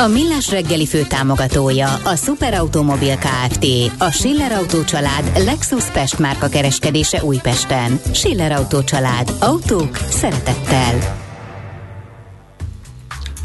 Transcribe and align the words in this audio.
A 0.00 0.06
Millás 0.06 0.50
reggeli 0.50 0.86
fő 0.86 1.02
támogatója 1.02 1.94
a 1.94 2.16
Superautomobil 2.16 3.16
KFT, 3.16 3.66
a 3.98 4.10
Schiller 4.10 4.52
Auto 4.52 4.84
család 4.84 5.32
Lexus 5.44 5.84
Pest 5.84 6.18
márka 6.18 6.48
kereskedése 6.48 7.24
Újpesten. 7.24 8.00
Schiller 8.12 8.52
Auto 8.52 8.84
család. 8.84 9.32
Autók 9.38 9.96
szeretettel. 9.96 11.16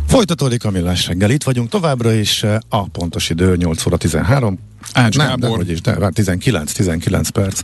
Folytatódik 0.07 0.65
a 0.65 0.71
Millás 0.71 1.07
reggel. 1.07 1.29
Itt 1.29 1.43
vagyunk 1.43 1.69
továbbra 1.69 2.13
is. 2.13 2.43
A 2.69 2.87
pontos 2.89 3.29
idő 3.29 3.55
8 3.55 3.85
óra 3.85 3.97
13. 3.97 4.59
Ács 4.93 5.17
Nem, 5.17 5.27
Gábor. 5.27 5.63
de 5.63 5.71
is, 5.71 5.81
de 5.81 6.09
19, 6.09 6.71
19 6.71 7.29
perc. 7.29 7.61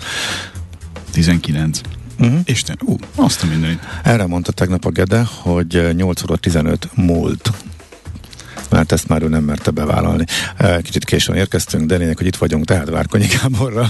19. 1.12 1.82
Uh-huh. 2.20 2.40
Isten, 2.46 2.78
ú, 2.86 2.96
azt 3.16 3.44
a 3.44 3.46
mindenit. 3.46 3.80
Erre 4.04 4.26
mondta 4.26 4.52
tegnap 4.52 4.86
a 4.86 4.90
Gede, 4.90 5.28
hogy 5.42 5.96
8 5.96 6.24
óra 6.24 6.36
15 6.36 6.90
múlt. 6.96 7.52
Mert 8.70 8.92
ezt 8.92 9.08
már 9.08 9.22
ő 9.22 9.28
nem 9.28 9.44
merte 9.44 9.72
bevállalni. 9.72 10.26
Kicsit 10.82 11.06
későn 11.06 11.36
érkeztünk, 11.36 11.86
de 11.86 11.96
lényeg, 11.96 12.18
hogy 12.18 12.26
itt 12.26 12.36
vagyunk, 12.36 12.66
tehát 12.66 12.90
Várkonyi 12.90 13.28
Gáborra. 13.42 13.90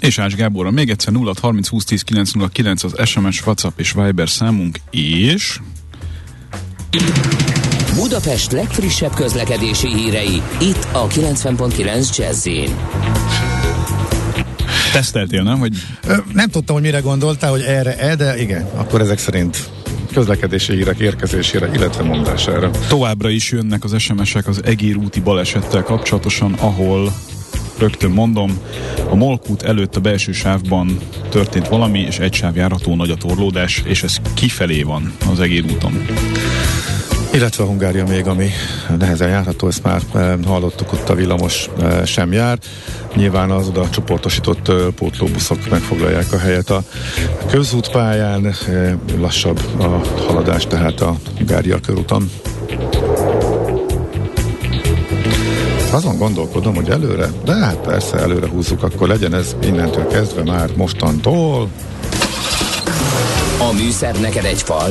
És 0.00 0.18
Ács 0.18 0.34
Gáborra 0.34 0.70
még 0.70 0.90
egyszer 0.90 1.12
0 1.12 1.32
30 1.40 1.68
20 1.68 1.84
10 1.84 2.02
909 2.02 2.84
az 2.84 2.94
SMS, 3.04 3.46
WhatsApp 3.46 3.78
és 3.78 3.92
Viber 3.92 4.28
számunk, 4.28 4.80
és 4.90 5.58
Budapest 7.94 8.52
legfrissebb 8.52 9.14
közlekedési 9.14 9.88
hírei, 9.88 10.42
itt 10.60 10.86
a 10.92 11.06
90.9 11.06 12.16
jazz 12.16 12.48
teszteltél, 14.92 15.42
nem? 15.42 15.58
Hogy 15.58 15.72
Ö, 16.06 16.16
Nem 16.32 16.48
tudtam, 16.48 16.74
hogy 16.74 16.84
mire 16.84 17.00
gondoltál, 17.00 17.50
hogy 17.50 17.62
erre, 17.62 17.98
e, 17.98 18.16
de 18.16 18.38
igen, 18.38 18.62
akkor 18.74 19.00
ezek 19.00 19.18
szerint 19.18 19.68
közlekedési 20.14 20.72
hírek 20.72 20.98
érkezésére, 20.98 21.70
illetve 21.74 22.02
mondására. 22.02 22.70
továbbra 22.88 23.28
is 23.28 23.50
jönnek 23.50 23.84
az 23.84 23.94
SMS-ek 23.98 24.46
az 24.48 24.64
Egér 24.64 24.96
úti 24.96 25.20
balesettel 25.20 25.82
kapcsolatosan, 25.82 26.52
ahol 26.52 27.12
rögtön 27.78 28.10
mondom, 28.10 28.58
a 29.08 29.14
Molkút 29.14 29.62
előtt 29.62 29.96
a 29.96 30.00
belső 30.00 30.32
sávban 30.32 30.98
történt 31.28 31.68
valami, 31.68 31.98
és 31.98 32.18
egy 32.18 32.34
sáv 32.34 32.56
járható 32.56 32.94
nagy 32.94 33.10
a 33.10 33.14
torlódás, 33.14 33.82
és 33.86 34.02
ez 34.02 34.16
kifelé 34.34 34.82
van 34.82 35.12
az 35.30 35.40
Egér 35.40 35.64
úton. 35.64 36.06
Illetve 37.34 37.64
a 37.64 37.66
Hungária 37.66 38.04
még, 38.04 38.26
ami 38.26 38.50
nehezen 38.98 39.28
járható, 39.28 39.66
ezt 39.66 39.82
már 39.82 40.02
e, 40.14 40.36
hallottuk, 40.46 40.92
ott 40.92 41.08
a 41.08 41.14
villamos 41.14 41.68
e, 41.80 42.04
sem 42.04 42.32
jár. 42.32 42.58
Nyilván 43.14 43.50
az 43.50 43.68
oda 43.68 43.88
csoportosított 43.90 44.68
e, 44.68 44.72
pótlóbuszok 44.96 45.70
megfoglalják 45.70 46.32
a 46.32 46.38
helyet 46.38 46.70
a 46.70 46.82
közútpályán, 47.50 48.54
lassabb 49.18 49.60
a 49.78 50.00
haladás 50.26 50.66
tehát 50.66 51.00
a 51.00 51.16
Hungária 51.36 51.80
körúton. 51.80 52.30
Azon 55.90 56.18
gondolkodom, 56.18 56.74
hogy 56.74 56.88
előre, 56.88 57.28
de 57.44 57.54
hát 57.54 57.76
persze 57.76 58.16
előre 58.16 58.48
húzzuk, 58.48 58.82
akkor 58.82 59.08
legyen 59.08 59.34
ez 59.34 59.56
innentől 59.62 60.06
kezdve 60.06 60.42
már 60.42 60.70
mostantól. 60.76 61.68
A 63.58 63.72
műszer 63.72 64.20
neked 64.20 64.44
egy 64.44 64.62
fal, 64.62 64.90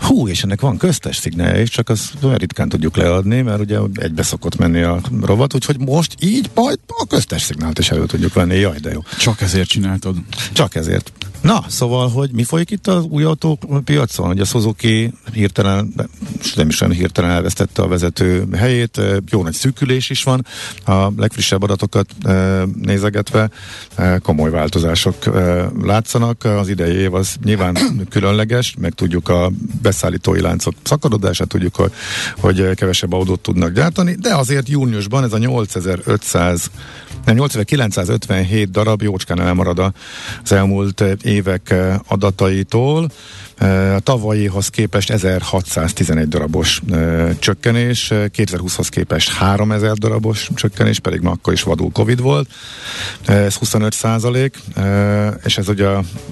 Hú, 0.00 0.28
és 0.28 0.42
ennek 0.42 0.60
van 0.60 0.76
köztes 0.76 1.16
szignálja 1.16 1.60
is, 1.60 1.70
csak 1.70 1.88
az 1.88 2.10
olyan 2.22 2.36
ritkán 2.36 2.68
tudjuk 2.68 2.96
leadni, 2.96 3.40
mert 3.40 3.60
ugye 3.60 3.78
egybe 3.94 4.22
szokott 4.22 4.56
menni 4.56 4.82
a 4.82 5.00
rovat, 5.22 5.54
úgyhogy 5.54 5.78
most 5.78 6.14
így 6.20 6.50
majd 6.54 6.78
a 6.86 7.06
köztes 7.08 7.42
szignált 7.42 7.78
is 7.78 7.90
elő 7.90 8.06
tudjuk 8.06 8.34
venni. 8.34 8.58
Jaj, 8.58 8.78
de 8.78 8.90
jó. 8.92 9.00
Csak 9.18 9.40
ezért 9.40 9.68
csináltad. 9.68 10.16
Csak 10.52 10.74
ezért. 10.74 11.12
Na, 11.40 11.64
szóval, 11.68 12.08
hogy 12.08 12.30
mi 12.32 12.44
folyik 12.44 12.70
itt 12.70 12.86
az 12.86 13.04
új 13.04 13.22
autópiacon? 13.24 14.26
Hogy 14.26 14.40
a 14.40 14.44
Suzuki 14.44 15.12
hirtelen, 15.32 15.94
nem 16.54 16.68
is 16.68 16.80
olyan 16.80 16.94
hirtelen 16.94 17.30
elvesztette 17.30 17.82
a 17.82 17.88
vezető 17.88 18.48
helyét, 18.56 19.00
jó 19.30 19.42
nagy 19.42 19.52
szűkülés 19.52 20.10
is 20.10 20.22
van, 20.22 20.46
a 20.84 21.10
legfrissebb 21.16 21.62
adatokat 21.62 22.06
nézegetve 22.82 23.50
komoly 24.22 24.50
változások 24.50 25.16
látszanak. 25.82 26.44
Az 26.44 26.68
idei 26.68 26.94
év 26.94 27.14
az 27.14 27.36
nyilván 27.44 27.76
különleges, 28.10 28.74
meg 28.78 28.92
tudjuk 28.92 29.28
a 29.28 29.52
beszállítói 29.88 30.40
láncok 30.40 30.74
szakarodását, 30.82 31.48
tudjuk, 31.48 31.76
hogy, 31.76 31.92
hogy 32.40 32.74
kevesebb 32.74 33.12
autót 33.12 33.40
tudnak 33.40 33.72
gyártani, 33.72 34.14
de 34.14 34.34
azért 34.34 34.68
júniusban 34.68 35.24
ez 35.24 35.32
a 35.32 35.38
8500 35.38 36.60
nem, 36.60 36.76
8957 37.34 38.70
darab 38.70 39.02
jócskán 39.02 39.40
elmarad 39.40 39.78
az 40.42 40.52
elmúlt 40.52 41.00
eh, 41.00 41.12
évek 41.22 41.70
eh, 41.70 41.94
adataitól. 42.06 43.10
Eh, 43.56 43.94
A 43.94 44.00
tavalyihoz 44.00 44.68
képest 44.68 45.10
1611 45.10 46.28
darabos 46.28 46.82
csökkenés, 47.38 48.10
eh, 48.10 48.24
2020-hoz 48.36 48.88
képest 48.88 49.30
3000 49.30 49.92
darabos 49.92 50.50
csökkenés, 50.54 50.98
pedig 50.98 51.20
már 51.20 51.32
akkor 51.32 51.52
is 51.52 51.62
vadul 51.62 51.90
Covid 51.92 52.20
volt. 52.20 52.48
Ez 53.26 53.54
25 53.54 53.92
százalék, 53.92 54.56
és 55.44 55.58
ez 55.58 55.68
ugye 55.68 55.86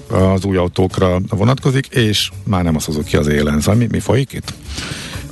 az 0.09 0.45
új 0.45 0.57
autókra 0.57 1.19
vonatkozik, 1.29 1.85
és 1.85 2.29
már 2.43 2.63
nem 2.63 2.75
a 2.75 2.79
Suzuki 2.79 3.17
az 3.17 3.27
élen. 3.27 3.59
Szóval 3.59 3.75
mi, 3.75 3.87
mi 3.91 3.99
folyik 3.99 4.33
itt? 4.33 4.53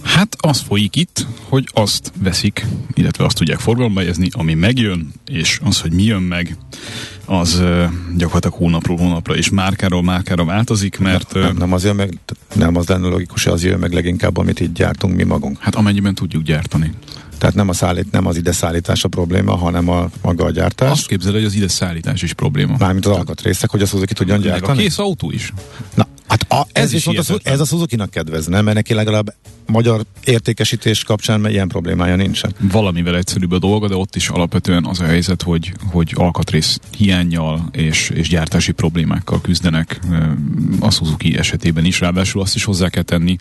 Hát 0.05 0.35
az 0.39 0.59
folyik 0.59 0.95
itt, 0.95 1.25
hogy 1.43 1.69
azt 1.73 2.11
veszik, 2.23 2.65
illetve 2.93 3.25
azt 3.25 3.35
tudják 3.37 3.59
forgalomba 3.59 3.99
helyezni, 3.99 4.27
ami 4.31 4.53
megjön, 4.53 5.11
és 5.27 5.59
az, 5.63 5.81
hogy 5.81 5.91
mi 5.91 6.03
jön 6.03 6.21
meg, 6.21 6.57
az 7.25 7.61
gyakorlatilag 8.17 8.57
hónapról 8.57 8.97
hónapra 8.97 9.35
és 9.35 9.49
márkáról 9.49 10.03
márkára 10.03 10.45
változik, 10.45 10.99
mert 10.99 11.33
Nem, 11.33 11.55
nem 11.57 11.73
az 11.73 11.83
jön 11.83 11.95
meg, 11.95 12.17
nem 12.55 12.75
az 12.75 12.87
lenne 12.87 13.07
logikus, 13.07 13.45
az 13.45 13.63
jön 13.63 13.79
meg 13.79 13.93
leginkább, 13.93 14.37
amit 14.37 14.59
itt 14.59 14.73
gyártunk 14.73 15.15
mi 15.15 15.23
magunk. 15.23 15.57
hát 15.59 15.75
amennyiben 15.75 16.15
tudjuk 16.15 16.43
gyártani. 16.43 16.91
Tehát 17.37 17.55
nem, 17.55 17.69
a 17.69 17.73
szállít, 17.73 18.11
nem 18.11 18.25
az 18.25 18.37
ide 18.37 18.51
szállítás 18.51 19.03
a 19.03 19.07
probléma, 19.07 19.55
hanem 19.55 19.89
a 19.89 20.09
maga 20.21 20.45
a 20.45 20.51
gyártás. 20.51 20.91
Azt 20.91 21.07
képzeled, 21.07 21.35
hogy 21.35 21.45
az 21.45 21.53
ide 21.53 21.67
szállítás 21.67 22.21
is 22.21 22.33
probléma. 22.33 22.75
Mármint 22.79 23.05
az 23.05 23.15
alkatrészek, 23.15 23.69
hogy 23.69 23.81
a 23.81 23.85
Suzuki 23.85 24.13
tudjon 24.13 24.39
Meg 24.39 24.47
a 24.47 24.49
gyártani. 24.49 24.81
kész 24.81 24.97
autó 24.99 25.31
is. 25.31 25.53
Na, 25.95 26.04
hát 26.35 26.51
a, 26.51 26.67
ez, 26.71 26.83
Ez 26.83 26.83
ez, 26.83 26.93
is 26.93 26.97
viszont 26.97 27.17
a, 27.17 27.21
Su- 27.21 27.27
hihetetlen. 27.27 27.53
ez 27.53 27.59
a 27.59 27.65
Suzuki-nak 27.65 28.09
kedvezne, 28.09 28.61
mert 28.61 28.75
neki 28.75 28.93
legalább 28.93 29.33
magyar 29.67 30.05
értékesítés 30.23 31.03
kapcsán 31.03 31.49
ilyen 31.49 31.67
problémája 31.67 32.15
nincsen. 32.15 32.55
Valamivel 32.59 33.15
egyszerűbb 33.15 33.51
a 33.51 33.59
dolga, 33.59 33.87
de 33.87 33.95
ott 33.95 34.15
is 34.15 34.29
alapvetően 34.29 34.85
az 34.85 34.99
a 34.99 35.05
helyzet, 35.05 35.41
hogy, 35.41 35.73
hogy 35.91 36.13
alkatrész 36.15 36.79
hiányjal 36.97 37.69
és, 37.71 38.09
és 38.09 38.29
gyártási 38.29 38.71
problémákkal 38.71 39.41
küzdenek 39.41 39.99
a 40.79 40.91
Suzuki 40.91 41.37
esetében 41.37 41.85
is. 41.85 41.99
Ráadásul 41.99 42.41
azt 42.41 42.55
is 42.55 42.63
hozzá 42.63 42.89
kell 42.89 43.03
tenni, 43.03 43.35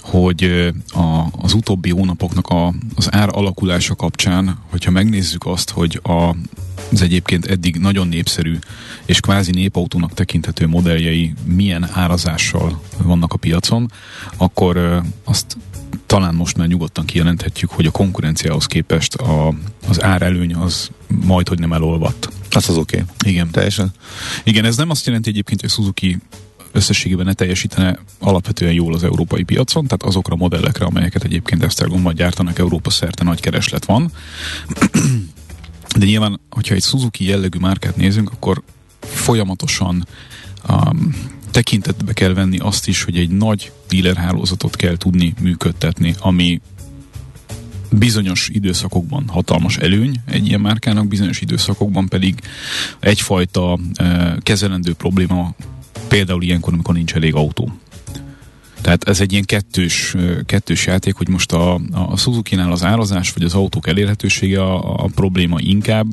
hogy 0.00 0.70
a, 0.88 1.26
az 1.40 1.52
utóbbi 1.52 1.90
hónapoknak 1.90 2.48
a, 2.48 2.74
az 2.94 3.12
ár 3.12 3.28
alakulása 3.32 3.94
kapcsán, 3.94 4.58
hogyha 4.70 4.90
megnézzük 4.90 5.46
azt, 5.46 5.70
hogy 5.70 6.00
a, 6.02 6.34
az 6.92 7.02
egyébként 7.02 7.46
eddig 7.46 7.76
nagyon 7.76 8.08
népszerű 8.08 8.58
és 9.04 9.20
kvázi 9.20 9.50
népautónak 9.50 10.14
tekinthető 10.14 10.66
modelljei 10.66 11.34
milyen 11.44 11.88
árazással 11.92 12.82
vannak 12.96 13.32
a 13.32 13.36
piacon, 13.36 13.90
akkor 14.36 15.02
azt 15.24 15.56
talán 16.06 16.34
most 16.34 16.56
már 16.56 16.66
nyugodtan 16.66 17.04
kijelenthetjük, 17.04 17.70
hogy 17.70 17.86
a 17.86 17.90
konkurenciához 17.90 18.66
képest 18.66 19.14
a, 19.14 19.54
az 19.88 20.02
árelőny 20.02 20.54
az 20.54 20.90
majd, 21.24 21.48
hogy 21.48 21.58
nem 21.58 21.72
elolvadt. 21.72 22.28
Az 22.50 22.64
Suzuki. 22.64 23.04
Igen. 23.24 23.50
Teljesen. 23.50 23.92
Igen, 24.44 24.64
ez 24.64 24.76
nem 24.76 24.90
azt 24.90 25.06
jelenti 25.06 25.28
egyébként, 25.28 25.60
hogy 25.60 25.70
Suzuki 25.70 26.18
összességében 26.72 27.26
ne 27.26 27.32
teljesítene 27.32 27.98
alapvetően 28.18 28.72
jól 28.72 28.94
az 28.94 29.04
európai 29.04 29.42
piacon, 29.42 29.84
tehát 29.84 30.02
azokra 30.02 30.34
a 30.34 30.36
modellekre, 30.36 30.84
amelyeket 30.84 31.24
egyébként 31.24 31.62
Esztergomban 31.62 32.14
gyártanak 32.14 32.58
Európa 32.58 32.90
szerte 32.90 33.24
nagy 33.24 33.40
kereslet 33.40 33.84
van. 33.84 34.12
De 35.98 36.04
nyilván, 36.04 36.40
hogyha 36.50 36.74
egy 36.74 36.82
Suzuki 36.82 37.24
jellegű 37.24 37.58
márkát 37.58 37.96
nézünk, 37.96 38.30
akkor 38.32 38.62
folyamatosan 39.00 40.06
um, 40.68 41.14
tekintetbe 41.50 42.12
kell 42.12 42.32
venni 42.32 42.58
azt 42.58 42.88
is, 42.88 43.02
hogy 43.02 43.16
egy 43.18 43.30
nagy 43.30 43.72
dealer 43.88 44.16
hálózatot 44.16 44.76
kell 44.76 44.96
tudni 44.96 45.34
működtetni, 45.40 46.14
ami 46.18 46.60
bizonyos 47.90 48.48
időszakokban 48.52 49.24
hatalmas 49.28 49.76
előny 49.76 50.20
egy 50.26 50.46
ilyen 50.46 50.60
márkának, 50.60 51.08
bizonyos 51.08 51.40
időszakokban 51.40 52.08
pedig 52.08 52.40
egyfajta 53.00 53.72
uh, 53.72 54.38
kezelendő 54.38 54.92
probléma, 54.92 55.54
például 56.08 56.42
ilyenkor, 56.42 56.72
amikor 56.72 56.94
nincs 56.94 57.14
elég 57.14 57.34
autó. 57.34 57.72
Tehát 58.90 59.08
ez 59.08 59.20
egy 59.20 59.32
ilyen 59.32 59.44
kettős, 59.44 60.16
kettős 60.46 60.86
játék, 60.86 61.14
hogy 61.14 61.28
most 61.28 61.52
a, 61.52 61.74
a 61.92 62.16
Suzuki-nál 62.16 62.72
az 62.72 62.84
árazás 62.84 63.32
vagy 63.32 63.42
az 63.42 63.54
autók 63.54 63.88
elérhetősége 63.88 64.62
a, 64.62 65.02
a 65.04 65.08
probléma 65.14 65.56
inkább. 65.60 66.06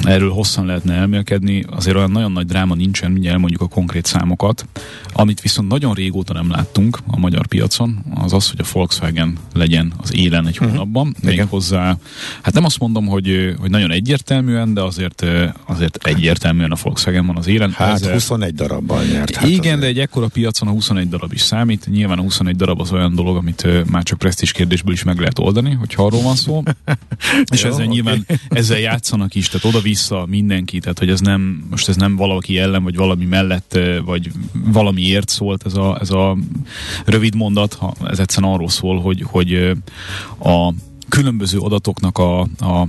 Erről 0.00 0.30
hosszan 0.30 0.66
lehetne 0.66 0.94
elmélkedni, 0.94 1.64
azért 1.70 1.96
olyan 1.96 2.10
nagyon 2.10 2.32
nagy 2.32 2.46
dráma 2.46 2.74
nincsen, 2.74 3.10
mindjárt 3.10 3.34
elmondjuk 3.34 3.60
a 3.60 3.68
konkrét 3.68 4.04
számokat. 4.04 4.66
Amit 5.12 5.40
viszont 5.40 5.68
nagyon 5.68 5.94
régóta 5.94 6.32
nem 6.32 6.50
láttunk 6.50 6.98
a 7.06 7.18
magyar 7.18 7.46
piacon, 7.46 8.04
az 8.14 8.32
az, 8.32 8.50
hogy 8.50 8.60
a 8.62 8.68
Volkswagen 8.72 9.38
legyen 9.54 9.92
az 9.96 10.14
élen 10.14 10.46
egy 10.46 10.56
uh-huh. 10.58 10.70
hónapban. 10.70 11.14
Még 11.22 11.46
hozzá, 11.48 11.96
hát 12.42 12.54
nem 12.54 12.64
azt 12.64 12.78
mondom, 12.78 13.06
hogy, 13.06 13.54
hogy 13.60 13.70
nagyon 13.70 13.90
egyértelműen, 13.90 14.74
de 14.74 14.82
azért, 14.82 15.26
azért 15.66 16.06
egyértelműen 16.06 16.70
a 16.70 16.76
Volkswagen 16.82 17.26
van 17.26 17.36
az 17.36 17.46
élen. 17.46 17.72
Hát 17.72 17.92
Ezzel... 17.92 18.12
21 18.12 18.54
darabban 18.54 19.04
nyert. 19.04 19.36
Hát 19.36 19.48
Igen, 19.48 19.60
azért. 19.60 19.80
de 19.80 19.86
egy 19.86 19.98
ekkora 19.98 20.26
piacon 20.26 20.68
a 20.70 20.72
21 20.72 21.08
darab 21.08 21.32
is 21.32 21.40
számít. 21.40 21.86
Nyilván 21.90 22.18
a 22.18 22.22
21 22.22 22.56
darab 22.56 22.80
az 22.80 22.92
olyan 22.92 23.14
dolog, 23.14 23.36
amit 23.36 23.90
már 23.90 24.02
csak 24.02 24.18
presztis 24.18 24.52
kérdésből 24.52 24.92
is 24.92 25.02
meg 25.02 25.18
lehet 25.18 25.38
oldani, 25.38 25.72
hogyha 25.72 26.04
arról 26.04 26.22
van 26.22 26.36
szó. 26.36 26.62
És 27.52 27.62
Jó, 27.62 27.68
ezzel 27.68 27.72
okay. 27.72 27.86
nyilván 27.86 28.26
ezzel 28.48 28.78
játszanak 28.78 29.34
is, 29.34 29.48
tehát 29.48 29.66
oda-vissza 29.66 30.26
mindenki, 30.28 30.78
tehát 30.78 30.98
hogy 30.98 31.10
ez 31.10 31.20
nem, 31.20 31.66
most 31.70 31.88
ez 31.88 31.96
nem 31.96 32.16
valaki 32.16 32.58
ellen, 32.58 32.82
vagy 32.82 32.96
valami 32.96 33.24
mellett, 33.24 33.78
vagy 34.04 34.30
valamiért 34.52 35.28
szólt 35.28 35.66
ez 35.66 35.74
a, 35.74 35.98
ez 36.00 36.10
a 36.10 36.36
rövid 37.04 37.34
mondat, 37.34 37.74
ha 37.74 37.94
ez 38.04 38.18
egyszerűen 38.18 38.52
arról 38.52 38.68
szól, 38.68 39.00
hogy, 39.00 39.22
hogy 39.26 39.54
a 40.38 40.72
különböző 41.08 41.58
adatoknak 41.58 42.18
a, 42.18 42.40
a 42.40 42.86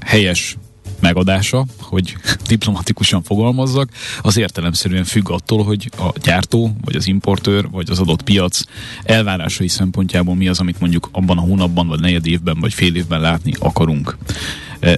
helyes 0.00 0.56
megadása, 1.00 1.64
hogy 1.80 2.16
diplomatikusan 2.46 3.22
fogalmazzak, 3.22 3.90
az 4.20 4.36
értelemszerűen 4.36 5.04
függ 5.04 5.30
attól, 5.30 5.64
hogy 5.64 5.90
a 5.98 6.12
gyártó, 6.22 6.76
vagy 6.84 6.96
az 6.96 7.06
importőr, 7.06 7.70
vagy 7.70 7.90
az 7.90 7.98
adott 7.98 8.22
piac 8.22 8.60
elvárásai 9.02 9.68
szempontjából 9.68 10.34
mi 10.34 10.48
az, 10.48 10.60
amit 10.60 10.80
mondjuk 10.80 11.08
abban 11.12 11.38
a 11.38 11.40
hónapban, 11.40 11.86
vagy 11.86 12.00
negyed 12.00 12.26
évben, 12.26 12.60
vagy 12.60 12.74
fél 12.74 12.94
évben 12.94 13.20
látni 13.20 13.52
akarunk. 13.58 14.16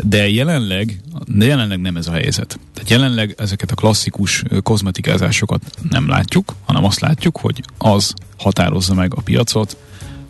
De 0.02 0.30
jelenleg, 0.30 1.00
de 1.26 1.44
jelenleg 1.46 1.80
nem 1.80 1.96
ez 1.96 2.06
a 2.06 2.12
helyzet. 2.12 2.58
Tehát 2.74 2.90
jelenleg 2.90 3.34
ezeket 3.38 3.70
a 3.70 3.74
klasszikus 3.74 4.42
kozmetikázásokat 4.62 5.62
nem 5.90 6.08
látjuk, 6.08 6.54
hanem 6.64 6.84
azt 6.84 7.00
látjuk, 7.00 7.38
hogy 7.38 7.62
az 7.78 8.14
határozza 8.38 8.94
meg 8.94 9.14
a 9.14 9.20
piacot, 9.20 9.76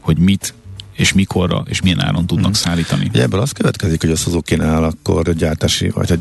hogy 0.01 0.19
mit 0.19 0.55
és 1.00 1.12
mikorra 1.12 1.62
és 1.69 1.81
milyen 1.82 2.00
áron 2.00 2.26
tudnak 2.26 2.44
hmm. 2.44 2.52
szállítani. 2.52 3.06
Ugye 3.08 3.23
ebből 3.23 3.41
az 3.41 3.50
következik, 3.50 4.00
hogy 4.00 4.11
a 4.11 4.17
Suzuki-nál 4.17 4.85
akkor 4.85 5.35
gyártási 5.35 5.88
vagy 5.88 6.19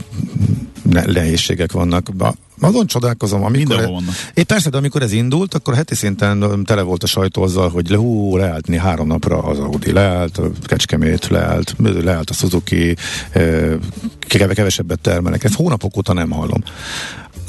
nehézségek 0.83 1.71
vannak. 1.71 2.09
Azon 2.61 2.87
csodálkozom, 2.87 3.43
amikor... 3.43 3.79
E, 3.79 3.89
é, 4.33 4.43
persze, 4.43 4.69
de 4.69 4.77
amikor 4.77 5.01
ez 5.01 5.11
indult, 5.11 5.53
akkor 5.53 5.75
heti 5.75 5.95
szinten 5.95 6.63
tele 6.65 6.81
volt 6.81 7.03
a 7.03 7.07
sajtó 7.07 7.43
azzal, 7.43 7.69
hogy 7.69 7.93
hú, 7.95 8.37
leállt 8.37 8.75
három 8.75 9.07
napra 9.07 9.43
az 9.43 9.59
Audi, 9.59 9.91
leállt 9.91 10.37
a 10.37 10.51
Kecskemét, 10.63 11.27
leállt, 11.27 11.75
leállt 12.03 12.29
a 12.29 12.33
Suzuki, 12.33 12.95
kevesebbet 14.27 14.99
termelnek. 14.99 15.43
Ezt 15.43 15.55
hónapok 15.55 15.97
óta 15.97 16.13
nem 16.13 16.29
hallom. 16.29 16.63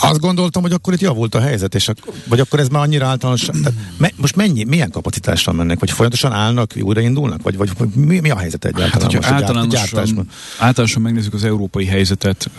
Azt 0.01 0.21
gondoltam, 0.21 0.63
hogy 0.63 0.73
akkor 0.73 0.93
itt 0.93 1.01
javult 1.01 1.35
a 1.35 1.41
helyzet, 1.41 1.75
és 1.75 1.89
ak- 1.89 2.13
vagy 2.27 2.41
akkor 2.41 2.61
ez 2.61 2.69
már 2.69 2.83
annyira 2.83 3.07
általános. 3.07 3.41
Tehát 3.41 3.73
me- 3.97 4.15
most 4.17 4.37
mennyi, 4.37 4.65
milyen 4.65 4.91
kapacitással 4.91 5.55
mennek? 5.55 5.79
Vagy 5.79 5.91
folyamatosan 5.91 6.33
állnak, 6.33 6.75
újraindulnak? 6.81 7.43
Vagy, 7.43 7.57
vagy, 7.57 7.71
vagy 7.79 7.89
mi, 7.89 8.21
mi 8.21 8.31
a 8.31 8.39
helyzet 8.39 8.65
egyáltalán? 8.65 9.11
Hát, 9.11 9.13
most 9.13 9.31
általánosan, 9.31 10.29
általánosan 10.59 11.03
megnézzük 11.03 11.35
az 11.35 11.45
európai 11.45 11.87
helyzetet 11.87 12.51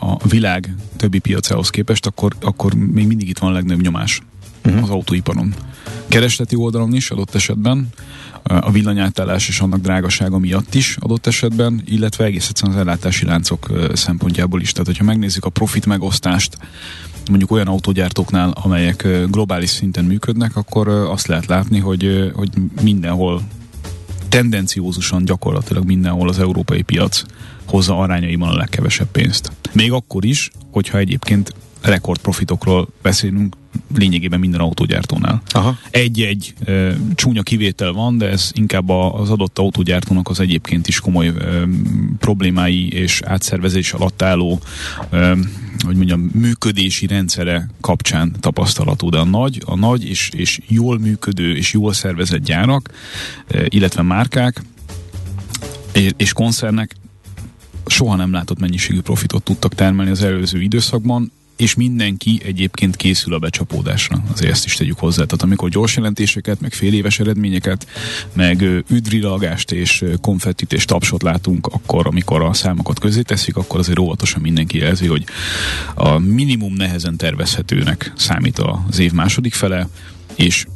a 0.00 0.26
világ 0.28 0.74
többi 0.96 1.18
piacához 1.18 1.70
képest, 1.70 2.06
akkor, 2.06 2.32
akkor 2.40 2.74
még 2.74 3.06
mindig 3.06 3.28
itt 3.28 3.38
van 3.38 3.50
a 3.50 3.52
legnagyobb 3.52 3.82
nyomás 3.82 4.20
uh-huh. 4.64 4.82
az 4.82 4.90
autóiparon. 4.90 5.54
Keresleti 6.08 6.56
oldalon 6.56 6.94
is 6.94 7.10
adott 7.10 7.34
esetben, 7.34 7.88
a 8.42 8.70
villanyátállás 8.70 9.48
és 9.48 9.60
annak 9.60 9.80
drágasága 9.80 10.38
miatt 10.38 10.74
is 10.74 10.96
adott 11.00 11.26
esetben, 11.26 11.82
illetve 11.84 12.24
egész 12.24 12.48
egyszerűen 12.48 12.76
az 12.76 12.82
ellátási 12.86 13.24
láncok 13.24 13.70
szempontjából 13.92 14.60
is. 14.60 14.72
Tehát, 14.72 14.86
hogyha 14.86 15.04
megnézzük 15.04 15.44
a 15.44 15.50
profit 15.50 15.86
megosztást, 15.86 16.58
mondjuk 17.28 17.50
olyan 17.50 17.66
autógyártóknál, 17.66 18.50
amelyek 18.50 19.08
globális 19.30 19.70
szinten 19.70 20.04
működnek, 20.04 20.56
akkor 20.56 20.88
azt 20.88 21.26
lehet 21.26 21.46
látni, 21.46 21.78
hogy, 21.78 22.30
hogy 22.34 22.50
mindenhol 22.82 23.42
tendenciózusan 24.28 25.24
gyakorlatilag 25.24 25.84
mindenhol 25.84 26.28
az 26.28 26.38
európai 26.38 26.82
piac 26.82 27.22
hozza 27.64 27.98
arányaiban 27.98 28.48
a 28.48 28.56
legkevesebb 28.56 29.10
pénzt. 29.10 29.52
Még 29.72 29.92
akkor 29.92 30.24
is, 30.24 30.50
hogyha 30.70 30.98
egyébként 30.98 31.54
rekordprofitokról 31.80 32.88
beszélünk 33.02 33.56
lényegében 33.96 34.40
minden 34.40 34.60
autógyártónál. 34.60 35.42
Aha. 35.50 35.78
Egy-egy 35.90 36.54
e, 36.64 36.96
csúnya 37.14 37.42
kivétel 37.42 37.92
van, 37.92 38.18
de 38.18 38.28
ez 38.28 38.50
inkább 38.54 38.88
a, 38.88 39.20
az 39.20 39.30
adott 39.30 39.58
autógyártónak 39.58 40.28
az 40.28 40.40
egyébként 40.40 40.88
is 40.88 41.00
komoly 41.00 41.26
e, 41.26 41.32
problémái 42.18 42.92
és 42.92 43.20
átszervezés 43.24 43.92
alatt 43.92 44.22
álló 44.22 44.60
e, 45.10 45.36
hogy 45.84 45.96
mondjam, 45.96 46.20
működési 46.20 47.06
rendszere 47.06 47.68
kapcsán 47.80 48.32
tapasztalatú, 48.40 49.10
de 49.10 49.18
a 49.18 49.24
nagy, 49.24 49.62
a 49.64 49.76
nagy 49.76 50.04
és, 50.04 50.30
és 50.36 50.60
jól 50.68 50.98
működő 50.98 51.56
és 51.56 51.72
jól 51.72 51.92
szervezett 51.92 52.44
gyárak, 52.44 52.90
illetve 53.68 54.02
márkák 54.02 54.62
és 56.16 56.32
koncernek 56.32 56.96
soha 57.86 58.16
nem 58.16 58.32
látott 58.32 58.58
mennyiségű 58.58 59.00
profitot 59.00 59.42
tudtak 59.42 59.74
termelni 59.74 60.10
az 60.10 60.22
előző 60.22 60.60
időszakban, 60.60 61.32
és 61.62 61.74
mindenki 61.74 62.40
egyébként 62.44 62.96
készül 62.96 63.34
a 63.34 63.38
becsapódásra. 63.38 64.22
Azért 64.32 64.50
ezt 64.50 64.64
is 64.64 64.74
tegyük 64.74 64.98
hozzá. 64.98 65.24
Tehát 65.24 65.42
amikor 65.42 65.68
gyors 65.68 65.96
jelentéseket, 65.96 66.60
meg 66.60 66.72
fél 66.72 66.94
éves 66.94 67.20
eredményeket, 67.20 67.86
meg 68.32 68.62
üdrilagást 68.88 69.72
és 69.72 70.04
konfettit 70.20 70.72
és 70.72 70.84
tapsot 70.84 71.22
látunk, 71.22 71.66
akkor, 71.66 72.06
amikor 72.06 72.42
a 72.42 72.52
számokat 72.52 72.98
közé 72.98 73.22
teszik, 73.22 73.56
akkor 73.56 73.78
azért 73.78 73.98
óvatosan 73.98 74.40
mindenki 74.40 74.78
jelzi, 74.78 75.06
hogy 75.06 75.24
a 75.94 76.18
minimum 76.18 76.74
nehezen 76.74 77.16
tervezhetőnek 77.16 78.12
számít 78.16 78.58
az 78.88 78.98
év 78.98 79.12
második 79.12 79.54
fele, 79.54 79.88
és 80.34 80.66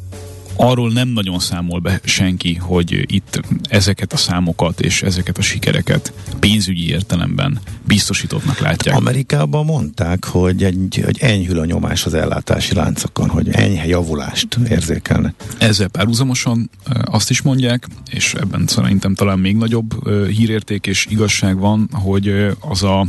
arról 0.57 0.91
nem 0.91 1.07
nagyon 1.07 1.39
számol 1.39 1.79
be 1.79 1.99
senki, 2.03 2.53
hogy 2.53 3.13
itt 3.13 3.41
ezeket 3.69 4.13
a 4.13 4.17
számokat 4.17 4.81
és 4.81 5.01
ezeket 5.01 5.37
a 5.37 5.41
sikereket 5.41 6.13
pénzügyi 6.39 6.89
értelemben 6.89 7.59
biztosítottnak 7.85 8.59
látják. 8.59 8.95
Amerikában 8.95 9.65
mondták, 9.65 10.25
hogy, 10.25 10.63
egy, 10.63 11.01
hogy 11.05 11.17
enyhül 11.19 11.59
a 11.59 11.65
nyomás 11.65 12.05
az 12.05 12.13
ellátási 12.13 12.73
láncokon, 12.73 13.29
hogy 13.29 13.49
enyhe 13.49 13.87
javulást 13.87 14.59
érzékelnek. 14.69 15.33
Ezzel 15.57 15.87
párhuzamosan 15.87 16.69
azt 17.05 17.29
is 17.29 17.41
mondják, 17.41 17.87
és 18.11 18.33
ebben 18.33 18.67
szerintem 18.67 19.15
talán 19.15 19.39
még 19.39 19.55
nagyobb 19.55 20.09
hírérték 20.27 20.87
és 20.87 21.05
igazság 21.09 21.57
van, 21.57 21.89
hogy 21.91 22.55
az 22.59 22.83
a, 22.83 23.05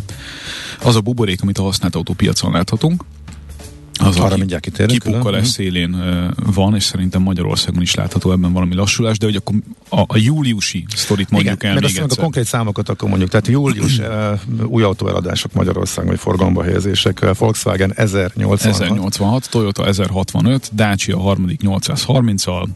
az 0.82 0.96
a 0.96 1.00
buborék, 1.00 1.42
amit 1.42 1.58
a 1.58 1.62
használt 1.62 1.94
autópiacon 1.94 2.52
láthatunk, 2.52 3.04
az, 3.98 4.16
Arra 4.16 4.36
mindjárt 4.36 4.62
kitérünk. 4.62 5.02
Kipukkalás 5.02 5.48
szélén 5.48 5.96
van, 6.54 6.74
és 6.74 6.82
szerintem 6.82 7.22
Magyarországon 7.22 7.82
is 7.82 7.94
látható 7.94 8.32
ebben 8.32 8.52
valami 8.52 8.74
lassulás, 8.74 9.18
de 9.18 9.26
hogy 9.26 9.36
akkor 9.36 9.54
a, 9.88 10.00
a 10.00 10.16
júliusi 10.16 10.84
sztorit 10.94 11.30
mondjuk 11.30 11.54
Igen, 11.54 11.70
el 11.70 11.80
még 11.80 11.84
egyszer. 11.84 12.06
a 12.18 12.20
konkrét 12.22 12.44
számokat 12.44 12.88
akkor 12.88 13.08
mondjuk, 13.08 13.30
tehát 13.30 13.46
július 13.48 14.00
új 14.66 14.82
autóeladások 14.82 15.52
Magyarországon, 15.52 16.10
vagy 16.10 16.18
forgalomba 16.18 16.62
helyezések, 16.62 17.36
Volkswagen 17.38 17.92
1086. 17.96 18.60
1086, 18.60 19.50
Toyota 19.50 19.86
1065, 19.86 20.70
Dacia 20.74 21.18
harmadik 21.18 21.60
830-al, 21.64 22.66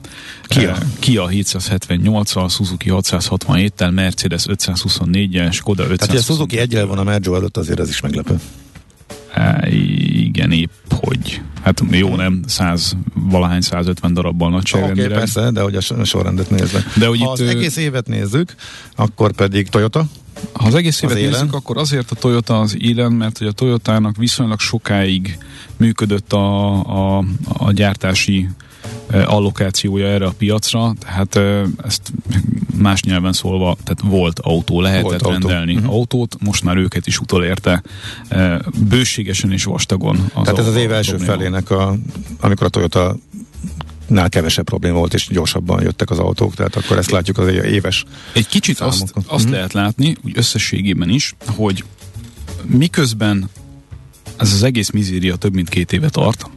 Kia, 0.42 0.76
Kia 0.98 1.28
778-al, 1.30 2.50
Suzuki 2.50 2.88
667-tel, 2.92 3.94
Mercedes 3.94 4.44
524-en, 4.48 5.52
Skoda 5.52 5.82
500. 5.82 6.08
Tehát 6.08 6.22
a 6.22 6.24
Suzuki 6.24 6.58
egyel 6.58 6.86
van 6.86 6.98
a 6.98 7.02
Mergeo 7.02 7.34
előtt, 7.34 7.56
azért 7.56 7.80
ez 7.80 7.88
is 7.88 8.00
meglepő. 8.00 8.40
Igen, 10.42 10.58
épp 10.58 10.92
hogy. 11.00 11.40
Hát 11.62 11.82
jó, 11.90 12.16
nem, 12.16 12.42
100, 12.46 12.96
valahány 13.14 13.60
150 13.60 14.14
darabbal 14.14 14.50
nagyságrendileg. 14.50 15.04
Oké, 15.04 15.14
okay, 15.14 15.24
persze, 15.24 15.50
de 15.50 15.60
hogy 15.60 15.76
a 15.76 16.04
sorrendet 16.04 16.50
nézve. 16.50 16.84
De 16.96 17.06
hogy 17.06 17.18
ha 17.20 17.24
itt, 17.24 17.40
az 17.40 17.40
egész 17.40 17.76
évet 17.76 18.06
nézzük, 18.06 18.54
akkor 18.96 19.32
pedig 19.32 19.68
Toyota, 19.68 20.06
ha 20.52 20.66
az 20.66 20.74
egész 20.74 21.02
évet 21.02 21.16
az 21.16 21.22
nézzük, 21.22 21.36
élen. 21.36 21.48
akkor 21.48 21.78
azért 21.78 22.10
a 22.10 22.14
Toyota 22.14 22.60
az 22.60 22.76
élen, 22.78 23.12
mert 23.12 23.38
hogy 23.38 23.46
a 23.46 23.52
Toyotának 23.52 24.16
viszonylag 24.16 24.60
sokáig 24.60 25.38
működött 25.76 26.32
a, 26.32 26.72
a, 27.16 27.24
a 27.58 27.72
gyártási 27.72 28.48
allokációja 29.12 30.06
erre 30.06 30.26
a 30.26 30.34
piacra, 30.38 30.94
tehát 31.00 31.36
ezt 31.84 32.12
más 32.74 33.02
nyelven 33.02 33.32
szólva, 33.32 33.76
tehát 33.84 34.00
volt 34.04 34.38
autó, 34.38 34.80
lehetett 34.80 35.22
volt 35.22 35.22
rendelni 35.22 35.74
uh-huh. 35.74 35.92
autót, 35.92 36.36
most 36.40 36.64
már 36.64 36.76
őket 36.76 37.06
is 37.06 37.18
utolérte 37.18 37.82
bőségesen 38.88 39.52
és 39.52 39.64
vastagon. 39.64 40.30
Az 40.34 40.42
tehát 40.44 40.58
ez 40.58 40.66
az 40.66 40.76
év 40.76 40.92
első 40.92 41.16
felének, 41.16 41.70
a, 41.70 41.96
amikor 42.40 42.66
a 42.66 42.70
Toyota 42.70 43.16
nál 44.06 44.28
kevesebb 44.28 44.64
probléma 44.64 44.98
volt, 44.98 45.14
és 45.14 45.28
gyorsabban 45.28 45.82
jöttek 45.82 46.10
az 46.10 46.18
autók, 46.18 46.54
tehát 46.54 46.76
akkor 46.76 46.98
ezt 46.98 47.10
látjuk 47.10 47.38
az 47.38 47.48
éves 47.48 48.04
Egy 48.32 48.46
kicsit 48.46 48.80
azt, 48.80 49.12
azt 49.26 49.48
mm. 49.48 49.50
lehet 49.50 49.72
látni, 49.72 50.16
úgy 50.24 50.32
összességében 50.34 51.08
is, 51.08 51.34
hogy 51.46 51.84
miközben 52.66 53.48
ez 54.36 54.52
az 54.52 54.62
egész 54.62 54.90
mizéria 54.90 55.36
több 55.36 55.54
mint 55.54 55.68
két 55.68 55.92
éve 55.92 56.08
tart, 56.08 56.50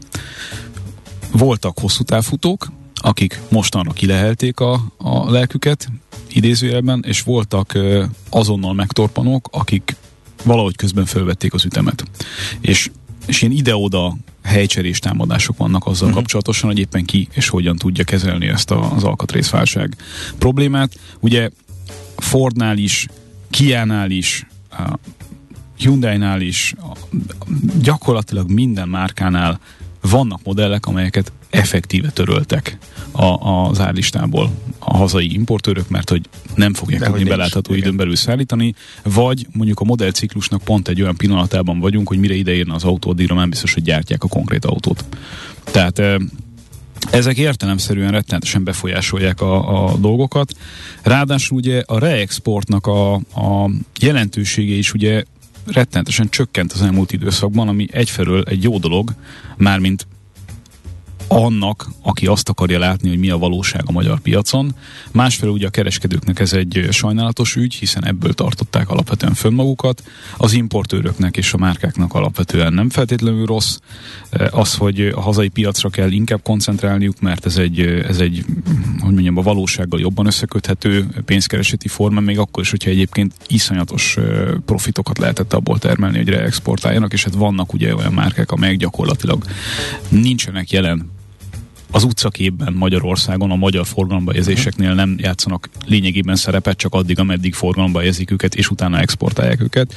voltak 1.32 1.80
hosszú 1.80 2.04
távfutók, 2.04 2.72
akik 2.94 3.42
mostanra 3.50 3.92
kilehelték 3.92 4.60
a, 4.60 4.74
a 4.98 5.32
lelküket, 5.32 5.90
idézőjelben, 6.28 7.04
és 7.08 7.22
voltak 7.22 7.74
ö, 7.74 8.04
azonnal 8.30 8.74
megtorpanók, 8.74 9.48
akik 9.52 9.96
valahogy 10.44 10.76
közben 10.76 11.06
felvették 11.06 11.54
az 11.54 11.66
ütemet. 11.66 12.04
És, 12.62 12.92
és 13.26 13.42
ilyen 13.42 13.54
ide-oda 13.54 14.16
helycserés 14.44 15.00
támadások 15.00 15.58
vannak 15.58 15.86
azzal 15.86 16.08
uh-huh. 16.08 16.22
kapcsolatosan, 16.22 16.70
hogy 16.70 16.80
éppen 16.80 17.06
ki 17.06 17.28
és 17.32 17.50
hogyan 17.50 17.76
tudja 17.76 18.04
kezelni 18.04 18.48
ezt 18.48 18.72
a, 18.72 18.94
az 18.94 19.04
alkatrészválság 19.04 19.96
problémát. 20.38 21.00
Ugye 21.20 21.50
Fordnál 22.18 22.78
is, 22.78 23.08
Kia-nál 23.50 24.12
is, 24.12 24.48
Hyundai-nál 25.78 26.42
is, 26.42 26.76
gyakorlatilag 27.82 28.50
minden 28.50 28.90
márkánál 28.90 29.60
vannak 30.10 30.40
modellek, 30.44 30.86
amelyeket 30.86 31.32
effektíve 31.50 32.10
töröltek 32.10 32.78
a, 33.12 33.24
az 33.24 33.80
árlistából 33.80 34.52
a 34.80 34.98
hazai 34.98 35.34
importőrök, 35.34 35.90
mert 35.90 36.10
hogy 36.10 36.22
nem 36.56 36.74
fogják 36.74 37.04
tudni 37.04 37.24
belátható 37.24 37.74
időn 37.74 37.96
belül 37.96 38.16
szállítani, 38.16 38.74
vagy 39.04 39.48
mondjuk 39.52 39.80
a 39.80 39.84
modellciklusnak 39.84 40.64
pont 40.64 40.88
egy 40.88 41.02
olyan 41.02 41.16
pillanatában 41.16 41.80
vagyunk, 41.80 42.08
hogy 42.08 42.18
mire 42.18 42.34
ideérne 42.34 42.74
az 42.74 42.84
autó, 42.84 43.10
addigra 43.10 43.36
nem 43.36 43.50
biztos, 43.50 43.74
hogy 43.74 43.84
gyártják 43.84 44.24
a 44.24 44.28
konkrét 44.28 44.66
autót. 44.66 45.06
Tehát 45.64 46.02
ezek 47.12 47.38
értelemszerűen 47.38 48.12
rettenetesen 48.12 48.64
befolyásolják 48.64 49.42
a, 49.42 49.86
a 49.86 49.98
dolgokat. 49.98 50.56
Ráadásul 51.02 51.58
ugye 51.58 51.84
a 51.86 52.00
reexportnak 52.00 52.88
a, 52.88 53.14
a 53.14 53.70
jelentősége 54.00 54.74
is 54.74 54.94
ugye 54.94 55.24
rettenetesen 55.66 56.30
csökkent 56.30 56.72
az 56.72 56.82
elmúlt 56.82 57.12
időszakban, 57.12 57.68
ami 57.68 57.88
egyfelől 57.92 58.44
egy 58.44 58.64
jó 58.64 58.78
dolog, 58.78 59.14
mármint 59.58 60.08
annak, 61.28 61.88
aki 62.02 62.28
azt 62.28 62.50
akarja 62.50 62.80
látni, 62.80 63.10
hogy 63.10 63.18
mi 63.18 63.30
a 63.30 63.38
valóság 63.38 63.82
a 63.86 63.92
magyar 63.92 64.20
piacon. 64.20 64.76
Másfelől 65.12 65.54
ugye 65.54 65.68
a 65.68 65.70
kereskedőknek 65.70 66.40
ez 66.40 66.54
egy 66.54 66.88
sajnálatos 66.92 67.56
ügy, 67.56 67.74
hiszen 67.74 68.06
ebből 68.06 68.34
tartották 68.34 68.90
alapvetően 68.90 69.34
fönn 69.34 69.54
magukat. 69.54 70.04
Az 70.38 70.54
importőröknek 70.54 71.38
és 71.38 71.54
a 71.54 71.58
márkáknak 71.58 72.14
alapvetően 72.14 72.74
nem 72.74 72.90
feltétlenül 72.90 73.46
rossz. 73.46 73.78
Az, 74.50 74.76
hogy 74.76 75.02
a 75.02 75.22
hazai 75.22 75.50
piacra 75.50 75.90
kell 75.90 76.12
inkább 76.12 76.42
koncentrálniuk, 76.44 77.20
mert 77.20 77.46
ez 77.46 77.58
egy, 77.58 77.80
ez 77.80 78.20
egy 78.20 78.46
hogy 79.00 79.14
mondjam, 79.14 79.38
a 79.38 79.42
valósággal 79.42 80.00
jobban 80.00 80.26
összeköthető 80.26 81.08
pénzkereseti 81.26 81.88
forma, 81.88 82.20
még 82.20 82.40
akkor 82.40 82.64
is, 82.64 82.70
hogyha 82.70 82.90
egyébként 82.90 83.34
iszonyatos 83.48 84.18
profitokat 84.66 85.18
lehetett 85.18 85.54
abból 85.54 85.80
termelni, 85.80 86.18
hogy 86.18 86.30
reexportáljanak, 86.30 87.14
és 87.14 87.24
hát 87.24 87.34
vannak 87.34 87.74
ugye 87.74 87.96
olyan 87.96 88.14
márkák, 88.14 88.52
amelyek 88.52 88.78
gyakorlatilag 88.78 89.44
nincsenek 90.10 90.72
jelen 90.72 91.14
az 91.92 92.04
utcaképben 92.04 92.74
Magyarországon 92.74 93.52
a 93.52 93.56
magyar 93.56 93.86
forgalomba 93.86 94.36
érzéseknél 94.36 94.94
nem 94.94 95.16
játszanak 95.18 95.70
lényegében 95.86 96.36
szerepet, 96.36 96.78
csak 96.78 96.94
addig, 96.94 97.20
ameddig 97.20 97.54
forgalomba 97.54 98.04
érzik 98.04 98.32
őket, 98.32 98.56
és 98.56 98.70
utána 98.70 99.00
exportálják 99.00 99.62
őket. 99.62 99.94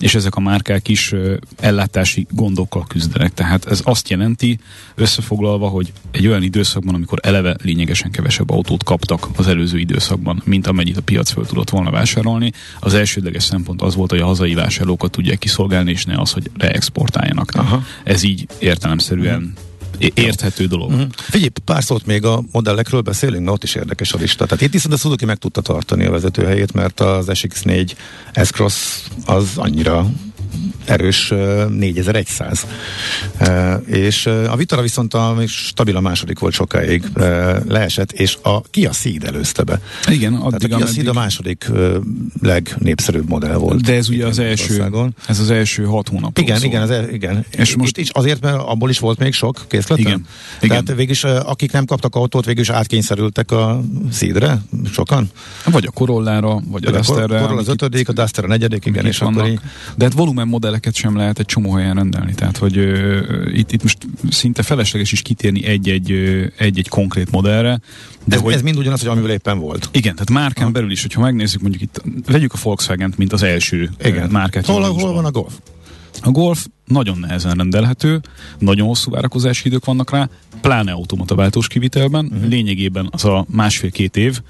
És 0.00 0.14
ezek 0.14 0.34
a 0.34 0.40
márkák 0.40 0.88
is 0.88 1.14
ellátási 1.60 2.26
gondokkal 2.30 2.84
küzdenek. 2.88 3.34
Tehát 3.34 3.66
ez 3.66 3.80
azt 3.84 4.08
jelenti, 4.08 4.58
összefoglalva, 4.94 5.68
hogy 5.68 5.92
egy 6.10 6.26
olyan 6.26 6.42
időszakban, 6.42 6.94
amikor 6.94 7.18
eleve 7.22 7.56
lényegesen 7.62 8.10
kevesebb 8.10 8.50
autót 8.50 8.84
kaptak 8.84 9.28
az 9.36 9.46
előző 9.46 9.78
időszakban, 9.78 10.42
mint 10.44 10.66
amennyit 10.66 10.96
a 10.96 11.02
piac 11.02 11.30
föl 11.30 11.46
tudott 11.46 11.70
volna 11.70 11.90
vásárolni, 11.90 12.52
az 12.80 12.94
elsődleges 12.94 13.42
szempont 13.42 13.82
az 13.82 13.94
volt, 13.94 14.10
hogy 14.10 14.20
a 14.20 14.26
hazai 14.26 14.54
vásárlókat 14.54 15.10
tudják 15.10 15.38
kiszolgálni, 15.38 15.90
és 15.90 16.04
ne 16.04 16.20
az, 16.20 16.32
hogy 16.32 16.50
reexportáljanak. 16.58 17.50
Aha. 17.54 17.82
Ez 18.04 18.22
így 18.22 18.46
értelemszerűen 18.58 19.52
érthető 20.14 20.66
dolog. 20.66 20.90
Uh-huh. 20.90 21.08
Figyelj, 21.16 21.50
pár 21.64 21.82
szót 21.82 22.06
még 22.06 22.24
a 22.24 22.42
modellekről 22.52 23.00
beszélünk, 23.00 23.44
mert 23.44 23.56
ott 23.56 23.64
is 23.64 23.74
érdekes 23.74 24.12
a 24.12 24.18
lista. 24.18 24.44
Tehát 24.46 24.62
itt 24.62 24.72
viszont 24.72 24.94
a 24.94 24.96
Suzuki 24.96 25.24
meg 25.24 25.36
tudta 25.36 25.60
tartani 25.60 26.04
a 26.04 26.10
vezetőhelyét, 26.10 26.72
mert 26.72 27.00
az 27.00 27.26
SX4 27.28 27.92
S-Cross 28.44 29.02
az 29.24 29.48
annyira 29.56 30.10
erős 30.84 31.28
4100. 31.68 32.66
És 33.86 34.26
a 34.26 34.56
Vitara 34.56 34.82
viszont 34.82 35.14
a, 35.14 35.36
stabil 35.46 35.96
a 35.96 36.00
második 36.00 36.38
volt 36.38 36.54
sokáig 36.54 37.02
leesett, 37.68 38.12
és 38.12 38.38
a 38.42 38.60
Kia 38.60 38.90
Ceed 38.90 39.24
előzte 39.24 39.62
be. 39.62 39.80
Igen, 40.10 40.34
addig, 40.34 40.58
Tehát 40.58 40.82
a 40.82 40.84
Kia 40.84 40.94
Ceed 40.94 41.06
a 41.06 41.12
második 41.12 41.70
legnépszerűbb 42.42 43.28
modell 43.28 43.56
volt. 43.56 43.82
De 43.82 43.94
ez 43.94 44.08
ugye 44.08 44.26
az 44.26 44.38
első, 44.38 44.90
ez 45.26 45.40
az 45.40 45.50
első 45.50 45.84
hat 45.84 46.08
hónap. 46.08 46.38
Igen, 46.38 46.58
szól. 46.58 46.66
igen, 46.66 46.82
az, 46.82 46.90
e- 46.90 47.08
igen. 47.10 47.44
És 47.50 47.76
most 47.76 47.98
is 47.98 48.10
azért, 48.10 48.40
mert 48.40 48.56
abból 48.56 48.90
is 48.90 48.98
volt 48.98 49.18
még 49.18 49.32
sok 49.32 49.64
készletem. 49.68 50.06
Igen. 50.06 50.26
Tehát 50.60 50.82
igen. 50.82 50.96
végülis 50.96 51.24
akik 51.24 51.72
nem 51.72 51.84
kaptak 51.84 52.14
autót, 52.14 52.44
végülis 52.44 52.70
átkényszerültek 52.70 53.50
a 53.50 53.82
Ceedre, 54.12 54.62
sokan. 54.92 55.30
Vagy 55.64 55.86
a 55.86 55.90
Corollára, 55.90 56.60
vagy 56.66 56.84
a 56.84 56.90
Dusterre. 56.90 57.38
A 57.38 57.40
Corolla 57.40 57.60
az 57.60 57.68
ötödik, 57.68 58.08
a 58.08 58.12
Duster 58.12 58.44
a 58.44 58.46
negyedik, 58.46 58.86
igen, 58.86 59.06
és 59.06 59.20
akkor 59.20 59.46
így... 59.46 59.60
De 59.94 60.04
hát 60.04 60.12
volumen 60.12 60.48
modelleket 60.52 60.94
sem 60.94 61.16
lehet 61.16 61.38
egy 61.38 61.46
csomó 61.46 61.72
helyen 61.72 61.94
rendelni. 61.94 62.34
Tehát, 62.34 62.56
hogy 62.56 62.76
uh, 62.76 63.58
itt, 63.58 63.72
itt 63.72 63.82
most 63.82 63.98
szinte 64.30 64.62
felesleges 64.62 65.12
is 65.12 65.22
kitérni 65.22 65.64
egy-egy, 65.64 66.12
egy-egy 66.58 66.88
konkrét 66.88 67.30
modellre. 67.30 67.80
De 68.24 68.36
ez, 68.36 68.42
hogy, 68.42 68.52
ez 68.52 68.62
mind 68.62 68.76
ugyanaz, 68.76 69.00
hogy 69.00 69.08
amivel 69.08 69.30
éppen 69.30 69.58
volt. 69.58 69.88
Igen, 69.92 70.12
tehát 70.12 70.30
márkán 70.30 70.64
ha. 70.64 70.70
belül 70.70 70.90
is, 70.90 71.02
hogyha 71.02 71.20
megnézzük 71.20 71.60
mondjuk 71.60 71.82
itt, 71.82 72.02
vegyük 72.26 72.52
a 72.52 72.58
Volkswagen-t, 72.62 73.16
mint 73.16 73.32
az 73.32 73.42
első 73.42 73.90
igen. 74.04 74.30
márkát. 74.30 74.66
Hol, 74.66 74.82
hol 74.82 75.12
van 75.12 75.24
a 75.24 75.30
Golf? 75.30 75.52
A 76.20 76.30
Golf 76.30 76.66
nagyon 76.84 77.18
nehezen 77.18 77.54
rendelhető, 77.54 78.20
nagyon 78.58 78.86
hosszú 78.86 79.10
várakozási 79.10 79.68
idők 79.68 79.84
vannak 79.84 80.10
rá, 80.10 80.28
pláne 80.60 80.92
automata 80.92 81.34
váltós 81.34 81.68
kivitelben, 81.68 82.24
uh-huh. 82.24 82.48
lényegében 82.48 83.08
az 83.10 83.24
a 83.24 83.46
másfél-két 83.48 84.16
év, 84.16 84.40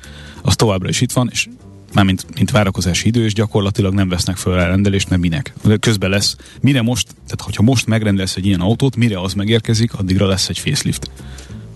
az 0.42 0.56
továbbra 0.56 0.88
is 0.88 1.00
itt 1.00 1.12
van, 1.12 1.28
és 1.32 1.48
mármint 1.92 2.26
mint 2.34 2.50
várakozási 2.50 3.06
idő, 3.06 3.24
és 3.24 3.34
gyakorlatilag 3.34 3.94
nem 3.94 4.08
vesznek 4.08 4.36
föl 4.36 4.54
rendelést, 4.54 5.08
mert 5.08 5.22
minek. 5.22 5.52
Közben 5.80 6.10
lesz, 6.10 6.36
mire 6.60 6.82
most, 6.82 7.06
tehát 7.06 7.40
hogyha 7.40 7.62
most 7.62 7.86
megrendelsz 7.86 8.36
egy 8.36 8.46
ilyen 8.46 8.60
autót, 8.60 8.96
mire 8.96 9.20
az 9.20 9.32
megérkezik, 9.32 9.94
addigra 9.94 10.26
lesz 10.26 10.48
egy 10.48 10.58
facelift. 10.58 11.10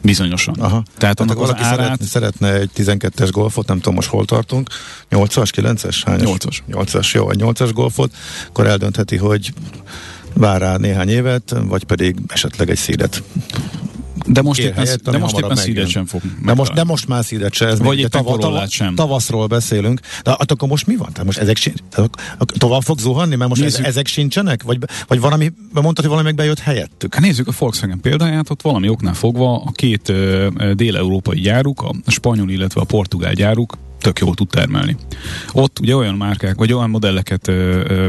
Bizonyosan. 0.03 0.55
Aha. 0.59 0.83
Tehát 0.99 1.21
annak 1.21 1.41
az 1.41 1.55
árát... 1.55 1.77
Szeretne, 1.79 2.07
szeretne 2.07 2.53
egy 2.53 2.71
12-es 2.77 3.29
golfot, 3.31 3.67
nem 3.67 3.77
tudom 3.77 3.95
most 3.95 4.09
hol 4.09 4.25
tartunk, 4.25 4.69
8-as, 5.11 5.51
9-es? 5.57 6.03
8-as. 6.05 6.59
8-as, 6.71 7.11
jó, 7.13 7.31
egy 7.31 7.41
8-as 7.43 7.71
golfot, 7.75 8.15
akkor 8.49 8.67
eldöntheti, 8.67 9.17
hogy 9.17 9.53
vár 10.35 10.61
rá 10.61 10.77
néhány 10.77 11.09
évet, 11.09 11.55
vagy 11.65 11.85
pedig 11.85 12.17
esetleg 12.27 12.71
egy 12.71 12.77
szédet 12.77 13.23
de 14.27 14.43
most 14.43 14.61
éppen, 14.61 14.75
helyett, 14.75 15.11
de 15.11 15.19
most 15.19 15.39
éppen 15.39 15.57
szídet 15.57 15.89
sem 15.89 16.07
fog 16.07 16.21
de 16.45 16.55
most, 16.55 16.73
de 16.73 16.85
most 16.85 17.09
már 17.09 17.25
szídet 17.25 17.53
sem. 17.53 17.69
Ez 17.69 17.79
Vagy 17.79 17.99
éppen 17.99 18.25
tav, 18.25 18.39
tav, 18.39 18.69
sem. 18.69 18.95
Tavaszról 18.95 19.47
beszélünk. 19.47 20.01
De 20.23 20.31
hát 20.31 20.51
akkor 20.51 20.69
most 20.69 20.87
mi 20.87 20.97
van? 20.97 21.09
Tehát 21.11 21.25
most 21.25 21.39
ezek 21.39 21.57
sincs, 21.57 21.79
tovább 22.59 22.83
fog 22.83 22.99
zuhanni, 22.99 23.37
mert 23.37 23.49
most 23.49 23.63
nézzük. 23.63 23.85
ezek 23.87 24.07
sincsenek? 24.07 24.63
Vagy, 24.63 24.79
vagy 25.07 25.21
valami, 25.21 25.53
mondtad, 25.73 26.05
hogy 26.05 26.15
valami 26.15 26.33
bejött 26.33 26.59
helyettük? 26.59 27.15
Hát 27.15 27.23
nézzük 27.23 27.49
a 27.49 27.53
Volkswagen 27.59 28.01
példáját, 28.01 28.51
ott 28.51 28.63
valami 28.63 28.89
oknál 28.89 29.15
fogva 29.15 29.63
a 29.63 29.71
két 29.73 30.09
uh, 30.09 30.71
dél-európai 30.73 31.41
gyáruk, 31.41 31.83
a 31.83 32.11
spanyol, 32.11 32.51
illetve 32.51 32.81
a 32.81 32.85
portugál 32.85 33.33
gyáruk 33.33 33.77
tök 34.07 34.19
jól 34.19 34.35
tud 34.35 34.49
termelni. 34.49 34.97
Ott 35.53 35.79
ugye 35.79 35.97
olyan 35.97 36.15
márkák, 36.15 36.57
vagy 36.57 36.73
olyan 36.73 36.91
modelleket 36.91 37.49
ö, 37.49 37.53
ö, 37.89 38.07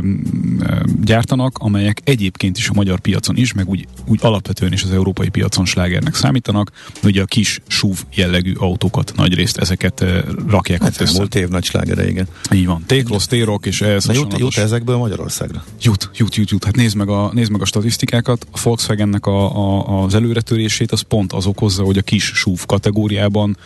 gyártanak, 1.04 1.58
amelyek 1.58 2.02
egyébként 2.04 2.58
is 2.58 2.70
a 2.70 2.74
magyar 2.74 3.00
piacon 3.00 3.38
is, 3.38 3.54
meg 3.54 3.70
úgy, 3.70 3.88
úgy 4.06 4.20
alapvetően 4.22 4.74
is 4.74 4.84
az 4.84 4.92
európai 4.92 5.30
piacon 5.30 5.66
slágernek 5.66 6.16
számítanak. 6.16 6.72
Ugye 7.04 7.22
a 7.22 7.26
kis 7.26 7.60
SUV 7.68 8.04
jellegű 8.14 8.54
autókat 8.54 9.14
nagy 9.16 9.34
részt 9.34 9.58
ezeket 9.58 10.02
ö, 10.02 10.20
rakják 10.48 10.82
hát 10.82 11.02
össze. 11.02 11.18
Múlt 11.18 11.36
év 11.36 11.48
nagy 11.48 11.64
slágere, 11.64 12.10
igen. 12.10 12.28
Így 12.54 12.66
van. 12.66 12.84
Téklosz, 12.86 13.28
Térok 13.28 13.66
és 13.66 13.82
ehhez 13.82 14.06
Na 14.06 14.14
jut, 14.14 14.38
jut 14.38 14.58
ezekből 14.58 14.98
Magyarországra? 14.98 15.64
Jut, 15.82 16.10
jut, 16.16 16.36
jut, 16.36 16.50
jut. 16.50 16.64
Hát 16.64 16.76
nézd 16.76 16.96
meg 16.96 17.10
a, 17.10 17.32
nézd 17.34 17.52
meg 17.52 17.62
a 17.62 17.66
statisztikákat. 17.66 18.48
A 18.52 18.60
Volkswagennek 18.64 19.26
a, 19.26 19.58
a, 19.58 20.04
az 20.04 20.14
előretörését 20.14 20.92
az 20.92 21.02
pont 21.02 21.34
az 21.34 21.46
okozza, 21.46 21.84
hogy 21.84 21.98
a 21.98 22.02
kis 22.02 22.24
SUV 22.24 22.66
kategóriában 22.66 23.58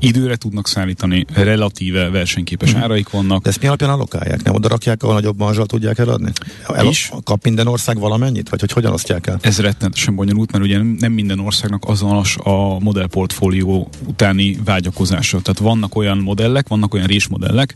időre 0.00 0.36
tudnak 0.36 0.68
szállítani, 0.68 1.24
relatíve 1.34 2.10
versenyképes 2.10 2.72
hmm. 2.72 2.82
áraik 2.82 3.10
vannak. 3.10 3.42
De 3.42 3.48
ezt 3.48 3.60
mi 3.60 3.66
alapján 3.66 3.90
allokálják? 3.90 4.42
Nem 4.42 4.54
oda 4.54 4.68
rakják, 4.68 5.02
ahol 5.02 5.14
nagyobb 5.14 5.38
marzsal 5.38 5.66
tudják 5.66 5.98
eladni? 5.98 6.32
El, 6.74 6.86
is. 6.86 7.10
Kap 7.24 7.44
minden 7.44 7.66
ország 7.66 7.98
valamennyit? 7.98 8.48
Vagy 8.48 8.60
hogy 8.60 8.72
hogyan 8.72 8.92
osztják 8.92 9.26
el? 9.26 9.38
Ez 9.40 9.60
rettenetesen 9.60 10.14
bonyolult, 10.14 10.52
mert 10.52 10.64
ugye 10.64 10.82
nem 10.98 11.12
minden 11.12 11.38
országnak 11.38 11.84
azonos 11.86 12.36
a 12.42 12.78
modellportfólió 12.78 13.88
utáni 14.06 14.58
vágyakozása. 14.64 15.40
Tehát 15.40 15.58
vannak 15.58 15.96
olyan 15.96 16.18
modellek, 16.18 16.68
vannak 16.68 16.94
olyan 16.94 17.06
résmodellek, 17.06 17.74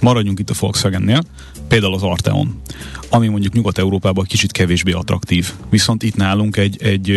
maradjunk 0.00 0.38
itt 0.38 0.50
a 0.50 0.54
Volkswagennél, 0.58 1.22
például 1.68 1.94
az 1.94 2.02
Arteon, 2.02 2.60
ami 3.08 3.28
mondjuk 3.28 3.52
Nyugat-Európában 3.52 4.24
kicsit 4.24 4.52
kevésbé 4.52 4.92
attraktív. 4.92 5.52
Viszont 5.70 6.02
itt 6.02 6.16
nálunk 6.16 6.56
egy, 6.56 6.82
egy, 6.82 7.10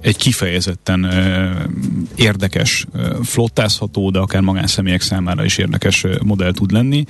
egy 0.00 0.16
kifejezetten 0.16 1.06
érdekes, 2.14 2.86
flottázható, 3.22 4.10
de 4.10 4.18
akár 4.18 4.40
magánszemélyek 4.40 5.00
számára 5.00 5.44
is 5.44 5.58
érdekes 5.58 6.06
modell 6.24 6.52
tud 6.52 6.70
lenni. 6.70 7.04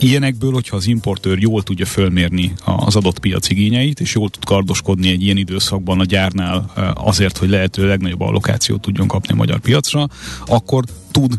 Ilyenekből, 0.00 0.52
hogyha 0.52 0.76
az 0.76 0.86
importőr 0.86 1.38
jól 1.38 1.62
tudja 1.62 1.86
fölmérni 1.86 2.52
az 2.64 2.96
adott 2.96 3.18
piac 3.18 3.50
igényeit, 3.50 4.00
és 4.00 4.14
jól 4.14 4.30
tud 4.30 4.44
kardoskodni 4.44 5.10
egy 5.10 5.22
ilyen 5.22 5.36
időszakban 5.36 6.00
a 6.00 6.04
gyárnál 6.04 6.72
azért, 6.94 7.36
hogy 7.36 7.48
lehető 7.48 7.86
legnagyobb 7.86 8.20
allokációt 8.20 8.80
tudjon 8.80 9.08
kapni 9.08 9.32
a 9.32 9.36
magyar 9.36 9.58
piacra, 9.58 10.08
akkor 10.46 10.84
tud 11.10 11.38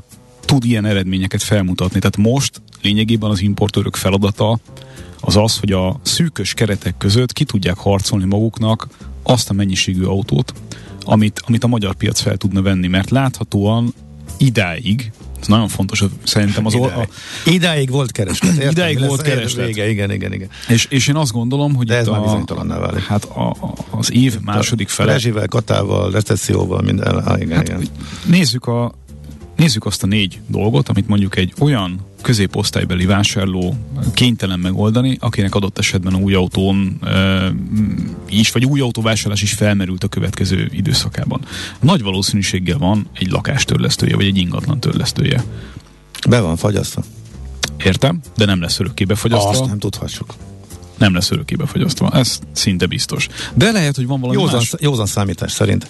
tud 0.49 0.65
ilyen 0.65 0.85
eredményeket 0.85 1.43
felmutatni. 1.43 1.99
Tehát 1.99 2.17
most 2.17 2.61
lényegében 2.81 3.29
az 3.29 3.41
importőrök 3.41 3.95
feladata 3.95 4.59
az 5.19 5.35
az, 5.35 5.59
hogy 5.59 5.71
a 5.71 5.99
szűkös 6.01 6.53
keretek 6.53 6.97
között 6.97 7.33
ki 7.33 7.43
tudják 7.43 7.77
harcolni 7.77 8.25
maguknak 8.25 8.87
azt 9.23 9.49
a 9.49 9.53
mennyiségű 9.53 10.03
autót, 10.03 10.53
amit, 11.03 11.41
amit 11.45 11.63
a 11.63 11.67
magyar 11.67 11.95
piac 11.95 12.19
fel 12.19 12.37
tudna 12.37 12.61
venni, 12.61 12.87
mert 12.87 13.09
láthatóan 13.09 13.93
idáig, 14.37 15.11
ez 15.41 15.47
nagyon 15.47 15.67
fontos, 15.67 16.03
szerintem 16.23 16.65
az... 16.65 16.73
Idáig, 16.73 16.93
a, 17.45 17.49
idáig 17.49 17.89
volt 17.89 18.11
kereslet. 18.11 18.53
Értem, 18.53 18.69
idáig 18.69 18.99
volt 18.99 19.21
kereslet. 19.21 19.65
Vége, 19.65 19.89
igen, 19.89 20.11
igen, 20.11 20.33
igen. 20.33 20.49
És, 20.67 20.85
és 20.89 21.07
én 21.07 21.15
azt 21.15 21.31
gondolom, 21.31 21.75
hogy 21.75 21.87
De 21.87 21.95
ez 21.95 22.07
már 22.07 22.21
bizonytalanná 22.21 22.77
válik. 22.77 23.03
Hát 23.03 23.23
a, 23.23 23.49
a, 23.49 23.73
az 23.89 24.11
év 24.11 24.39
második 24.39 24.89
fele... 24.89 25.11
Rezsivel, 25.11 25.47
katával, 25.47 26.11
recesszióval, 26.11 26.81
minden. 26.81 27.15
Ah, 27.17 27.41
igen, 27.41 27.57
hát, 27.57 27.67
igen. 27.67 27.87
Nézzük 28.25 28.65
a 28.65 28.93
Nézzük 29.59 29.85
azt 29.85 30.03
a 30.03 30.07
négy 30.07 30.39
dolgot, 30.47 30.89
amit 30.89 31.07
mondjuk 31.07 31.37
egy 31.37 31.53
olyan 31.59 31.99
középosztálybeli 32.21 33.05
vásárló 33.05 33.75
kénytelen 34.13 34.59
megoldani, 34.59 35.17
akinek 35.19 35.55
adott 35.55 35.77
esetben 35.77 36.15
új 36.15 36.33
autón 36.33 36.97
e, 37.03 37.51
is, 38.29 38.51
vagy 38.51 38.65
új 38.65 38.79
autóvásárlás 38.79 39.41
is 39.41 39.53
felmerült 39.53 40.03
a 40.03 40.07
következő 40.07 40.69
időszakában. 40.71 41.41
Nagy 41.79 42.01
valószínűséggel 42.01 42.77
van 42.77 43.07
egy 43.13 43.31
lakástörlesztője, 43.31 44.15
vagy 44.15 44.25
egy 44.25 44.37
ingatlan 44.37 44.79
törlesztője. 44.79 45.43
Be 46.29 46.39
van 46.39 46.57
fagyasztva. 46.57 47.03
Értem, 47.83 48.19
de 48.37 48.45
nem 48.45 48.61
lesz 48.61 48.79
örökké 48.79 49.03
befagyasztva. 49.03 49.49
Azt 49.49 49.65
nem 49.65 49.79
tudhassuk. 49.79 50.33
Nem 50.97 51.13
lesz 51.13 51.31
örökké 51.31 51.55
befagyasztva, 51.55 52.09
ez 52.11 52.39
szinte 52.51 52.85
biztos. 52.85 53.27
De 53.53 53.71
lehet, 53.71 53.95
hogy 53.95 54.07
van 54.07 54.19
valami 54.19 54.39
józan, 54.41 54.55
más... 54.55 54.73
Józan 54.79 55.05
számítás 55.05 55.51
szerint 55.51 55.87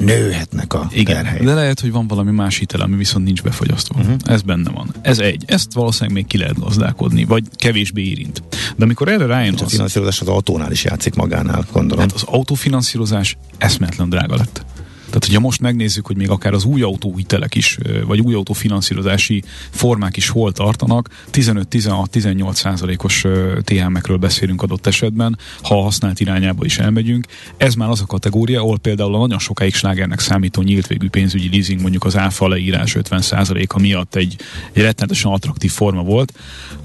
nőhetnek 0.00 0.74
a 0.74 0.88
Igen, 0.92 1.14
terhelyek. 1.14 1.44
de 1.44 1.54
lehet, 1.54 1.80
hogy 1.80 1.92
van 1.92 2.06
valami 2.06 2.30
más 2.30 2.56
hitel, 2.58 2.80
ami 2.80 2.96
viszont 2.96 3.24
nincs 3.24 3.42
befogyasztva. 3.42 3.98
Uh-huh. 4.00 4.14
Ez 4.24 4.42
benne 4.42 4.70
van. 4.70 4.94
Ez 5.02 5.18
egy. 5.18 5.42
Ezt 5.46 5.72
valószínűleg 5.72 6.14
még 6.14 6.26
ki 6.26 6.38
lehet 6.38 6.58
gazdálkodni, 6.58 7.24
vagy 7.24 7.44
kevésbé 7.56 8.02
érint. 8.02 8.42
De 8.76 8.84
amikor 8.84 9.08
erre 9.08 9.26
rájön 9.26 9.54
A 9.54 9.64
az, 9.64 9.70
finanszírozás 9.70 10.20
az 10.20 10.28
autónál 10.28 10.72
is 10.72 10.84
játszik 10.84 11.14
magánál, 11.14 11.66
gondolom. 11.72 12.04
hát 12.04 12.12
az 12.12 12.22
autófinanszírozás 12.26 13.36
eszmetlen 13.58 14.08
drága 14.08 14.36
lett. 14.36 14.64
Tehát, 15.08 15.24
hogyha 15.24 15.40
most 15.40 15.60
megnézzük, 15.60 16.06
hogy 16.06 16.16
még 16.16 16.30
akár 16.30 16.52
az 16.52 16.64
új 16.64 16.82
autóhitelek 16.82 17.54
is, 17.54 17.78
vagy 18.06 18.20
új 18.20 18.34
autófinanszírozási 18.34 19.42
formák 19.70 20.16
is 20.16 20.28
hol 20.28 20.52
tartanak, 20.52 21.08
15-16-18 21.32 22.54
százalékos 22.54 23.24
THM-ekről 23.60 24.16
beszélünk 24.16 24.62
adott 24.62 24.86
esetben, 24.86 25.38
ha 25.62 25.78
a 25.78 25.82
használt 25.82 26.20
irányába 26.20 26.64
is 26.64 26.78
elmegyünk. 26.78 27.26
Ez 27.56 27.74
már 27.74 27.88
az 27.88 28.00
a 28.00 28.06
kategória, 28.06 28.60
ahol 28.60 28.78
például 28.78 29.14
a 29.14 29.18
nagyon 29.18 29.38
sokáig 29.38 29.74
slágernek 29.74 30.20
számító 30.20 30.62
nyílt 30.62 30.86
végű 30.86 31.08
pénzügyi 31.08 31.48
leasing, 31.50 31.80
mondjuk 31.80 32.04
az 32.04 32.16
áfa 32.16 32.48
leírás 32.48 32.94
50 32.94 33.20
százaléka 33.20 33.78
miatt 33.78 34.14
egy, 34.14 34.36
egy 34.72 34.82
rettenetesen 34.82 35.32
attraktív 35.32 35.70
forma 35.70 36.02
volt. 36.02 36.32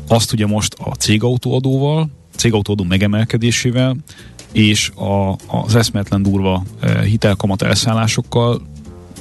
Azt 0.08 0.34
ugye 0.34 0.46
most 0.46 0.74
a 0.74 0.92
cégautóadóval, 0.92 2.10
cégautóadó 2.36 2.84
megemelkedésével 2.84 3.96
és 4.54 4.90
a, 4.90 5.36
az 5.48 5.76
eszmetlen 5.76 6.22
durva 6.22 6.64
e, 6.80 7.02
hitelkamat 7.02 7.62
elszállásokkal 7.62 8.62